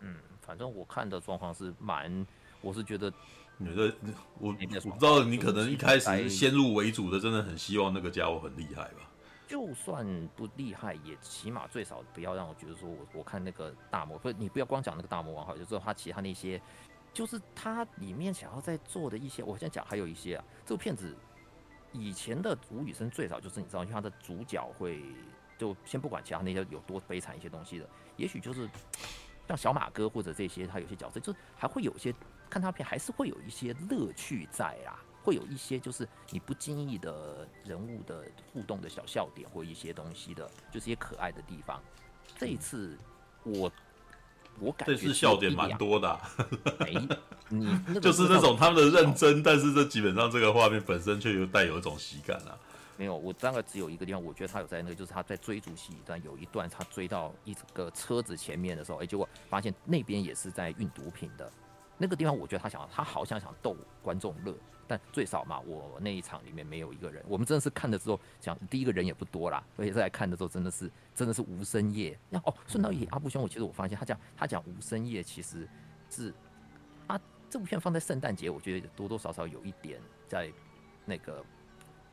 [0.00, 2.26] 嗯，反正我看的状况是蛮，
[2.62, 3.12] 我是觉得，
[3.58, 3.94] 你的
[4.40, 9.08] 我我不知道你可能一开始先入为主的，真的很希望那个家伙很厉害吧？
[9.50, 16.62] 就算不厉害，也起码最少不要让我觉得说我我看那个大魔，不是你不要光讲那个大魔王好，就是他其他那些，
[17.12, 21.16] 就是他里面想要在做的一些，我现在讲还有一些啊，这部片子
[21.90, 25.02] 以前的吴宇森最早就是你知道，因为他的主角会
[25.58, 28.70] 就先不管其他那些有多悲惨一些东西的，也许就是
[29.48, 32.14] 像小马哥或者这些，他有些角色就还会有一些
[32.48, 35.02] 看他片还是会有一些乐趣在啊。
[35.22, 41.80] 会有一些就是你不经意的人物的互动的小笑点，或一些东西的，就是一些可爱的地方。
[42.38, 42.96] 这一次
[43.42, 43.70] 我
[44.58, 46.20] 我感觉这次笑点蛮多的、啊。
[46.80, 46.92] 哎，
[47.48, 52.58] 你、 那个、就是那种他们的认真，但是这基本上这个画面本身却又带有一种喜感啊。
[52.96, 61.50] 没有，我大概只有一个地方，我觉得他有在那个，就是他在追逐戏一段，有一段他追到一个车子前面的时候，哎，结果发现那边也是在运毒品的。
[61.96, 64.54] 那个地方，我觉得他想，他好像想逗观众乐。
[64.90, 67.24] 但最少嘛，我那一场里面没有一个人。
[67.28, 72.18] 我们真的是看的时候，讲第一个人也不多啦，而且在看的时候真的是真的是无声夜。
[72.28, 75.68] 那哦，顺道一提，阿布兄，我其实我发现他讲他讲无声夜，其实
[76.10, 76.34] 是
[77.06, 80.52] 啊，这部片放在圣诞节，我觉得多多少少有一点在
[81.04, 81.44] 那个。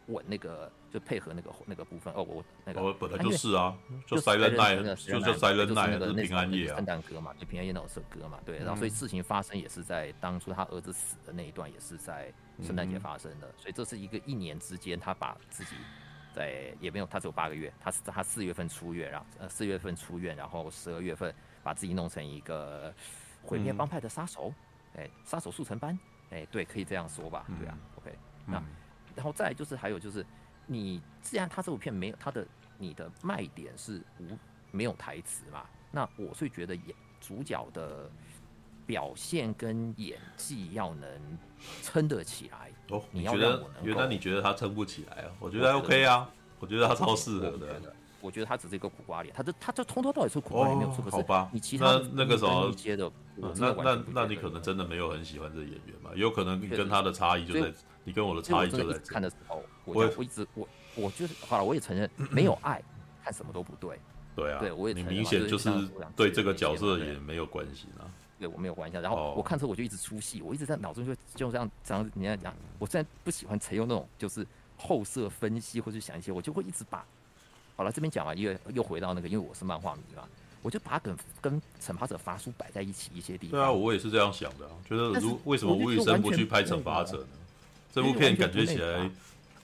[0.09, 15.75] 稳那个就配合那个那个部分哦，我那个我本来就是啊，就 Silent Night，就叫 Silent Night，是平安夜啊，圣诞歌嘛，就平安夜那首歌嘛，对，然后所以事情发生也是在当初他儿子死的那一段，也是在圣诞节发生的，所以这是一个一年之间他把自己
[16.33, 21.33] 在也没有，他只有八个月，他是他四月份出院，然后呃四月份出院，然后十二月份
[21.63, 22.93] 把自己弄成一个
[23.43, 24.53] 毁灭帮派的杀手，
[24.95, 25.97] 哎，杀手速成班，
[26.29, 28.61] 哎，对，可以这样说吧，对啊，OK，那。
[29.15, 30.23] 然后再来就是还有就是，
[30.67, 32.45] 你既然他这部片没有他的
[32.77, 34.37] 你的卖点是无
[34.71, 38.07] 没有台词嘛，那我是觉得演主角的
[38.87, 41.07] 表现跟演技要能
[41.83, 42.71] 撑得起来。
[42.89, 45.31] 哦，你觉得原来你觉得他撑不起来啊？
[45.39, 46.27] 我觉得 OK 啊，
[46.59, 47.79] 我觉得他超适合的。
[48.19, 51.03] 我觉得他只是一个苦瓜脸，他这他这从头到尾是苦瓜脸没有错。
[51.11, 56.09] 好吧，你其他那个时候接的，那那那你可能真的没有很喜欢这个演员嘛？
[56.15, 57.71] 有可能你跟他的差异就在。
[58.03, 60.65] 你跟我的差异就在看的时候，我我一直我
[60.95, 62.81] 我就是好了，我也承认 没有爱，
[63.21, 63.99] 看什么都不对。
[64.33, 65.69] 对啊，对我也你明显就是
[66.15, 68.07] 对这个角色也没有关系啊。
[68.39, 74.45] 对我没有关系，然后我看之后我就一直出戏，我一直在脑中就就这样这样你在讲，我虽然不喜欢采用那种就是
[74.77, 77.05] 后设分析或者想一些，我就会一直把
[77.75, 80.23] 好了这边讲完，又又回到那个，因为我是漫画迷嘛，
[80.61, 83.51] 我就把跟跟惩罚者法书摆在一起一些地方。
[83.51, 87.27] 对啊，我也是这样想的，觉得如为什么吴宇森不去拍惩罚者呢？
[87.93, 89.09] 这部片感觉起来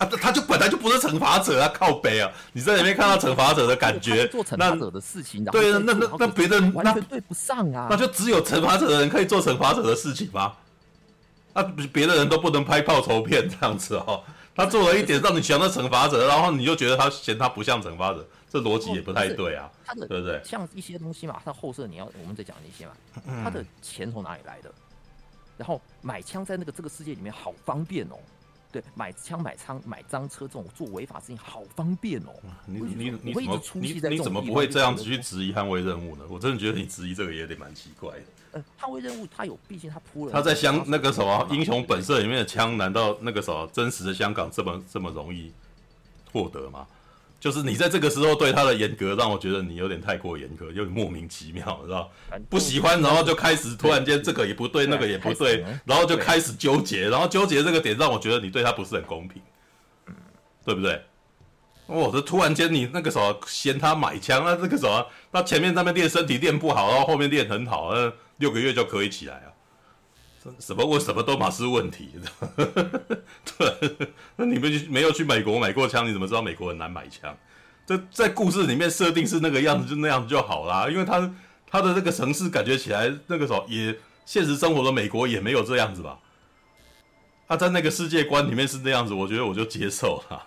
[0.04, 2.32] 啊，他就本来就不是惩罚者啊，靠北啊！
[2.52, 7.88] 你在里面看到惩罚者的感觉，做惩罚者的事情，对啊，那那那别的完全对不上啊！
[7.90, 10.54] 那就只有惩罚者的人可以做惩罚者的事情吗？
[11.54, 14.24] 啊，别的人都不能拍报仇片这样子哦。
[14.56, 20.42] 他做了一点让你想到惩罚者，然后你就觉得他嫌他不像惩罚者，这逻辑也不太对啊，对不对？
[20.44, 24.72] 像一些东西嘛，他后设你要我们再讲那些嘛，他的钱从哪里来的？
[25.58, 28.18] 然后买枪在那个这个世界里面好方便哦，
[28.74, 32.34] 对，买枪买仓买赃车这种做违法事情好方便哦。
[32.66, 36.24] 你你你怎么你你怎么不会这样子去质疑捍卫任务呢？
[36.28, 38.24] 我真的觉得你质疑这个也有点蛮奇怪的。
[38.54, 40.32] 呃，捍卫任务他有，毕竟他铺了。
[40.32, 45.52] 他在香那个什么英雄本色里面的枪，难道那个什么真实的香港这么这么容易
[46.32, 46.88] 获得吗？
[47.44, 52.10] 就是你在这个时候对他的严格，让我觉得你有点太过严格，有点莫名其妙，知道
[52.50, 59.42] 不喜欢，然后就开始突然间这个也不对，那个也不对，然后就开始纠结，然后纠结这个点让我觉得你对他不是很公平，
[60.64, 61.04] 对不对？
[61.86, 69.52] 我，这突然间你那个时候嫌他买枪，那这个时候那前面那边练身体练不好，然后后面练很好，那六个月就可以起来啊？
[70.60, 72.10] 什么问什么都嘛是问题，
[73.58, 77.36] 对，那你们没有去美国买过枪，你怎么知道美国很难买枪？
[77.86, 80.90] 这在故事里面设定是那个样子，就那样子就好啦。
[80.90, 81.34] 因为他
[81.66, 86.20] 他的那个城市感觉起来，那个时候也现实生活的美国也没有这样子吧？
[87.48, 90.46] 他在那个世界观里面是那样子，我觉得我就接受了。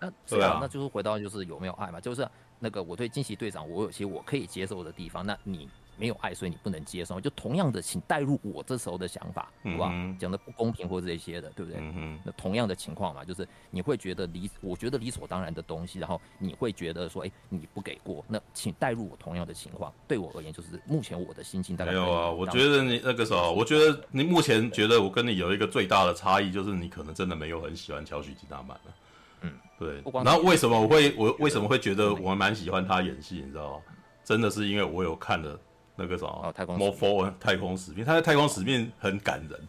[0.00, 2.00] 那对啊，那就是回到就是有没有爱嘛？
[2.00, 2.28] 就是
[2.58, 5.68] 那个我对惊奇队长，我有些我可以接受的地方，那你。
[5.96, 7.20] 没有爱，所以你不能接受。
[7.20, 9.92] 就同样的，请带入我这时候的想法，好吧？
[10.18, 11.80] 讲的不公平或者这些的，对不对？
[11.80, 19.92] 嗯、那同样的情况嘛，就是你会觉得理，我觉得理所当然的东西，然后你会觉得说，哎，你不给过，那请带入我同样的情况。
[20.06, 22.30] 对我而言，就是目前我的心情大概没有啊。
[22.30, 28.94] 我觉得你那个时候，我觉得你目前觉得我跟你有一个最大的差异，就是你可能真的没有很喜欢乔许吉纳曼了。
[29.42, 30.02] 嗯，对。
[30.24, 33.42] 然后为什么我会我为什么会觉得我蛮喜欢他演戏？
[33.44, 33.82] 你知道吗？
[34.24, 35.58] 真的是因为我有看了。
[35.96, 39.68] 那个什么，哦、太空使命，太空使命，他在太空使命很感人，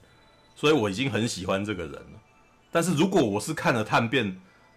[0.55, 2.19] 所以我已经很喜欢这个人了。
[2.71, 4.25] 但是如果我是看了《探变》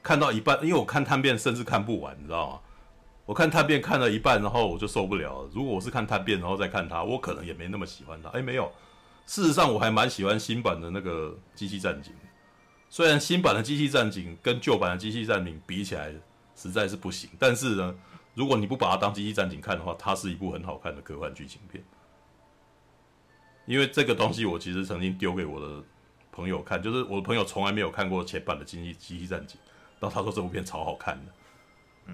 [0.03, 2.61] 看到一半，因为我看探变甚至看不完，你知道吗？
[3.27, 5.51] 我看探变看了一半，然后我就受不了了。
[5.53, 8.29] 如果我是看探变，然后再看他，我可能也没那么喜欢他。
[8.31, 8.73] 哎，没有，
[9.27, 12.13] 事实上我还蛮喜欢新版的那个机器战警。
[12.89, 16.13] 虽然新版的机器战警跟旧版的机器战警比起来
[16.57, 17.95] 实在是不行，但是呢，
[18.41, 21.85] 如果你不把它当机器战警看的话，它是一部很好看的科幻剧情片。
[23.67, 25.85] 因为这个东西我其实曾经丢给我的
[26.33, 29.61] 朋友看，就是我的朋友从来没有看过前版的机器机器战警，
[30.01, 31.33] 然后他说这部片超好看的。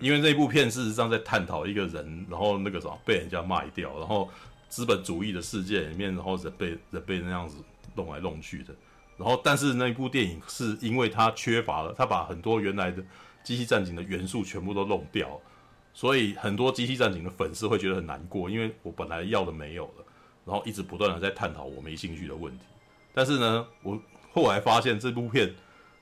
[0.01, 4.29] 因为这部片事实上在探讨一个人，然后那个什么被人家卖掉，然后
[4.69, 7.59] 资本主义的世界里面，然后人被人被那样子
[7.95, 8.75] 弄来弄去的，
[9.17, 13.03] 然后但是那部电影是因为它缺乏了，它把很多原来的
[13.45, 15.41] 机器战警的元素全部都弄掉，
[15.97, 20.05] 所以很多机器战警的粉丝会觉得很难过，因为我本来要的没有了，
[20.45, 22.67] 然后一直不断的在探讨我没兴趣的问题，
[23.15, 23.99] 但是呢，我
[24.31, 25.55] 后来发现这部片，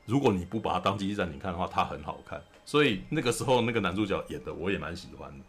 [0.05, 2.43] 如果你不把它当机器战警看的话，它很好看。
[2.65, 5.45] 所以那个时候那个男主角演的我也蛮喜欢的，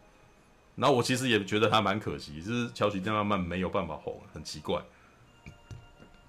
[0.75, 4.79] 然后我其实也觉得他蛮可惜，就是乔许·詹纳曼没有办法红，很奇怪，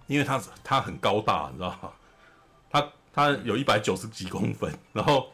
[0.07, 1.93] 因为他他很高大，你知道吗？
[2.71, 5.31] 他他有一百九十几公分，然后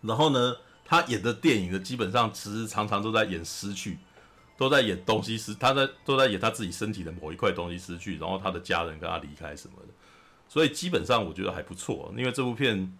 [0.00, 0.56] 然后呢，
[0.86, 3.98] 他演的电影的基本上其实常常都在演失去，
[4.56, 9.88] 都在演东西失，他在都在演他自己身体的某一块东西失去，然后他的家人跟他离开什么的，
[10.48, 12.96] 所以基本上我觉得还不错，因为这部片。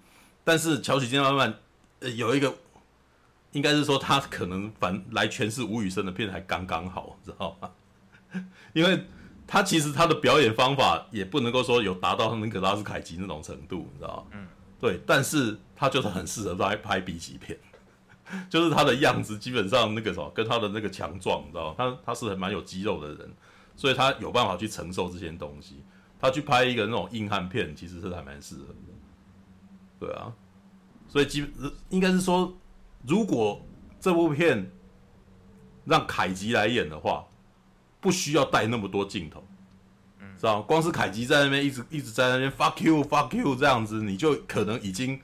[0.49, 1.53] 但是乔许·金曼曼，
[1.99, 2.55] 呃，有一个，
[3.51, 7.70] 应该是说他可能反来诠释吴宇森的片还刚刚好，知道吗？
[8.72, 9.05] 因为
[9.45, 14.39] 他其实他的表演方法也不能够说有达到尼可拉斯凯奇那种程度，你知道吗？
[14.39, 14.47] 嗯，
[14.78, 17.59] 对，但是他就是很适合在拍 B 级片，
[18.49, 21.74] 就是他的样子基本上那个什么，跟他的那个强壮，你知道吗？
[21.77, 23.33] 他他是很蛮有肌肉的人，
[23.77, 25.83] 所以他有办法去承受这些东西。
[26.18, 28.74] 他去拍一个那种硬汉片，其实是还蛮适合的。
[30.01, 30.33] 对啊，
[31.09, 32.57] 所以基本应该是说，
[33.07, 33.64] 如果
[34.01, 34.70] 这部片
[35.85, 37.27] 让凯吉来演的话，
[38.01, 39.45] 不需要带那么多镜头，
[40.20, 45.20] 嗯，知道光是凯吉在那边一直一直在那边 fuck you fuck you 这样子，你就可能已经，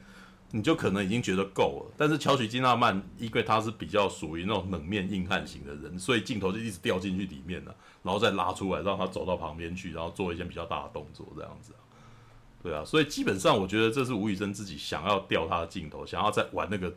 [0.53, 1.95] 你就可能已经觉得够了。
[1.97, 11.73] 但是乔许金纳曼，因为他是比较属于那种冷面硬汉型的人，所以镜头就一直掉进去里面了，然后再拉出来，让他走到旁边去，然后做一些比较大的动作这样子。
[12.63, 16.95] 对啊，所以基本上我觉得这是吴宇森自己想要调他的镜头，想要再玩那个，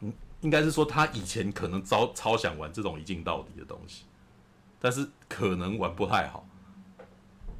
[0.00, 0.12] 嗯，
[0.42, 4.04] 应该是说他以前可能超超想玩这种一镜到底的东西，
[4.78, 6.46] 但是可能玩不太好。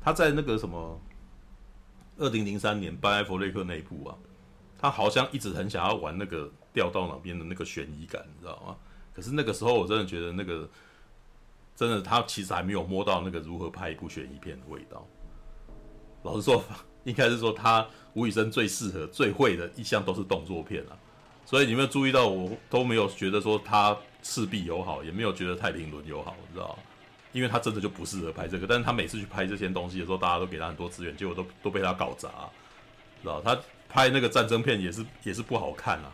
[0.02, 1.00] 他在那个什么，
[2.18, 4.14] 二零零三年班艾佛列克那部啊，
[4.84, 8.76] 他好像一直很想要玩那个掉到哪边的那个悬疑感，你知道吗？
[9.14, 10.68] 可是那个时候我真的觉得那个，
[11.74, 15.06] 真的他其实还没有摸到那个如何拍一部悬疑片的味道。
[16.22, 16.62] 老实说。
[17.04, 20.96] 应该是说他吴宇森最适合、最会的一项都是动作片啊，
[21.44, 26.76] 所以你有没有注意到，我都没有觉得说他赤壁有好，也没有觉得太平轮有好，你知道吗？
[27.32, 28.66] 因为他真的就不适合拍这个。
[28.66, 32.30] 但是他每次去拍这些东西的时候，大家都给他很多资源，结果都都被他搞砸，
[33.20, 33.54] 知道他
[33.94, 36.12] 拍那个战争片也是也是不好看啊。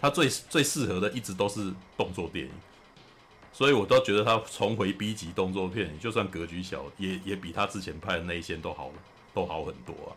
[0.00, 2.52] 他最最适合的一直都是动作电影，
[3.52, 8.94] 所以我都觉得他重回 B 级动作片，就算格局小，也也比他之前拍的那一些都好了，
[9.34, 10.10] 都好很多啊。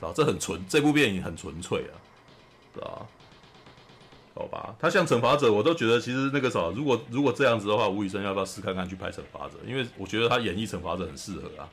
[0.00, 1.94] 啊，这很纯，这部电影很纯粹啊，
[2.72, 3.06] 对吧？
[4.34, 9.54] 好吧，他像惩罚者，我都觉得其实那个啥，如果如果这样子的话，吴宇森要不要试看看去拍惩罚者？
[9.66, 11.68] 因为我觉得他演绎惩罚者很适合啊。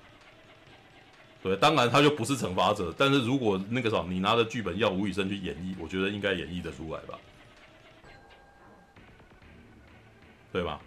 [1.46, 7.20] 对，当然他就不是惩罚者，但是如果那个啥，你拿着剧本要吴宇森去演绎，我觉得应该演绎的出来吧？
[10.52, 10.82] 对吧？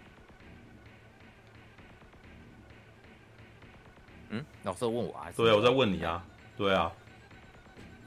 [4.31, 5.31] 嗯，老师问我啊？
[5.33, 6.25] 对啊，我在问你啊。
[6.57, 6.91] 对啊。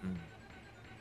[0.03, 0.19] 嗯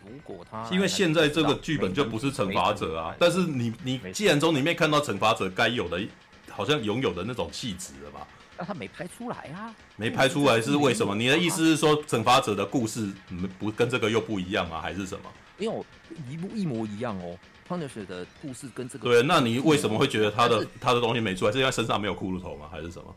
[0.10, 6.02] 如果他因为现在这个剧本就不是惩罚者啊，但是你你既然从里面看到惩罚者该有的，
[6.50, 8.26] 好像拥有的那种气质了吧？
[8.62, 11.16] 但他没拍出来啊，没拍出来是为什么？
[11.16, 13.12] 你的意思是说惩罚者的故事
[13.58, 14.80] 不跟这个又不一样吗？
[14.80, 15.32] 还是什么？
[15.58, 15.84] 没有
[16.30, 17.36] 一模一模一样哦
[17.68, 21.52] ，Punisher 的故事跟这个对，那你为什么会觉得他的他的东西没出来？
[21.52, 22.70] 是因为身上没有骷髅头吗？
[22.72, 23.16] 还是什么？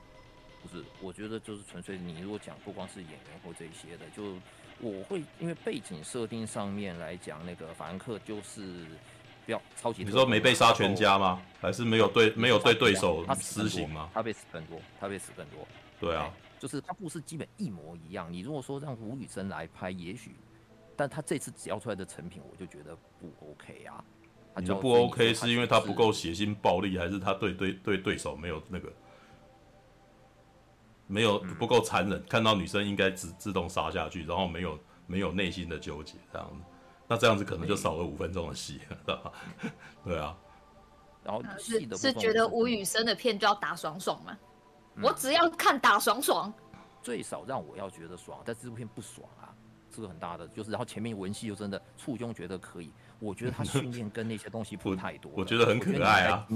[0.63, 4.39] 不是，我觉得就是纯粹你如果讲不光是演员或这些的，就。
[4.81, 8.85] 我会因为背景设定上面来讲，那个法兰克就是
[9.47, 10.05] 比较超级。
[10.05, 11.41] 你说没被杀全家吗？
[11.61, 14.11] 还是没有对没有对对手施行吗？
[14.13, 15.67] 他被死更多，他被死更多。
[16.01, 18.33] 对啊，就是他故事基本一模一样。
[18.33, 20.35] 你如果说让吴宇森来拍，也许，
[20.97, 24.05] 但他这次交出来的成品，我就觉得不 OK 啊。
[24.57, 28.93] 你的不 OK 是因为他不够血腥暴力，还是他对对对对手没有那个？
[31.07, 36.63] 没有不够残忍，看到女生应该自自动杀下去，然后没有没有内心的纠结这样子。
[37.15, 39.33] 那这样子可能就少了五分钟的戏，知道吧？
[40.05, 40.37] 对啊。
[41.23, 44.37] 然后是是觉得吴宇森的片就要打爽爽吗？
[45.01, 46.53] 我只要看打爽爽，
[47.03, 49.55] 最少让我要觉得爽，但这部片不爽啊，
[49.91, 52.93] 这个很大的就是，然后前面文戏又真的簇拥，觉得可以。
[53.21, 56.47] 我觉得他训练跟那些东西不太多我，我觉得很可爱啊。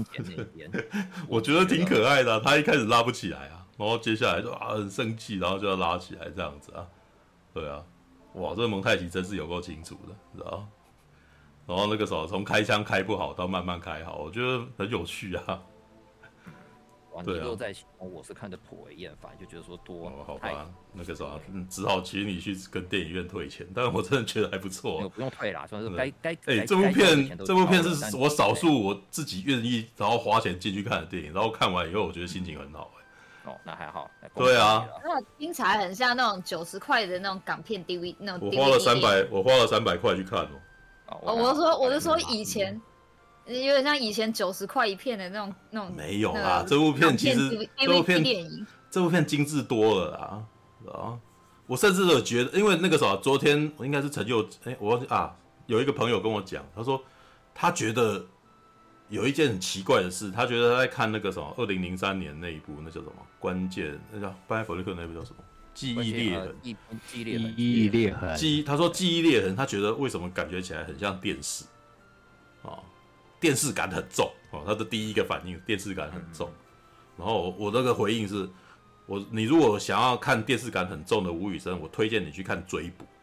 [1.27, 6.85] 我觉得 挺可爱的，他一开始拉不起来啊，然后接下来就啊很生气，然后就要拉起来这样子啊。
[7.53, 7.83] 对啊，
[8.33, 10.67] 哇，这个蒙太奇真是有够清楚的，知道？
[11.65, 15.61] 然后那个时候从开枪开不好到慢慢开好，我觉得很有趣啊。
[17.25, 32.98] 对啊，在我是看的颇为厌烦，就觉得说多、哦、好吧，那个时候嗯，只好请你去跟电影院退钱，但是我真的觉得还不错、啊，不用退啦，算是该该哎，这部片这部片是我少数我自己愿意然后花钱进去看的电影，然后看完以后我觉得心情很好、欸，
[33.45, 40.39] 哦，那还好，对啊，那听起来很像那种九十块的那种港片 DV 那种 DVD，我花了三百，我花了三百块去看
[41.07, 42.79] 哦，哦，我是说我是说以前。
[43.45, 45.91] 有点像以前九十块一片的那种那种。
[45.95, 50.43] 没有啊，这部片其实这部片电影这部片精致多了啊
[50.93, 51.17] 啊！
[51.65, 55.35] 我甚至有觉得，因为那个时候昨天我应该是陈佑哎，我忘记啊，
[55.65, 57.01] 有一个朋友跟我讲，他说
[57.55, 58.23] 他觉得
[59.09, 63.13] 有一件很奇怪的事，他觉得他在看那个什么二零零三年那一部，那叫什么？
[63.39, 65.43] 关键那叫班艾佛列克那部叫什么？
[65.73, 66.55] 记忆裂痕。
[66.61, 66.77] 记
[67.13, 67.55] 忆裂痕。
[67.55, 68.37] 记忆裂痕。
[68.37, 71.65] 记忆，他说记忆裂痕，他觉得为什么感觉起来很像电视
[72.63, 72.77] 啊？
[73.39, 76.51] 电视感很重哦，他的第一个反应，电视感很重。
[77.17, 78.47] 然后我那个回应是，
[79.05, 83.18] 我你如果想要看电视感很重的吴宇森，我推荐你去看追捕哦。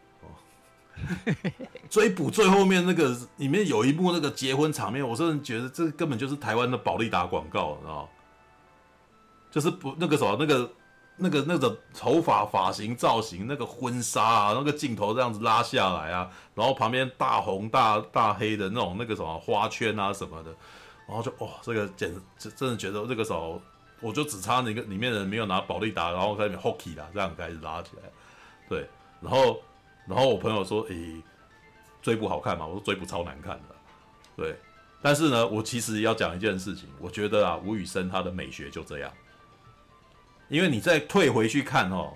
[1.89, 8.09] 追捕最后面那个里面有一幕那个结婚场面，我真的觉得这根本就是台湾的保利达广告，你知道？
[9.51, 10.69] 就是不那个什么那个。
[11.19, 20.55] 那个那个头发发型造型，那个婚纱啊，那个镜头这样子拉下来啊，然后旁边大红大大黑的那种那个什么花圈啊什么的，
[21.07, 23.59] 然后就哇，这个简直真的觉得这个时候
[23.99, 28.03] 我就只差那个里面的人没有拿宝丽达，然后在里面 hockey 啦，这样开始拉起来，
[28.69, 28.87] 对，
[29.19, 29.59] 然后
[30.07, 31.21] 然后我朋友说，诶，
[32.01, 32.65] 追捕好看吗？
[32.65, 33.75] 我说追捕超难看的，
[34.35, 34.55] 对，
[35.01, 39.11] 但是呢，我其实要讲一件事情，我觉得啊，吴宇森他的美学就这样。
[40.49, 42.13] 因为你再退回去看哦，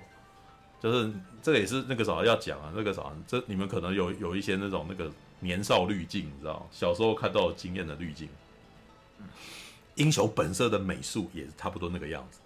[0.79, 1.11] 就是
[1.43, 5.11] 这个也是那个啥要讲啊，那个啥，这你们可能有有一些那种那个
[5.41, 8.29] 年少滤镜，你知道，小时候看到经验的滤镜。
[9.95, 12.39] 英雄本色的美术也差不多那个样子。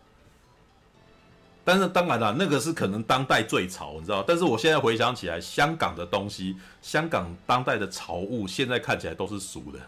[1.65, 4.23] 但是当然了，那个是可能当代最潮，你知道。
[4.25, 9.79] 但是我现在回想起来，香港的东西，香港当代的潮物，现在看起来都是俗的。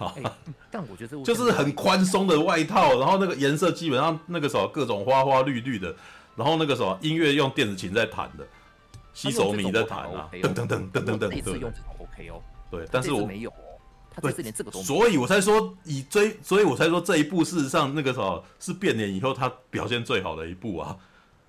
[0.00, 0.32] 欸、
[0.70, 5.94] 但我觉得就是很宽松的外套，然后那个颜色基本上那个时候各种花花绿绿的，
[6.36, 8.44] 然后那个时候音乐用电子琴在弹的，
[9.14, 13.54] 西手米在弹啊，噔噔噔噔噔噔，这次用这种 OK 哦，对，但是我没有哦，
[14.20, 20.96] 他这次连这个都没有，所以我才说以追，所以我才说这一部事实上那个什么是变脸以后他表现最好的一部啊。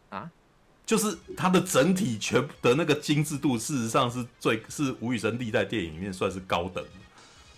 [0.10, 0.30] 啊，
[0.86, 6.90] 就是他的整体全的那个精致度，事实上是最是吴宇森历代电影里面算是高等的，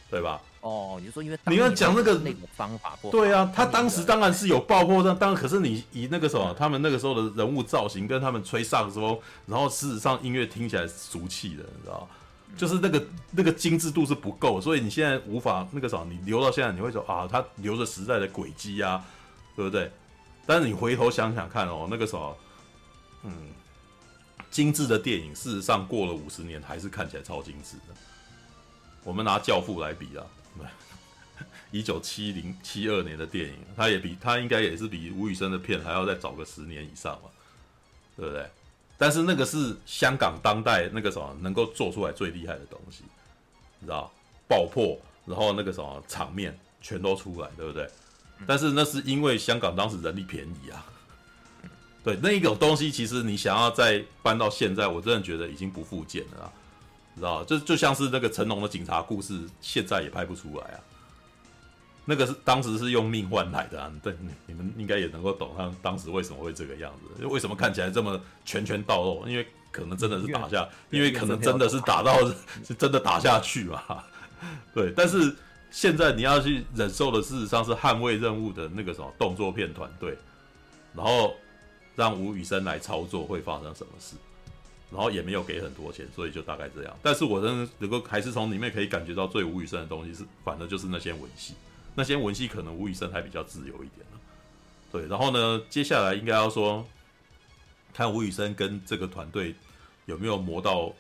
[0.10, 0.42] 对吧？
[0.60, 12.08] 哦，你就说因为你要讲那个那种方法不对啊，他当时当然是有爆破，但当然可是你以那个什么他们那个时候的人物造型跟他们吹萨克斯风，然后事实上音乐听起来俗气的，你知道
[12.58, 19.04] 就是那个那个精致度是不够，所以你现在无法那个时候你留到现在，你会说啊，他留着时代的轨迹啊，
[19.56, 19.92] 对不对？
[20.46, 22.38] 但是你回头想想看哦，那个时候，
[23.24, 23.32] 嗯，
[24.50, 27.96] 精致的电影事实上过了五十年还是看起来超精致的。
[29.04, 30.26] 我们拿《教父》来比啊。
[31.72, 37.30] 一九七零七二年的电影，他也比他应该也是比吴宇森的片还要再早个十年以上嘛，
[38.16, 38.46] 对不对？
[39.02, 43.04] 但是那个是香港当代那个什么能够做出来最厉害的东西，
[43.80, 44.12] 你知道？
[44.48, 44.96] 爆破，
[45.26, 47.90] 然后那个什么场面全都出来，对不对？
[48.46, 50.86] 但是那是因为香港当时人力便宜啊，
[52.06, 56.54] 对，那一种东西其实你想要再搬到现在，我真的觉得已经不复见了啊。
[57.16, 60.80] 知道，就就像是那个成龙的警察故事，现在也拍不出来啊。
[62.12, 64.14] 那个是当时是用命换来的啊，对，
[64.46, 69.24] 你们应该也能够懂他当时为什么会这个样子，为什么看起来这么拳拳到肉？
[69.26, 72.18] 因为可能真的是打下，因为可能真的是打到
[72.68, 74.04] 是真的打下去嘛。
[74.74, 75.34] 对，但是
[75.72, 80.18] 现在你要去忍受的，事实上是捍卫任务的那个什么动作片团队，
[80.94, 81.34] 然后
[81.96, 84.18] 让吴宇森来操作会发生什么事？
[84.92, 86.94] 然后也没有给很多钱，所以就大概这样。
[87.02, 91.54] 但是我真的能够还是从里面可以感觉到最吴宇森的东西是，反正就是那些吻戏，
[91.96, 94.06] 那些文戏可能吴宇森还比较自由一点。
[94.92, 96.86] 对，然后呢，接下来应该要说，
[97.94, 99.56] 看吴宇森跟这个团队
[100.06, 100.92] 有没有磨到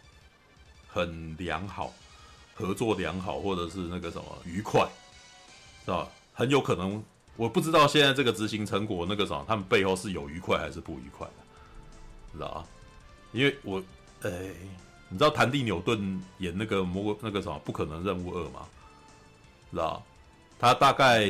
[0.88, 1.94] 很良好，
[2.56, 4.88] 合作良好，或者是那个什么愉快，
[5.84, 6.08] 是吧？
[6.34, 7.04] 很有可能，
[7.36, 11.34] 我不知道现在这个执行成果那个什么，他们背后是有愉快还是不愉快的，
[12.34, 12.66] 知道啊？
[13.34, 13.84] 因为我，
[14.22, 14.30] 哎、
[15.10, 18.66] 你知道谭蒂纽顿演那个魔那个什么不可能任务二吗？
[19.72, 20.02] 知道？
[20.62, 21.28] 他大概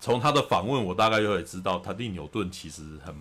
[0.00, 3.14] 从他的访问，我大概就会知道，他蒂纽顿其实很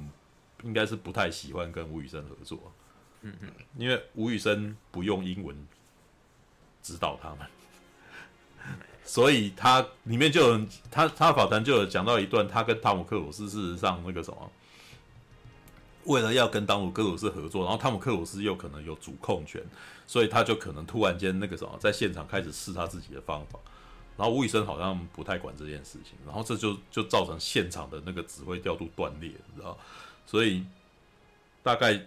[0.64, 2.74] 应该是不太喜欢跟吴宇森合作。
[3.22, 5.56] 嗯嗯，因为吴宇森不用英文
[6.82, 7.48] 指导他们，
[9.04, 14.52] 所以他里面就有他他访谈就有讲到一段，他跟汤姆克鲁斯事实上那个什么，
[16.06, 19.64] 为了要跟汤姆克鲁斯合作，然后汤姆克鲁斯又可能有主控权，
[20.08, 23.60] 所以他就可能突然间那个什么，在现场开始试他自己的方法，
[24.18, 29.78] 然后吴宇森好像不太管这件事情，然后这就就造成现场的那个指挥调度断裂，你知道，
[30.26, 30.64] 所以
[31.64, 32.02] 大概。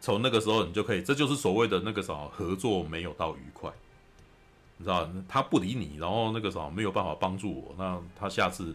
[0.00, 3.68] 从那个时候，你就可以，这就是所谓的那个什么合作没有到愉快，
[4.76, 8.72] 你知道，他不理你，然后那个什么没有办法帮助我，那他下次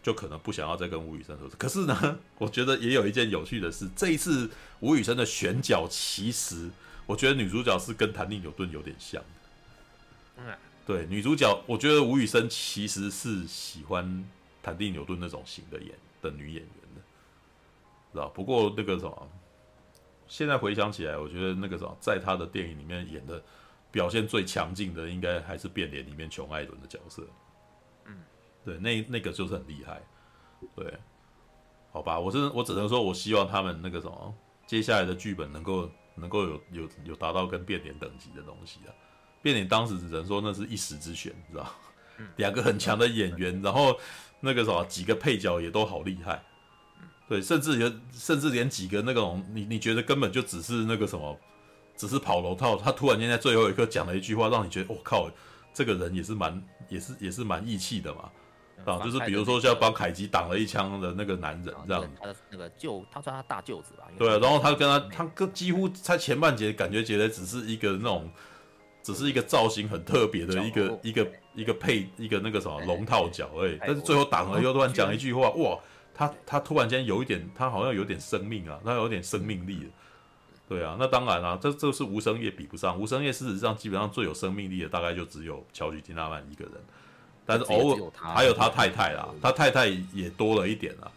[0.00, 1.56] 就可能不想要再跟吴宇森合作。
[1.58, 6.70] 可是呢，我觉得也有一件有趣的事，这一次吴宇森的选角，其实
[7.04, 9.20] 我觉得女主角是跟谭蒂纽顿有点像。
[10.36, 10.54] 嗯，
[10.86, 14.24] 对，女主角，我觉得吴宇森其实是喜欢
[14.62, 17.00] 坦蒂牛顿那种型的演的女演员的，
[18.12, 18.28] 知道？
[18.28, 19.28] 不过那个什么。
[20.26, 23.42] 现在回想起来，我觉得那个什么，在他的电影里面演的
[23.90, 27.26] 表现最强劲的，应该还是《变脸》里面琼艾伦的角色。
[28.04, 28.16] 嗯，
[28.64, 30.00] 对，那那个就是很厉害。
[30.76, 30.94] 对，
[31.90, 34.32] 好吧，我真我只能说，我希望他们那个什么，
[34.68, 38.90] 接下来的剧本能够能够有有有达到跟《变脸》等级的东西啊。
[39.42, 41.66] 《变脸》当时只能说那是一时之选，知道
[42.36, 43.98] 两个很强的演员，然后
[44.40, 46.42] 那个什么几个配角也都好厉害。
[47.28, 51.38] 对，甚至有，甚至连几个那种你你觉得根本就只是那个什么，
[51.96, 55.30] 只是跑龙套，他突然间在最后一刻讲了一句话，让你觉得我、哦、靠，
[55.72, 58.28] 这个人也是蛮也是也是蛮义气的嘛，
[58.84, 64.08] 啊，就是比如说像帮凯吉挡了一枪的那个男人这样，他的那个舅，他算他大舅子吧？
[64.18, 68.28] 对，然后他跟他他跟几乎他前半节感觉觉得只是一个那种，
[69.02, 75.78] 只是一个造型很特别的一个一个一个配一个那个什么龙套角而已，但是最后挡了又突然讲一句话，哇！
[76.12, 79.88] 他他突然间有一点，他好像有点生命啊，他有点生命力，
[80.68, 86.74] 对啊，那当然啦、啊，这这是无声叶比不上，无声夜事实上基本上最有生命力的大概就只有乔许金纳曼一个人，
[87.46, 91.10] 但是偶尔还有他太太啦，他太太也多了一点啦，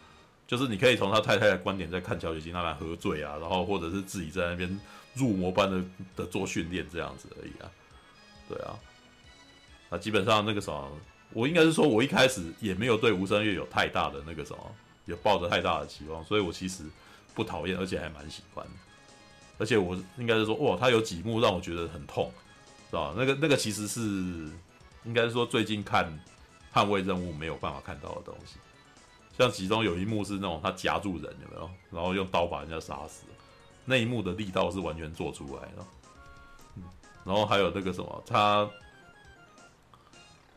[0.46, 4.80] 就是你可以从他太太的观点在看乔许金纳曼喝醉啊，然后或者是自己在那边
[5.14, 5.84] 入魔般的
[6.16, 7.70] 的做训练这样子而已啊，
[8.48, 8.78] 对啊，
[9.90, 10.92] 那基本上那个什么，
[11.32, 14.74] 我应该是说我一开始也没有对无声乐有太大的那个什么。
[15.06, 16.82] 有抱着太大的期望，所以我其实
[17.34, 18.66] 不讨厌，而且还蛮喜欢。
[19.58, 22.32] 而且我应该是说，哇，他有几幕让我觉得很痛，
[22.88, 23.12] 是吧？
[23.14, 24.00] 那个那个其实是
[25.04, 26.06] 应该是说最近看
[26.74, 28.56] 《捍卫任务》没有办法看到的东西。
[29.36, 31.70] 像其中有一幕是那种他夹住人，有没有？
[31.90, 33.24] 然后用刀把人家杀死，
[33.84, 35.84] 那一幕的力道是完全做出来的。
[36.76, 36.82] 嗯，
[37.24, 38.68] 然后还有那个什么，他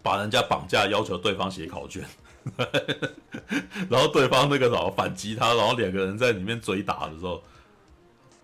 [0.02, 2.06] 把人家绑架，要求对方写考卷。
[3.90, 7.44] 然后对方那个什么反击他，然后两个人在里面追打的时候，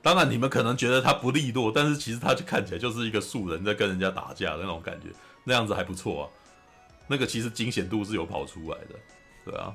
[0.01, 5.07] 当然你们可能觉得他不利落，但是其实他就看起来就是一个素人在跟人家打架的那种感觉，
[5.45, 6.29] 那样子还不错啊。
[7.07, 8.95] 那个其实惊险度是有跑出来的，
[9.45, 9.73] 对啊。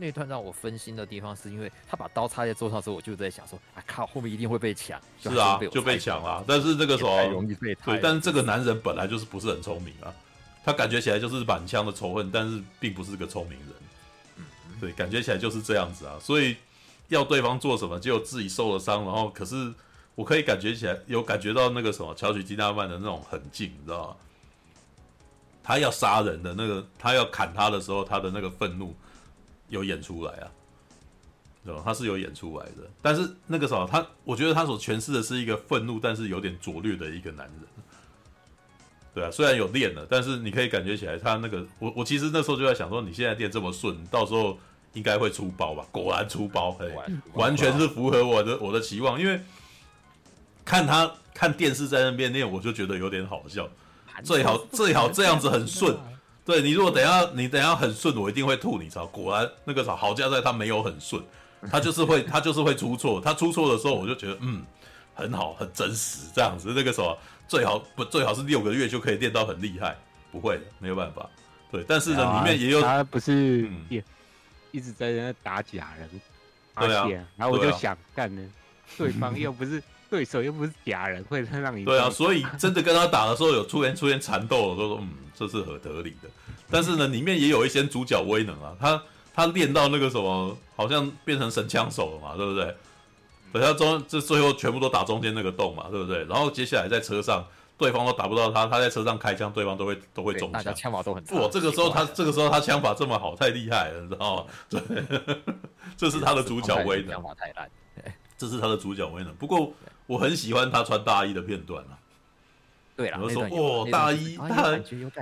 [0.00, 5.00] 那一段让我分心的地方是因为他把刀插在桌上的时候，我就在想说，啊靠，后面一定会被抢。
[5.22, 6.42] 是啊，就被抢了。
[6.48, 10.12] 但是这个时候容易被对，但是这个男人本来就是不是很聪明啊。
[10.64, 13.68] 他感觉起来就是满腔的仇恨，但是并不是个聪明人。
[14.36, 14.44] 嗯，
[14.80, 16.18] 对，感觉起来就是这样子啊。
[16.20, 16.56] 所以
[17.08, 19.72] 要对方做什么，就自己受了伤，然后可是
[20.14, 24.16] 我可以感觉起来，有感觉到那个什么乔许基纳曼的那种狠劲，你知道吗？
[25.62, 28.94] 他要杀人的那个，他要砍他的时候，他的那个愤怒
[29.70, 30.46] 有演出来啊，
[31.64, 31.80] 对吧？
[31.82, 32.88] 他是有演出来的。
[33.00, 37.56] 但是那个时候，他我觉得他所诠释的是一个愤怒，但是有点拙劣的一个男人。
[39.14, 44.58] 对啊，虽然有练了，但是你可以感觉起来，他那个我我其实那时候就在想说，你现在练这么顺，到时候
[44.92, 45.86] 应该会出包吧？
[45.90, 46.92] 果然出包，嘿，
[47.32, 49.20] 完全是符合我的我的期望。
[49.20, 49.40] 因为
[50.64, 53.68] 看他看电视在那边练，我就觉得有点好笑。
[54.22, 55.96] 最好最好这样子很顺。
[56.44, 59.06] 对，你如果等下你等下很顺，我一定会吐你槽。
[59.06, 61.22] 果然那个啥，好家在他没有很顺，
[61.70, 63.20] 他就是会 他就是会出错。
[63.20, 64.64] 他出错的时候，我就觉得嗯
[65.14, 66.72] 很好，很真实这样子。
[66.74, 67.16] 那个什么。
[67.50, 69.98] 最好不最好是六个月就可以练到很厉害，
[70.30, 71.28] 不会的，没有办法。
[71.72, 74.00] 对，但是呢，里面也有他不是也
[74.70, 76.08] 一直在那打假人，
[76.76, 77.08] 对啊。
[77.36, 78.40] 然后我就想干呢，
[78.96, 85.10] 对方又不是对手又不是假人，会让你对啊，所以真的跟他打的时候有出现出现缠斗，都说嗯，
[85.40, 86.28] 这是很合理的。
[86.70, 92.76] 但是呢，里面也有一些主角威能啊，他他练到那个什么，好像变成神枪手了嘛，对不对？
[93.52, 96.24] 等下中这最后全部都打中间那个洞嘛，对不对？
[96.26, 97.44] 然后接下来在车上，
[97.78, 100.74] 对方都打不到他，他在车上开枪，对方都会都会中枪。
[100.74, 104.44] 枪法都很哇，这个时候他这个时候他枪法这么好，太厉害了，你知道吗？
[104.68, 104.80] 对，
[105.96, 107.12] 这是他的主角威能。
[107.12, 107.68] 枪法太烂，
[108.36, 109.34] 这是他的主角威能。
[109.34, 109.72] 不过
[110.06, 111.98] 我很喜欢他穿大衣的片段啊。
[113.00, 114.78] 对啊，我说哦，大衣，大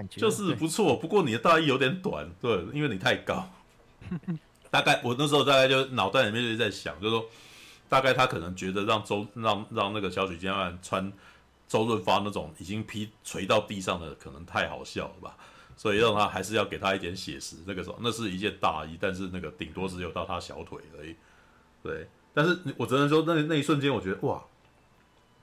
[0.09, 0.97] 就是不错。
[0.97, 3.49] 不过你的大衣有点短，对，因为你太高。
[4.71, 7.25] 大概我那时候大概就脑袋里面就在想，就是说。
[7.91, 11.11] 大概他可能觉得让周让让那个小许金曼穿
[11.67, 15.35] 周润发那种已经劈垂到地上的可能太好笑了吧，
[15.75, 17.57] 所以让他还是要给他一点写实。
[17.67, 21.17] 那个时候那是一件大衣，但是那个顶多只有到他小腿而已。
[21.83, 24.45] 对，但是我只能说那那一瞬间我觉得哇，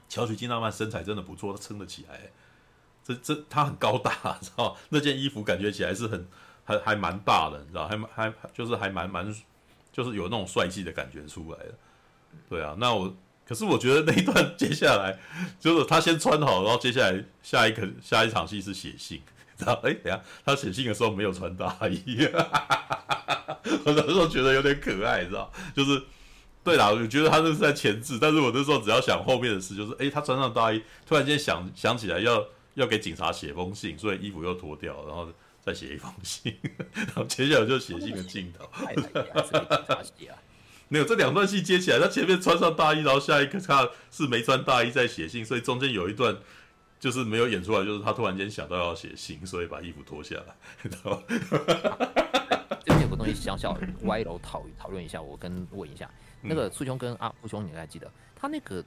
[0.10, 2.20] 乔许金曼身材真的不错，他撑得起来。
[3.04, 6.28] 这这他很高大， 知道那件衣服感觉起来是很
[6.64, 9.32] 还还蛮大的，你知道还还就是还蛮蛮
[9.92, 11.74] 就是有那种帅气的感觉出来的。
[12.50, 13.16] 对啊，那我
[13.48, 15.18] 可是我觉得那一段接下来
[15.60, 19.22] 就是他先穿好，然后接下来下一个下一场戏是写信，
[19.56, 19.74] 知道？
[19.84, 22.86] 哎，等下他写信的时候没有穿大衣，哈哈
[23.48, 25.52] 哈我那时候觉得有点可爱，知道？
[25.76, 26.02] 就是
[26.66, 32.44] 对啦，我觉得他那是在前置，但是我那时候只要想后面的事，就是哎，他穿上大衣，突然间想想起来要
[32.74, 36.58] 要给警察写封信，所以衣服又脱掉，然后再写一封信，
[36.94, 38.68] 然后接下来就写信的镜头。
[40.88, 46.36] 没有这两段戏接起来，他前面穿上大衣，然后下一个他是没穿大衣在写信，所以中间有一段
[47.00, 51.24] 就是没有演出来，就是他突然间想到要写信，所以把衣服脱下来，知道吗？
[52.84, 56.10] 这边有个东西小小歪楼讨讨论一下，我跟问一下，
[56.48, 58.84] 那个苏兄跟阿富兄，你还记得他那个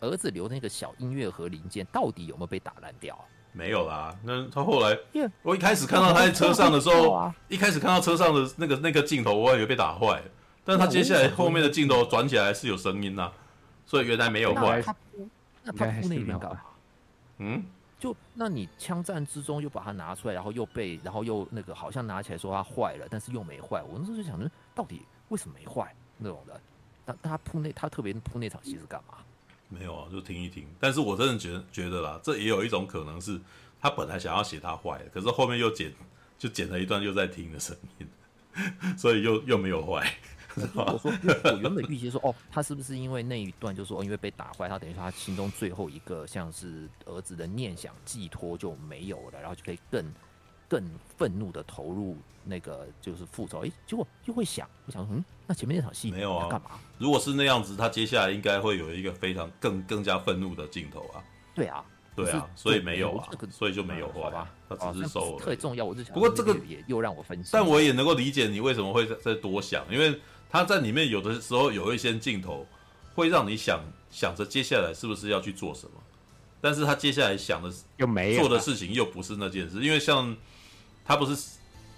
[0.00, 3.18] 儿子留的那个小音乐盒零件到底有没有被打烂掉？
[3.52, 4.96] 没有啦，那他后来，
[5.42, 10.24] 我一开始看到他在车上的时候，一开始看到车上的那个那个镜头，我以为被打坏了。
[10.64, 13.32] 但是他接下来后面的镜头转起来是有声音呐、啊，
[13.86, 14.82] 所以原来没有坏。
[15.64, 16.60] 那他铺那边干嘛？
[17.38, 17.64] 嗯，
[17.98, 23.82] 就那你枪战之中又把它拿出来，然后又被，然后又那个好像拿起来说它坏了，但是又没坏。
[23.82, 26.60] 我那时候就想着，到底为什么没坏那种的？
[27.22, 29.14] 但他铺那他特别铺那场戏是干嘛？
[29.68, 30.66] 没有啊，就听一听。
[30.78, 33.40] 但是我真的觉得觉得啦，这也有一种可能是
[33.80, 35.92] 他本来想要写他坏的，可是后面又剪
[36.38, 38.08] 就剪了一段又在听的声音，
[38.96, 40.10] 所以又又没有坏。
[40.74, 41.12] 我说，
[41.44, 50.04] 我原本预期说，哦，他是不是因为那一段，就是说，因为被打坏，他等于说他心中最后一个像是儿子的念想寄托就没有了，然后就可以更
[50.68, 50.84] 更
[51.16, 53.64] 愤怒的投入那个就是复仇。
[53.64, 56.48] 哎，结果又会想，我想说，嗯，那前面那场戏没有啊？
[56.48, 56.72] 干嘛？
[56.98, 61.24] 如果是那样子，他接下来应该会有一个非常更更加愤怒的镜头啊。
[61.54, 64.50] 对啊，对啊，所以没有啊，所以就没有好吧？
[64.68, 65.38] 他只是收了。
[65.38, 66.12] 特别重要，我就想。
[66.12, 70.20] 不过这个也又让我分析，但我也能够理解你为什么会再再多想，因为。
[70.50, 72.66] 他在里面有的时候有一些镜头，
[73.14, 76.00] 会让你想想着接下来是不是要去做什么，
[76.58, 80.34] 但是他接下来想的又没做的事情又不是那件事，因为像
[81.08, 81.34] 他不是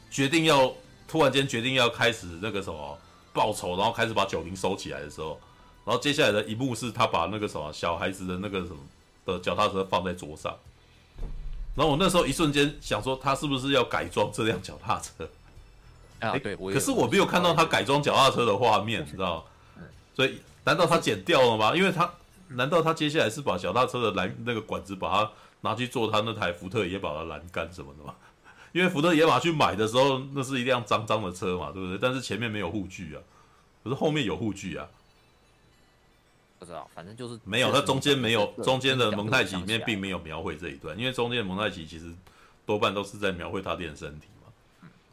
[0.09, 0.73] 决定要
[1.09, 2.97] 突然间决定要开始那个什么
[3.33, 5.39] 报仇，然后开始把九零收起来的时候，
[5.85, 8.77] 然后接下来的一幕是他把那个什么小孩子的那个什么
[9.27, 10.57] 的脚踏车放在桌上，
[11.75, 15.29] 然后我那时候一瞬间想说他是不是要改装这辆脚踏车。
[16.21, 19.45] 啊，对，可是我没有看到他改装脚踏车的画面，你知道？
[20.15, 21.75] 所以难道他剪掉了吗？
[21.75, 22.09] 因为他
[22.49, 25.31] 难道他接下来是把脚踏车的栏那个管子把它
[25.63, 28.15] 拿去做他那台福特野马的栏杆什么的吗？
[28.73, 31.99] 因为福特野马去买的时候，那是一辆脏脏的车嘛，对不对？
[32.01, 33.23] 但是前面没有护具啊，
[33.83, 34.87] 可是后面有护具啊。
[36.59, 42.13] 不知道，反正就是没有，它中间没有，中间的蒙太奇里面并没有描绘这一段，因为中间的蒙太奇其实
[42.67, 44.53] 多半都是在描绘他练身体嘛。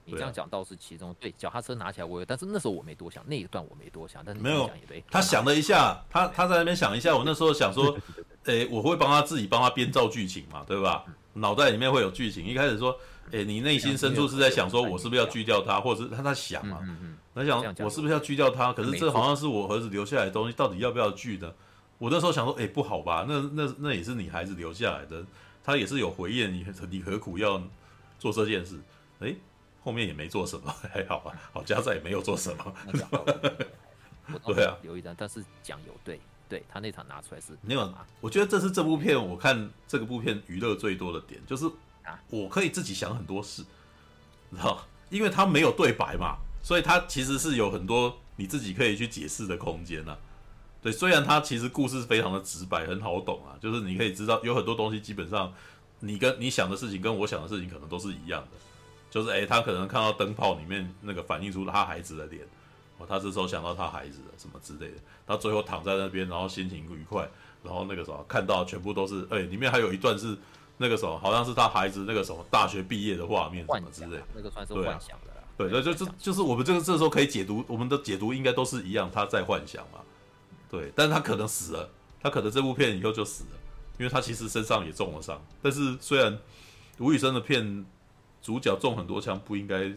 [0.04, 4.70] 你这样讲倒是其中对脚踏车拿起来我有，但是那时候我没多想，那一段我没多想，但是没有
[5.10, 7.98] 他想了一下，他他在那边想一下，我那时候想说，
[8.44, 11.06] 诶，我会帮他自己帮他编造剧情嘛，对吧？
[11.34, 12.46] 脑袋里面会有剧情。
[12.46, 12.98] 一开始说，
[13.32, 16.80] 诶，你内心深处是在想说，我是不是要锯掉他，或者是他在想嘛，
[17.34, 18.74] 他想我是不是要锯掉他？
[18.74, 21.54] 可是这好像是我儿子留下来的东西，到底要不要锯呢？
[21.98, 23.26] 我那时候想说，诶，不好吧？
[23.28, 25.24] 那那那也是你孩子留下来的，
[25.64, 27.62] 他也是有回忆，你你何苦要
[28.20, 28.80] 做这件事？
[29.20, 29.36] 诶。
[29.84, 31.32] 后面也没做什么，还好吧。
[31.54, 32.74] 好家在也没有做什么。
[34.46, 37.94] 对啊，留一张，但是讲有对，对他那场拿出来是没有。
[38.20, 41.64] 我觉得这是这部片我看这个部片娱乐最多的点，就是
[42.30, 43.64] 我可以自己想很多事，
[44.52, 44.86] 知道？
[45.10, 50.18] 因为他没有对白嘛，所以他其实是有很多你自己可以去解释的空间呐。
[50.82, 55.52] 对，虽然他其实故事非常的直白，很好懂啊，就是你可以知道有很多东西，基本上
[56.02, 58.58] 你跟你想的事情跟我想的事情可能都是一样的，
[59.10, 62.46] 就是诶，他可能看到灯泡里面那个反映出他孩子的脸，
[62.98, 67.28] 哦，他这时候想到他孩子什么之类的，他最后躺在那边，然后心情愉快，
[67.64, 70.38] 然后那个什么看到全部都是，诶，里面还有一段是
[70.78, 75.34] 那个什么，好像是他孩子那个什么大学毕业的画面什么之类，那个算是幻想的。
[75.58, 80.00] 对，那就就就是我们这个这时候可以解读，我们的解读应该都是一样，他在幻想嘛。
[80.70, 81.90] 对，但是他可能死了，
[82.22, 83.60] 他可能这部片以后就死了，
[83.98, 85.42] 因为他其实身上也中了伤。
[85.64, 86.38] 但是虽然
[87.00, 87.84] 吴宇森的片
[88.40, 89.92] 主角中很多枪，不应该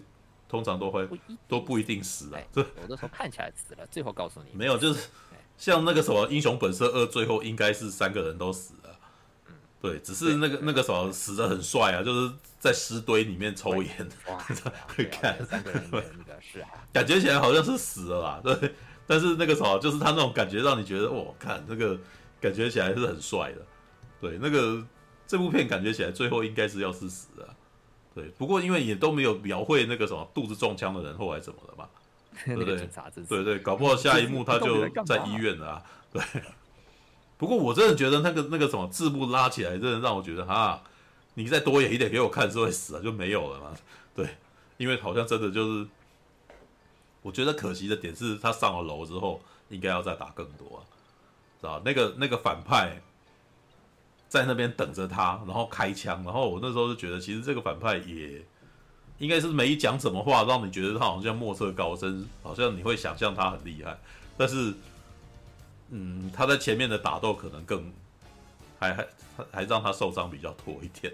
[0.49, 1.07] 通常都会
[1.47, 2.41] 都不一定死啊。
[2.51, 5.11] 这有的时候看起来死了，最后告诉你没有，就是
[5.59, 8.80] 像那个什么《英雄本色二》，最后应该是三个人都死了。
[9.81, 14.09] 对，只是那个那个什么死得很帅啊，就是在尸堆里面抽烟，
[14.95, 15.35] 会看，
[16.41, 18.75] 是啊，感觉起来好像是死了啦，对，
[19.07, 21.99] 但是那个什么，就是他那种感觉让你觉得，哦，看那个
[22.41, 23.67] 感觉起来是很帅的，
[24.21, 24.87] 对，那个
[25.27, 27.49] 这部片感觉起来最后应该是要是死的，
[28.15, 31.89] 对，不过因为也都没有描绘那个什么肚子中枪的人后来怎么了嘛，
[32.45, 32.77] 对不对？
[33.27, 35.83] 对对，搞不好下一幕 他就在医院了啊，
[36.13, 36.23] 对。
[37.41, 40.83] 不过我真的觉得那个那个什么字幕拉起来，真的让我觉得哈，
[41.33, 43.75] 你再多演一点给我看是会死啊，就没有了嘛。
[44.15, 44.37] 对，
[44.77, 45.89] 因为好像真的就是，
[47.23, 49.41] 我觉得可惜的点是他上了楼之后
[49.71, 50.81] 应该要再打更多啊，
[51.63, 53.01] 知道那个那个反派
[54.29, 58.45] 在那边等着他，然后开枪，然后我那时候就觉得其实这个反派也
[59.17, 63.99] 应该是没讲什么话，让你觉得他好像莫测高深，好像你会想象他很厉害，
[64.37, 64.75] 但是。
[65.91, 67.93] 嗯，他在前面的打斗可能更
[68.79, 69.07] 还还
[69.51, 71.13] 还让他受伤比较多一点，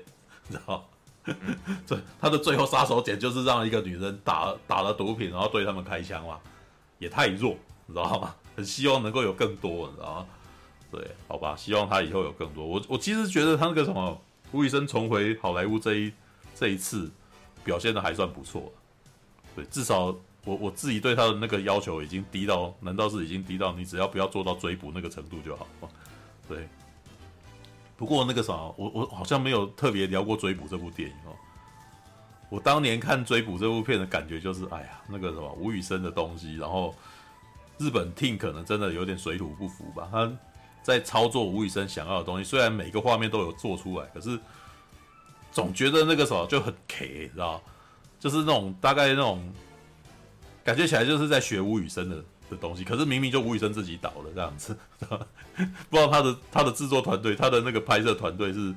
[0.49, 1.35] 你知道吗？
[1.87, 6.39] 这他的最后杀手锏就是让一个女人打打了毒品，然后对他们开枪嘛，
[6.99, 8.35] 也太弱，你知道吗？
[8.55, 10.27] 很 希望能够有更多，你知道吗？
[10.93, 12.65] 对，好吧，希望他以后有更多。
[12.67, 14.21] 我我其实觉得他那个什么
[14.53, 16.13] 吴宇森重回好莱坞这一
[16.55, 17.11] 这一次
[17.65, 18.73] 表现的还算不错，
[19.55, 20.15] 对，至少。
[20.47, 25.67] 我我自己对他的那个要求已经低到，难道是已经低到你只要不要做到追捕那个程度就好？
[26.49, 26.67] 对。
[27.97, 31.35] 不过那个啥，我我好像没有特别聊过追捕这部电影哦。
[32.49, 36.95] 我当年看追捕这部片的感觉就是，哎呀，那个什么吴宇森的东西，然后
[37.79, 40.09] 日本 team 可能真的有点水土不服吧。
[40.13, 40.31] 他
[40.81, 44.39] 在操作吴宇森想要的东西，虽然每个画面都有做出来，可是
[45.51, 47.61] 总觉得那个什么就很 K，知道？
[48.21, 49.43] 就是那种大概那种。
[50.67, 52.17] 感觉起来就是在学吴宇森的
[52.51, 58.75] 的东西，可是明明就吴宇森自己导的这样子， 不知道他的他的制作团队，他的那个拍摄团队是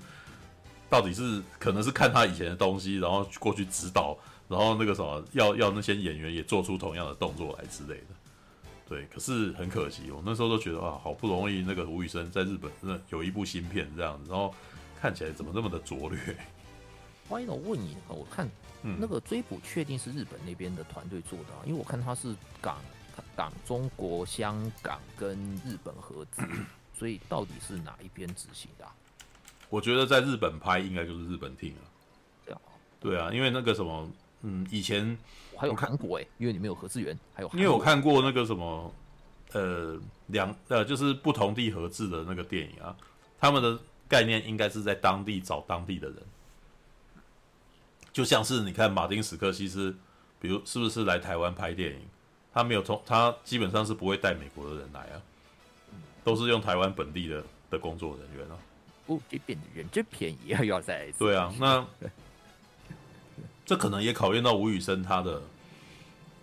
[0.87, 4.15] 到底是可能是看他以前的东西，然后过去指导，
[4.47, 8.15] 然后那个什么要要那些演员也做出同样的动作来之类的。
[8.87, 14.53] 对，可是很可惜，我那时候都觉得啊，好不容易那个吴宇森在日本那有一部新片这样子，然后
[15.01, 16.17] 看起来怎么那么的拙劣。
[17.27, 18.47] 欢迎我问你，我看。
[18.83, 22.77] 嗯、那个追捕确定是日本那边的团队做的，啊，因为我看他是港、
[23.35, 26.41] 港、中国、香港跟日本合资，
[26.97, 28.95] 所以到底是哪一边执行的，啊？
[29.69, 31.81] 我觉得在日本拍应该就是日本 team 了。
[32.45, 32.61] 对啊，
[32.99, 34.09] 对啊，因为那个什么，
[34.41, 35.17] 嗯，以前
[35.53, 38.93] 我还有韩国哎，因为你没有合资源，还有因为我看过那个什么，
[39.51, 42.95] 呃，两呃就是不同地合制的那个电影啊，
[43.39, 43.77] 他们的
[44.07, 46.17] 概念应该是在当地找当地的人。
[48.19, 49.95] 就像是你看马丁·史克西斯，
[50.41, 52.01] 比如是不是来台湾拍电影？
[52.53, 55.15] 他没有从他基本上是不会带美国的人来啊，
[56.21, 58.59] 都是用台湾本地的的工作人员啊。
[59.05, 61.87] 哦，这边的人真便宜啊，要在对啊，那
[63.65, 65.41] 这可能也考验到吴宇森他的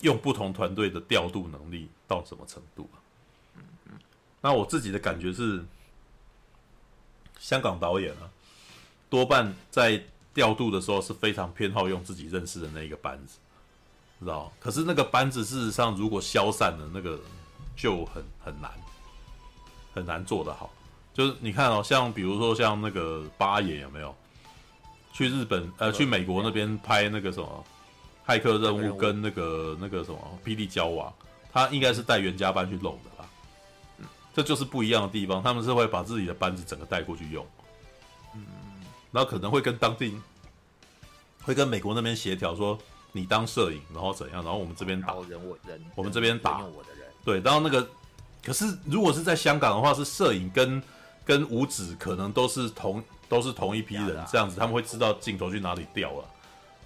[0.01, 2.97] 用不同团队的调度能力到什么程度啊。
[4.41, 5.63] 那我自己的感觉是，
[7.39, 8.31] 香港导演啊，
[9.11, 10.03] 多半在。
[10.37, 13.39] 调度的时候是非常偏好用自己认识的那一个班子，
[14.21, 14.53] 知道？
[14.61, 17.19] 可是那个班子事实上如果消散了，那个
[17.75, 18.71] 就很很难，
[19.95, 20.71] 很难做得好。
[21.15, 24.15] 就是你看哦，像比如说像那个八爷有没有
[25.11, 27.65] 去日本呃去美国那边拍那个什么
[28.27, 31.11] 骇客任务跟那个那个什么霹雳娇娃，
[31.51, 33.27] 他应该是带原家班去弄的吧？
[33.97, 34.05] 嗯，
[34.35, 37.47] 这就是不一样的地方，他们是会把自己的班子整个带过去用。
[39.17, 40.15] 然后可能会跟当地，
[41.43, 42.79] 会跟美国那边协调说，
[43.13, 47.89] 你当摄影，然后怎样，然后我们这边打人，我人，我们这边打我的人，对，然后那个，
[48.45, 50.83] 可是如果是在香港的话，是摄影跟
[51.25, 56.25] 跟五指可能都是同都是同一批人，这样子他们会知道镜头去哪里调了，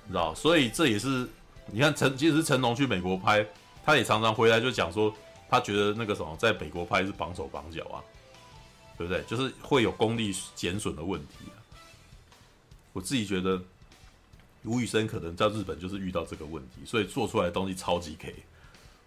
[0.05, 0.33] 你知道？
[0.33, 1.29] 所以这也是
[1.67, 3.45] 你看成，其实成龙去美国拍，
[3.85, 5.13] 他也常常回来就讲说，
[5.49, 7.99] 他觉得那个什么在美国拍是绑手绑脚啊，
[8.97, 9.21] 对不对？
[9.25, 11.59] 就是会有功力减损的问题啊。
[13.01, 13.59] 我自己觉得
[14.65, 18.31] 吴宇森可能在日本就是遇到这个问题，所以做出来的东西超级 K，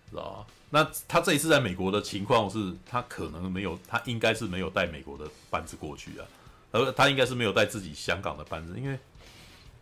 [0.09, 0.47] 知道吧？
[0.71, 6.25] 那他这一次在美国的情况是，他可能没有，他应该是没有带美国的班子过去啊，
[6.71, 8.97] 而他应该是没有带自己香港的班子，因为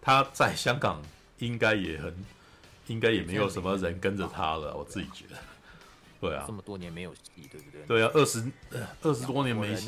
[0.01, 1.01] 他在香港
[1.39, 2.13] 应该也很。
[2.87, 5.37] 应该也没有什么人跟着他了，我自己觉得。
[6.19, 7.81] 对啊，这么多年没有戏，对不对？
[7.87, 8.43] 对啊，二十
[9.03, 9.87] 二十多年没戏。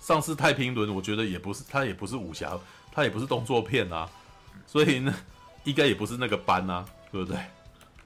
[0.00, 2.58] 上次太平轮，我觉得也不是，他也不是武侠，
[2.96, 4.08] 他也不是动作片啊，
[4.66, 5.14] 所以呢，
[5.64, 6.82] 应该也不是那个班啊，
[7.12, 7.38] 对不对？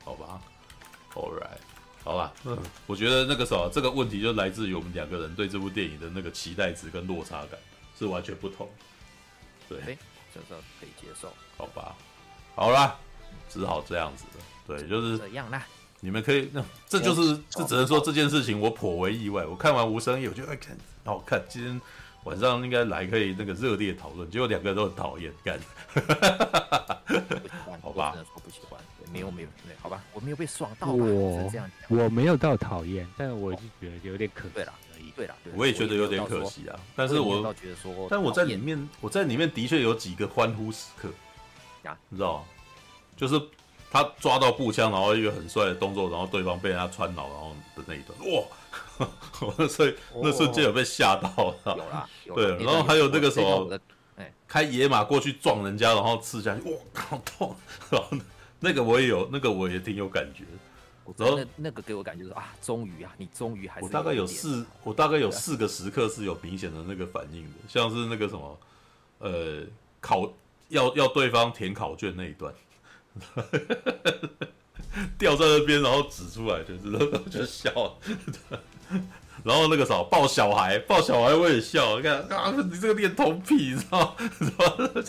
[0.04, 0.42] 好吧
[1.14, 1.60] ，All right，
[2.02, 2.58] 好吧，嗯，
[2.88, 7.58] 我觉得那个时候这个问题就来自于我们两个人对这部电影的那个期待值跟落差感
[7.96, 8.68] 是完全不同。
[9.68, 9.96] 对，
[10.34, 11.32] 这个可以接受。
[11.56, 11.94] 好吧，
[12.56, 12.98] 好啦。
[13.48, 15.64] 只好这样子的，对，就是怎样啦。
[16.00, 19.44] 你们可以，那这就是，这只能说这件事情我颇为意外。
[19.44, 21.40] 我看完无声业，我就爱看，好看。
[21.48, 21.80] 今天
[22.24, 25.58] 晚上应该来可以那个热烈讨论，结果两个人都很讨厌，干。
[27.82, 28.80] 好吧，我不喜欢，
[29.12, 29.48] 没有没有，
[29.80, 30.92] 好吧，我没有被爽到。
[30.92, 31.50] 我
[31.88, 34.50] 我没有到讨厌，但我是觉得有点可惜。
[34.54, 34.72] 对了，
[35.16, 36.78] 对了，我也觉得有点可惜啊。
[36.94, 41.08] 但是我倒觉得说，但我在里面，我在里面的确有几个欢呼时刻，
[41.84, 42.46] 呀你知道。
[43.16, 43.38] 就是
[43.90, 48.42] 他抓到步枪，然后一个很帅的动作，然后对方被人家穿脑，然后的那一段，哇！
[49.68, 51.28] 所以那瞬间有被吓到
[51.64, 51.76] 了。
[51.76, 53.70] 有啦，对，然后还有那个时候，
[54.46, 57.56] 开野马过去撞人家，然后刺下去，哇，好痛！
[57.90, 58.08] 然后
[58.58, 60.44] 那个我也有，那个我也挺有感觉。
[61.16, 63.86] 然后那个给我感觉是啊，终于啊，你终于还是。
[63.86, 68.58] 我大概有四，我大概有四个时刻是有明显的那个反应的，像是那个什么，
[69.18, 69.62] 呃，
[70.00, 70.32] 考
[70.68, 72.54] 要要对方填考卷那一段。
[75.18, 76.82] 掉在那边，然后指出来，就是
[77.30, 77.96] 就笑了。
[79.42, 81.96] 然后那个时候抱小孩，抱小孩我也笑。
[81.96, 85.02] 你看啊，你这个恋童癖，你知道吗？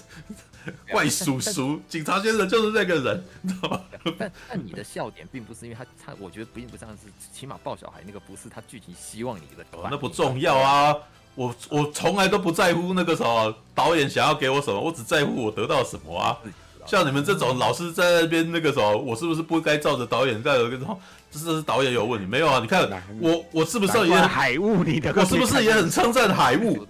[0.91, 3.82] 怪叔叔，警察先生就是那个人，你知道吗？
[4.18, 9.66] 但但你的笑点并不是因为他他，我觉得并不像是起码抱小孩那个不是他剧情希望你的。
[9.72, 10.95] 哦，那不重要啊。
[11.34, 16.38] 我我从来都不在乎那个时候导演想要给我什么，我只在乎我得到什么啊。
[16.86, 20.99] 像你们这种老是在那边那个时候，我是不是不该照着导演在有一个说，
[21.32, 22.60] 这是导演有问题没有啊？
[22.60, 22.90] 你看
[23.20, 24.84] 我我是不是也很海雾？
[24.84, 26.86] 你的我是不是也很称赞海雾？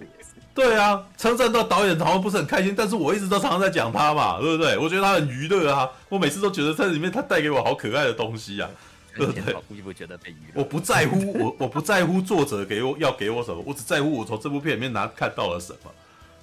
[0.54, 4.76] 对啊，称赞到导演好像不是很开心，但是我一直都常常在讲他嘛，对不对？
[4.76, 8.68] 我觉得他很娱乐啊，我每次都觉得在里面他带给我好可爱的东西啊，
[9.16, 9.56] 对不对？
[10.52, 15.90] 我不在乎我我不在乎作者给我要给我什么，我只在乎我从这部片里面拿看到了什么。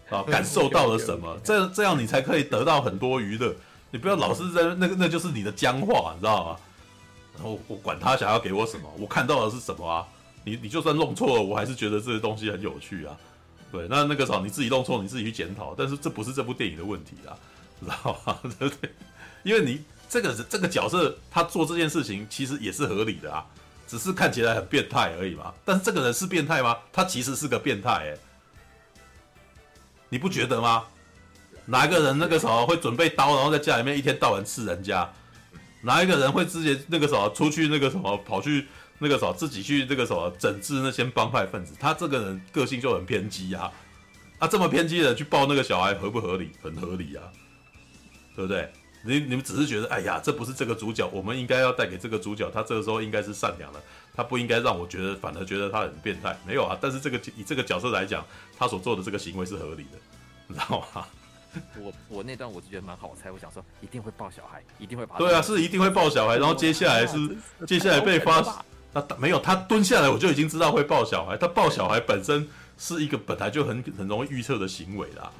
[0.09, 1.37] 啊，感受到了什么？
[1.43, 3.53] 这这样你才可以得到很多娱乐。
[3.91, 6.57] 你不要老是在那个，那就是你的僵化，你知道吗？
[7.35, 10.05] 然后我管他想要给我什么，我看到的是什么啊？
[10.43, 13.15] 你你就算弄错了，我还是觉得这些东西很有趣啊。
[13.71, 15.73] 对，那那个时候你自己弄错，你自己去检讨。
[15.77, 17.33] 但是这不是这部电影的问题啊，
[17.81, 18.37] 知道吗？
[18.59, 18.91] 对不对？
[19.43, 23.45] 因为你这个这个角色他做这件事情其实也是合理的啊，
[23.87, 25.53] 只是看起来很变态而已嘛。
[25.63, 26.77] 但是这个人是变态吗？
[26.91, 28.17] 他其实是个变态哎。
[30.09, 30.83] 你不觉得吗？
[31.65, 35.07] 哪一个人那个时候会准备刀，然后在家里面一天到晚刺人家？
[35.81, 38.67] 哪一个人会直接那个什么出去那个什么跑去
[38.97, 41.73] 那个什么自己去那个什么整治那些帮派分子？
[41.79, 43.71] 他这个人个性就很偏激啊！
[44.39, 46.49] 啊，这么偏激的人去抱那个小孩合不合理？
[46.61, 47.23] 很合理啊，
[48.35, 48.71] 对不对？
[49.05, 53.81] 你你们只是觉得，哎呀，这不是这个主角，我们应该要带给这个主角，他这个时候应该是善良的。
[54.13, 56.37] 他不应该让我觉得，反而觉得他很变态。
[56.45, 58.25] 没有啊，但是这个以这个角色来讲，
[58.59, 59.97] 他所做的这个行为是合理的，
[60.47, 61.07] 你知道吗？
[61.79, 65.17] 我我那段我就觉得蛮好猜，我想说一定会抱小孩，一定会把。
[65.17, 67.17] 对啊，是一定会抱小孩，然后接下来是
[67.65, 68.63] 接下来被发，
[68.93, 71.35] 他没有他蹲下来，我就已经知道会抱小孩。
[71.37, 75.31] 他抱小孩本身是一个本来就很很容易预测的行为啦。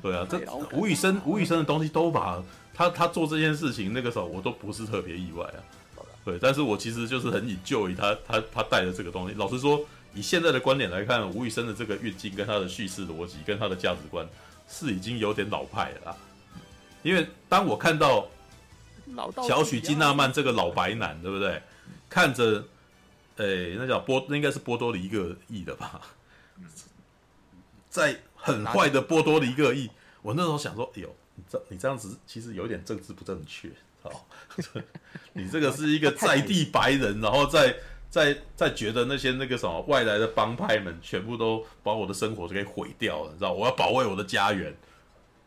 [0.00, 0.40] 对啊，这
[0.72, 2.40] 吴宇森吴宇森的东西都把
[2.72, 5.58] 他他做这件事情那个时候我都不是特别意外啊。
[6.24, 9.34] 对，但是我其实就是很引咎于他，他他带的这个东西。
[9.34, 9.80] 老实说，
[10.14, 14.28] 以现在的观点来看，吴宇森的这个运镜跟他的叙事逻辑跟他的价值观
[14.68, 16.16] 是已经有点老派了啦。
[17.02, 18.28] 因为当我看到
[19.46, 21.62] 小许金纳曼这个老白男，对不对？
[22.08, 22.64] 看着，
[23.36, 26.00] 诶，那叫波，那应该是波多黎各裔的吧？
[27.88, 29.90] 在很坏的波多黎各裔，
[30.22, 33.70] 我那时候想说，哎呦，你这你这样子其实有点政治不正确。
[34.02, 34.26] 好，
[35.34, 37.76] 你这个是一个 在地白人，然后再
[38.10, 43.52] 再再觉得那些那个什么外来的帮派们全部都把我的生活给毁掉了，你知道？
[43.52, 44.74] 我要保卫我的家园，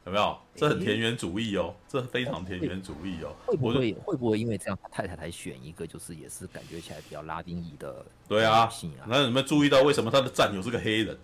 [0.05, 0.37] 有没有？
[0.55, 3.35] 这很田园主义哦，这非常田园主义哦。
[3.45, 8.05] 会不会会不会因为这样，太太才选一个就是也是感觉起来比较拉丁裔的？
[8.29, 8.69] 对啊，
[9.07, 11.17] 那你们注意到为什么他的战友是个黑人？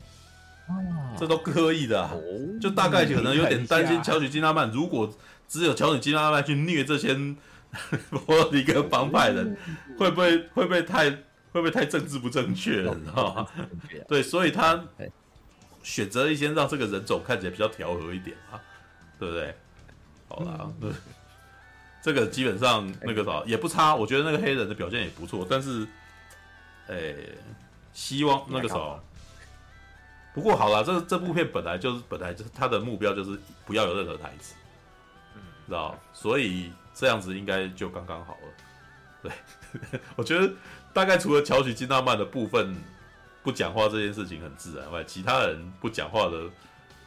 [1.18, 2.11] 这都刻意的啊，
[2.61, 5.10] 就大概可能有点担心乔许金纳曼，如果
[5.48, 7.16] 只有乔许金纳曼去虐这些
[8.10, 9.56] 波多黎各帮派人，
[9.98, 11.10] 会不会会不会太
[11.51, 12.93] 会不会太政治不正确了？
[12.99, 13.47] 你知道吗？
[14.07, 14.84] 对，所以他
[15.84, 18.59] 选择一些让这个人种看起来比较调和一点啊。
[19.19, 19.53] 对不对？
[20.30, 20.95] 好啦，嗯、
[22.01, 25.45] 这个基本上那个啥也不差，我觉得那个黑人的表现也不错。
[25.49, 25.85] 但是，
[26.88, 27.38] 诶，
[27.91, 28.97] 希望那个啥，
[30.34, 34.55] 不过好了，这这部片本来就是本来就是他的目标就是不要有任何台词，
[35.35, 35.99] 嗯，知道？
[36.13, 38.39] 所以这样子应该就刚刚好了。
[39.21, 40.49] 对， 我觉得
[40.94, 42.76] 大概除了乔许金纳曼的部分
[43.44, 46.38] 不讲话这件事情很自然外，其他人不讲话的。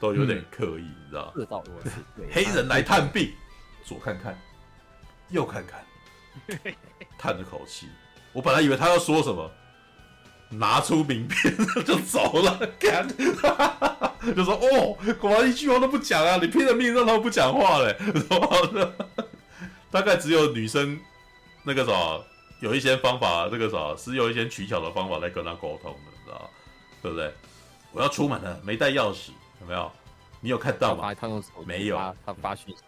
[0.01, 1.33] 都有点刻意，嗯、你知道？
[1.37, 1.93] 这倒是。
[2.33, 3.33] 黑人来探病，
[3.85, 4.37] 左看看，
[5.29, 5.81] 右看看，
[7.17, 7.87] 叹了口气。
[8.33, 9.49] 我本来以为他要说什么，
[10.49, 11.57] 拿出名片
[11.87, 13.07] 就走了，干，
[14.35, 16.37] 就说哦，果然一句话都不讲啊！
[16.43, 17.97] 你拼了命让他们不讲话嘞，
[19.89, 20.99] 大概只有女生
[21.63, 21.93] 那个啥，
[22.62, 26.48] 有一些方法，这个啥是有一些取巧的方法来跟他沟通的，你知道？
[27.02, 27.34] 对不对？
[27.90, 29.30] 我要出门了，没带钥匙。
[29.60, 29.90] 有没有？
[30.40, 31.12] 你有看到吗？
[31.12, 32.82] 他用没有，他发讯息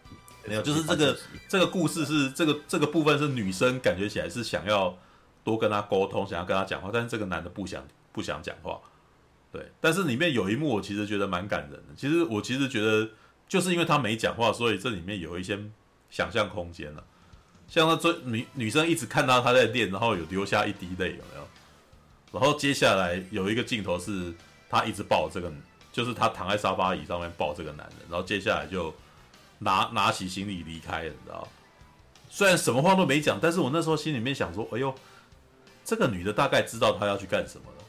[0.47, 1.19] 没有，就是这个
[1.49, 4.97] 这个故事是这个这个部分是女生感觉起来是想要
[5.43, 8.81] 多跟他沟通，想要跟他讲话，但是这个男的不想不想讲话。
[9.51, 11.95] 对，但是里面有一幕我其实觉得蛮感人的。
[11.97, 13.09] 其实我其实觉得
[13.49, 15.59] 就是因为他没讲话，所以这里面有一些
[16.11, 17.05] 想象空间了。
[17.75, 21.49] 像他追女女生一直看到他在练，然后有流下一滴泪，有没有？
[22.31, 24.33] 然后接下来有一个镜头是
[24.71, 25.53] 他一直抱这个。
[25.93, 28.93] 就是他躺在沙发椅上面抱这个男人，然后接下来就
[29.61, 31.47] 拿拿起行李离开了，你知道？
[32.29, 34.93] 虽然什么话都没讲，但是我那时候心里面想说：“哎呦，
[35.85, 37.85] 这个女的大概知道他要去干什么了，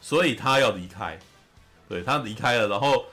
[0.00, 1.18] 所以他要离开。
[1.88, 3.04] 对，他离开了，然后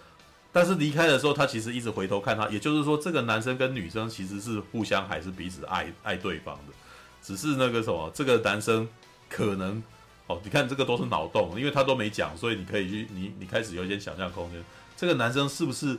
[0.52, 6.74] 但是离开的时候，他其实一直回头看他，也就是说，这个男生跟女生其实是互相还是彼此爱爱对方的，
[7.22, 8.88] 只是那个什么，这个男生
[9.30, 9.82] 可能。”
[10.28, 14.64] 哦，你看这个都是脑洞，因为他都没讲，所以你可以去你你开始有一些想象空间。
[14.96, 15.98] 这个男生是不是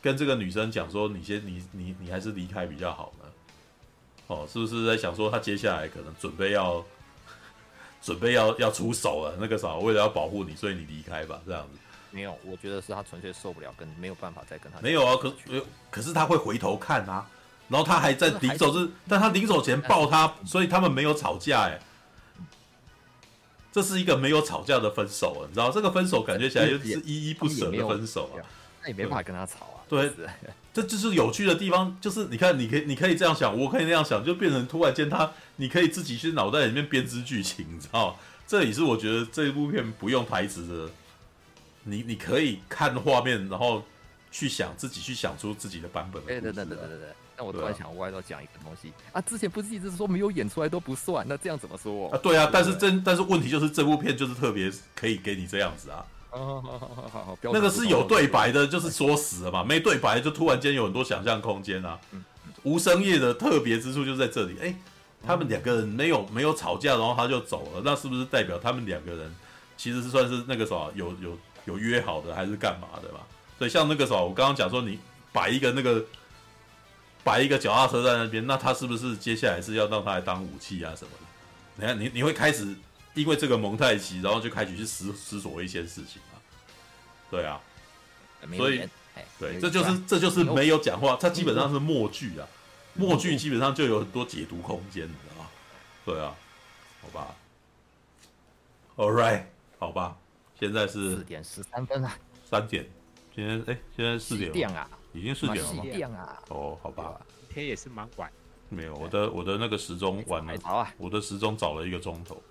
[0.00, 3.26] 跟这个女生讲说，你先你你你还是离开比较好呢？
[4.28, 6.82] 哦，是不是在想说他接下来可能准备要
[8.00, 9.36] 准备要要出手了？
[9.38, 11.78] 那个啥，为了要保护你，所以你离开吧，这样子。
[12.14, 14.78] 没有，我觉得是他纯粹受不了，跟没有办法再跟他。
[14.80, 15.34] 没有啊，可
[15.90, 17.26] 可是他会回头看啊，
[17.68, 21.80] 然后他还在临走是，但他临走前抱他，所以他们没有吵架哎。
[23.72, 28.46] 这是一个没有吵架的分手啊，你知道这个分手感觉起来就是依依不舍的分手啊，
[28.82, 29.82] 那也没办法跟他吵啊。
[29.88, 30.08] 对，
[30.72, 38.16] 这就是有趣的地方，就是你看，你可以你可以这样想，我可以那样想，就变成突然间他，你可以自己去脑袋里面编织剧情，你知道？
[38.46, 40.92] 这也是我觉得这一部片不用台词的，
[41.84, 43.82] 你你可以看画面，然后
[44.30, 46.28] 去想自己去想出自己的版本的。
[46.28, 47.08] 对对对对对对。
[47.36, 52.18] 那我突然想歪到讲一个东西啊，之前不是一直说没有演出来都不算，那这样怎么说啊？
[52.18, 56.06] 对啊，但是真但是问题就是这部片就是特别可以给你这样子啊。
[56.30, 61.98] 好好好好好，那个是有对白的，就是说死了嘛，没对白就突然间有很多想象空间啊。
[62.62, 64.74] 无声夜的特别之处就在这里，哎，
[65.26, 69.34] 他们两个人没有没有吵架，然后他就走了，那是不是代表他们两个人
[69.76, 73.20] 其实是算是那个啥有有有约好的还是干嘛的嘛？
[73.58, 74.98] 所以像那个啥，我刚刚讲说你
[75.32, 76.04] 摆一个那个。
[77.24, 81.24] 摆一个脚踏车在那边，那他是不是接下来是要让他来当武器啊什么的？
[81.76, 82.76] 你看，你你会开始
[83.14, 86.36] 因为这个蒙太奇，然后就开始去思思索一些事情啊。
[87.30, 87.58] 对啊，
[88.54, 88.86] 所以
[89.38, 92.46] 对，这就是这就是没有讲话，它基本上是默剧啊。
[92.92, 95.48] 默剧基本上就有很多解读空间，你知道吗？
[96.04, 96.34] 对啊，
[97.00, 97.34] 好吧。
[98.96, 99.44] All right，
[99.78, 100.14] 好吧，
[100.58, 102.16] 现在是四点十三分啊。
[102.44, 102.84] 三点，
[103.34, 104.88] 今天哎，现在四点啊。
[105.12, 105.72] 已经四点了
[106.08, 106.18] 吗？
[106.18, 108.28] 啊、哦，好吧，天也是蛮晚。
[108.68, 112.42] 没有，我的我的那个时钟晚了，啊、我的时钟早了一个钟头。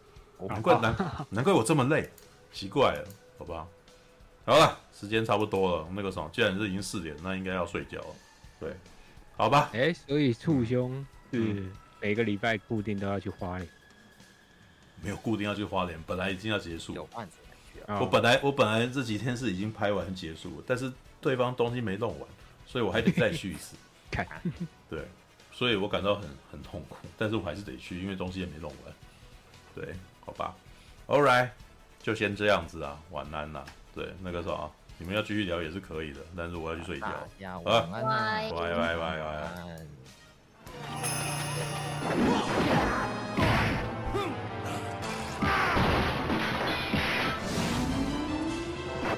[0.48, 0.96] 难怪难
[1.30, 2.10] 难怪我这么累，
[2.54, 3.08] 奇怪了，
[3.38, 3.68] 好吧。
[4.46, 8.16] 好了，时间差不多了，那个什么，既然是已经四点，那应该要睡觉了。
[8.62, 8.74] 对，
[9.36, 9.70] 好吧。
[9.74, 11.70] 哎、欸，所以促兄是
[12.02, 13.70] 每个礼拜固定都要去花莲？
[15.02, 16.94] 没有固定要去花莲，本来已经要结束。
[16.94, 17.36] 有案子
[17.88, 20.92] 我本来我本来这几天是已经拍完结束了，但是
[21.22, 22.28] 对方东西没弄完。
[22.66, 23.76] 所以我还得再去一次，
[24.10, 24.26] 看，
[24.90, 25.06] 对，
[25.52, 28.94] 所以我感到很很痛苦，但是我还是得去，因为东西也没弄完，
[29.76, 29.94] 对，
[30.26, 30.56] 好吧
[31.08, 31.50] ，All right，
[32.02, 37.08] 就先这样子啊，晚安啦，对，那个啥、啊，你们要继续聊也是可以的，但是我要去睡觉。
[37.08, 39.20] 啊，晚安，拜拜拜
[42.98, 43.13] 拜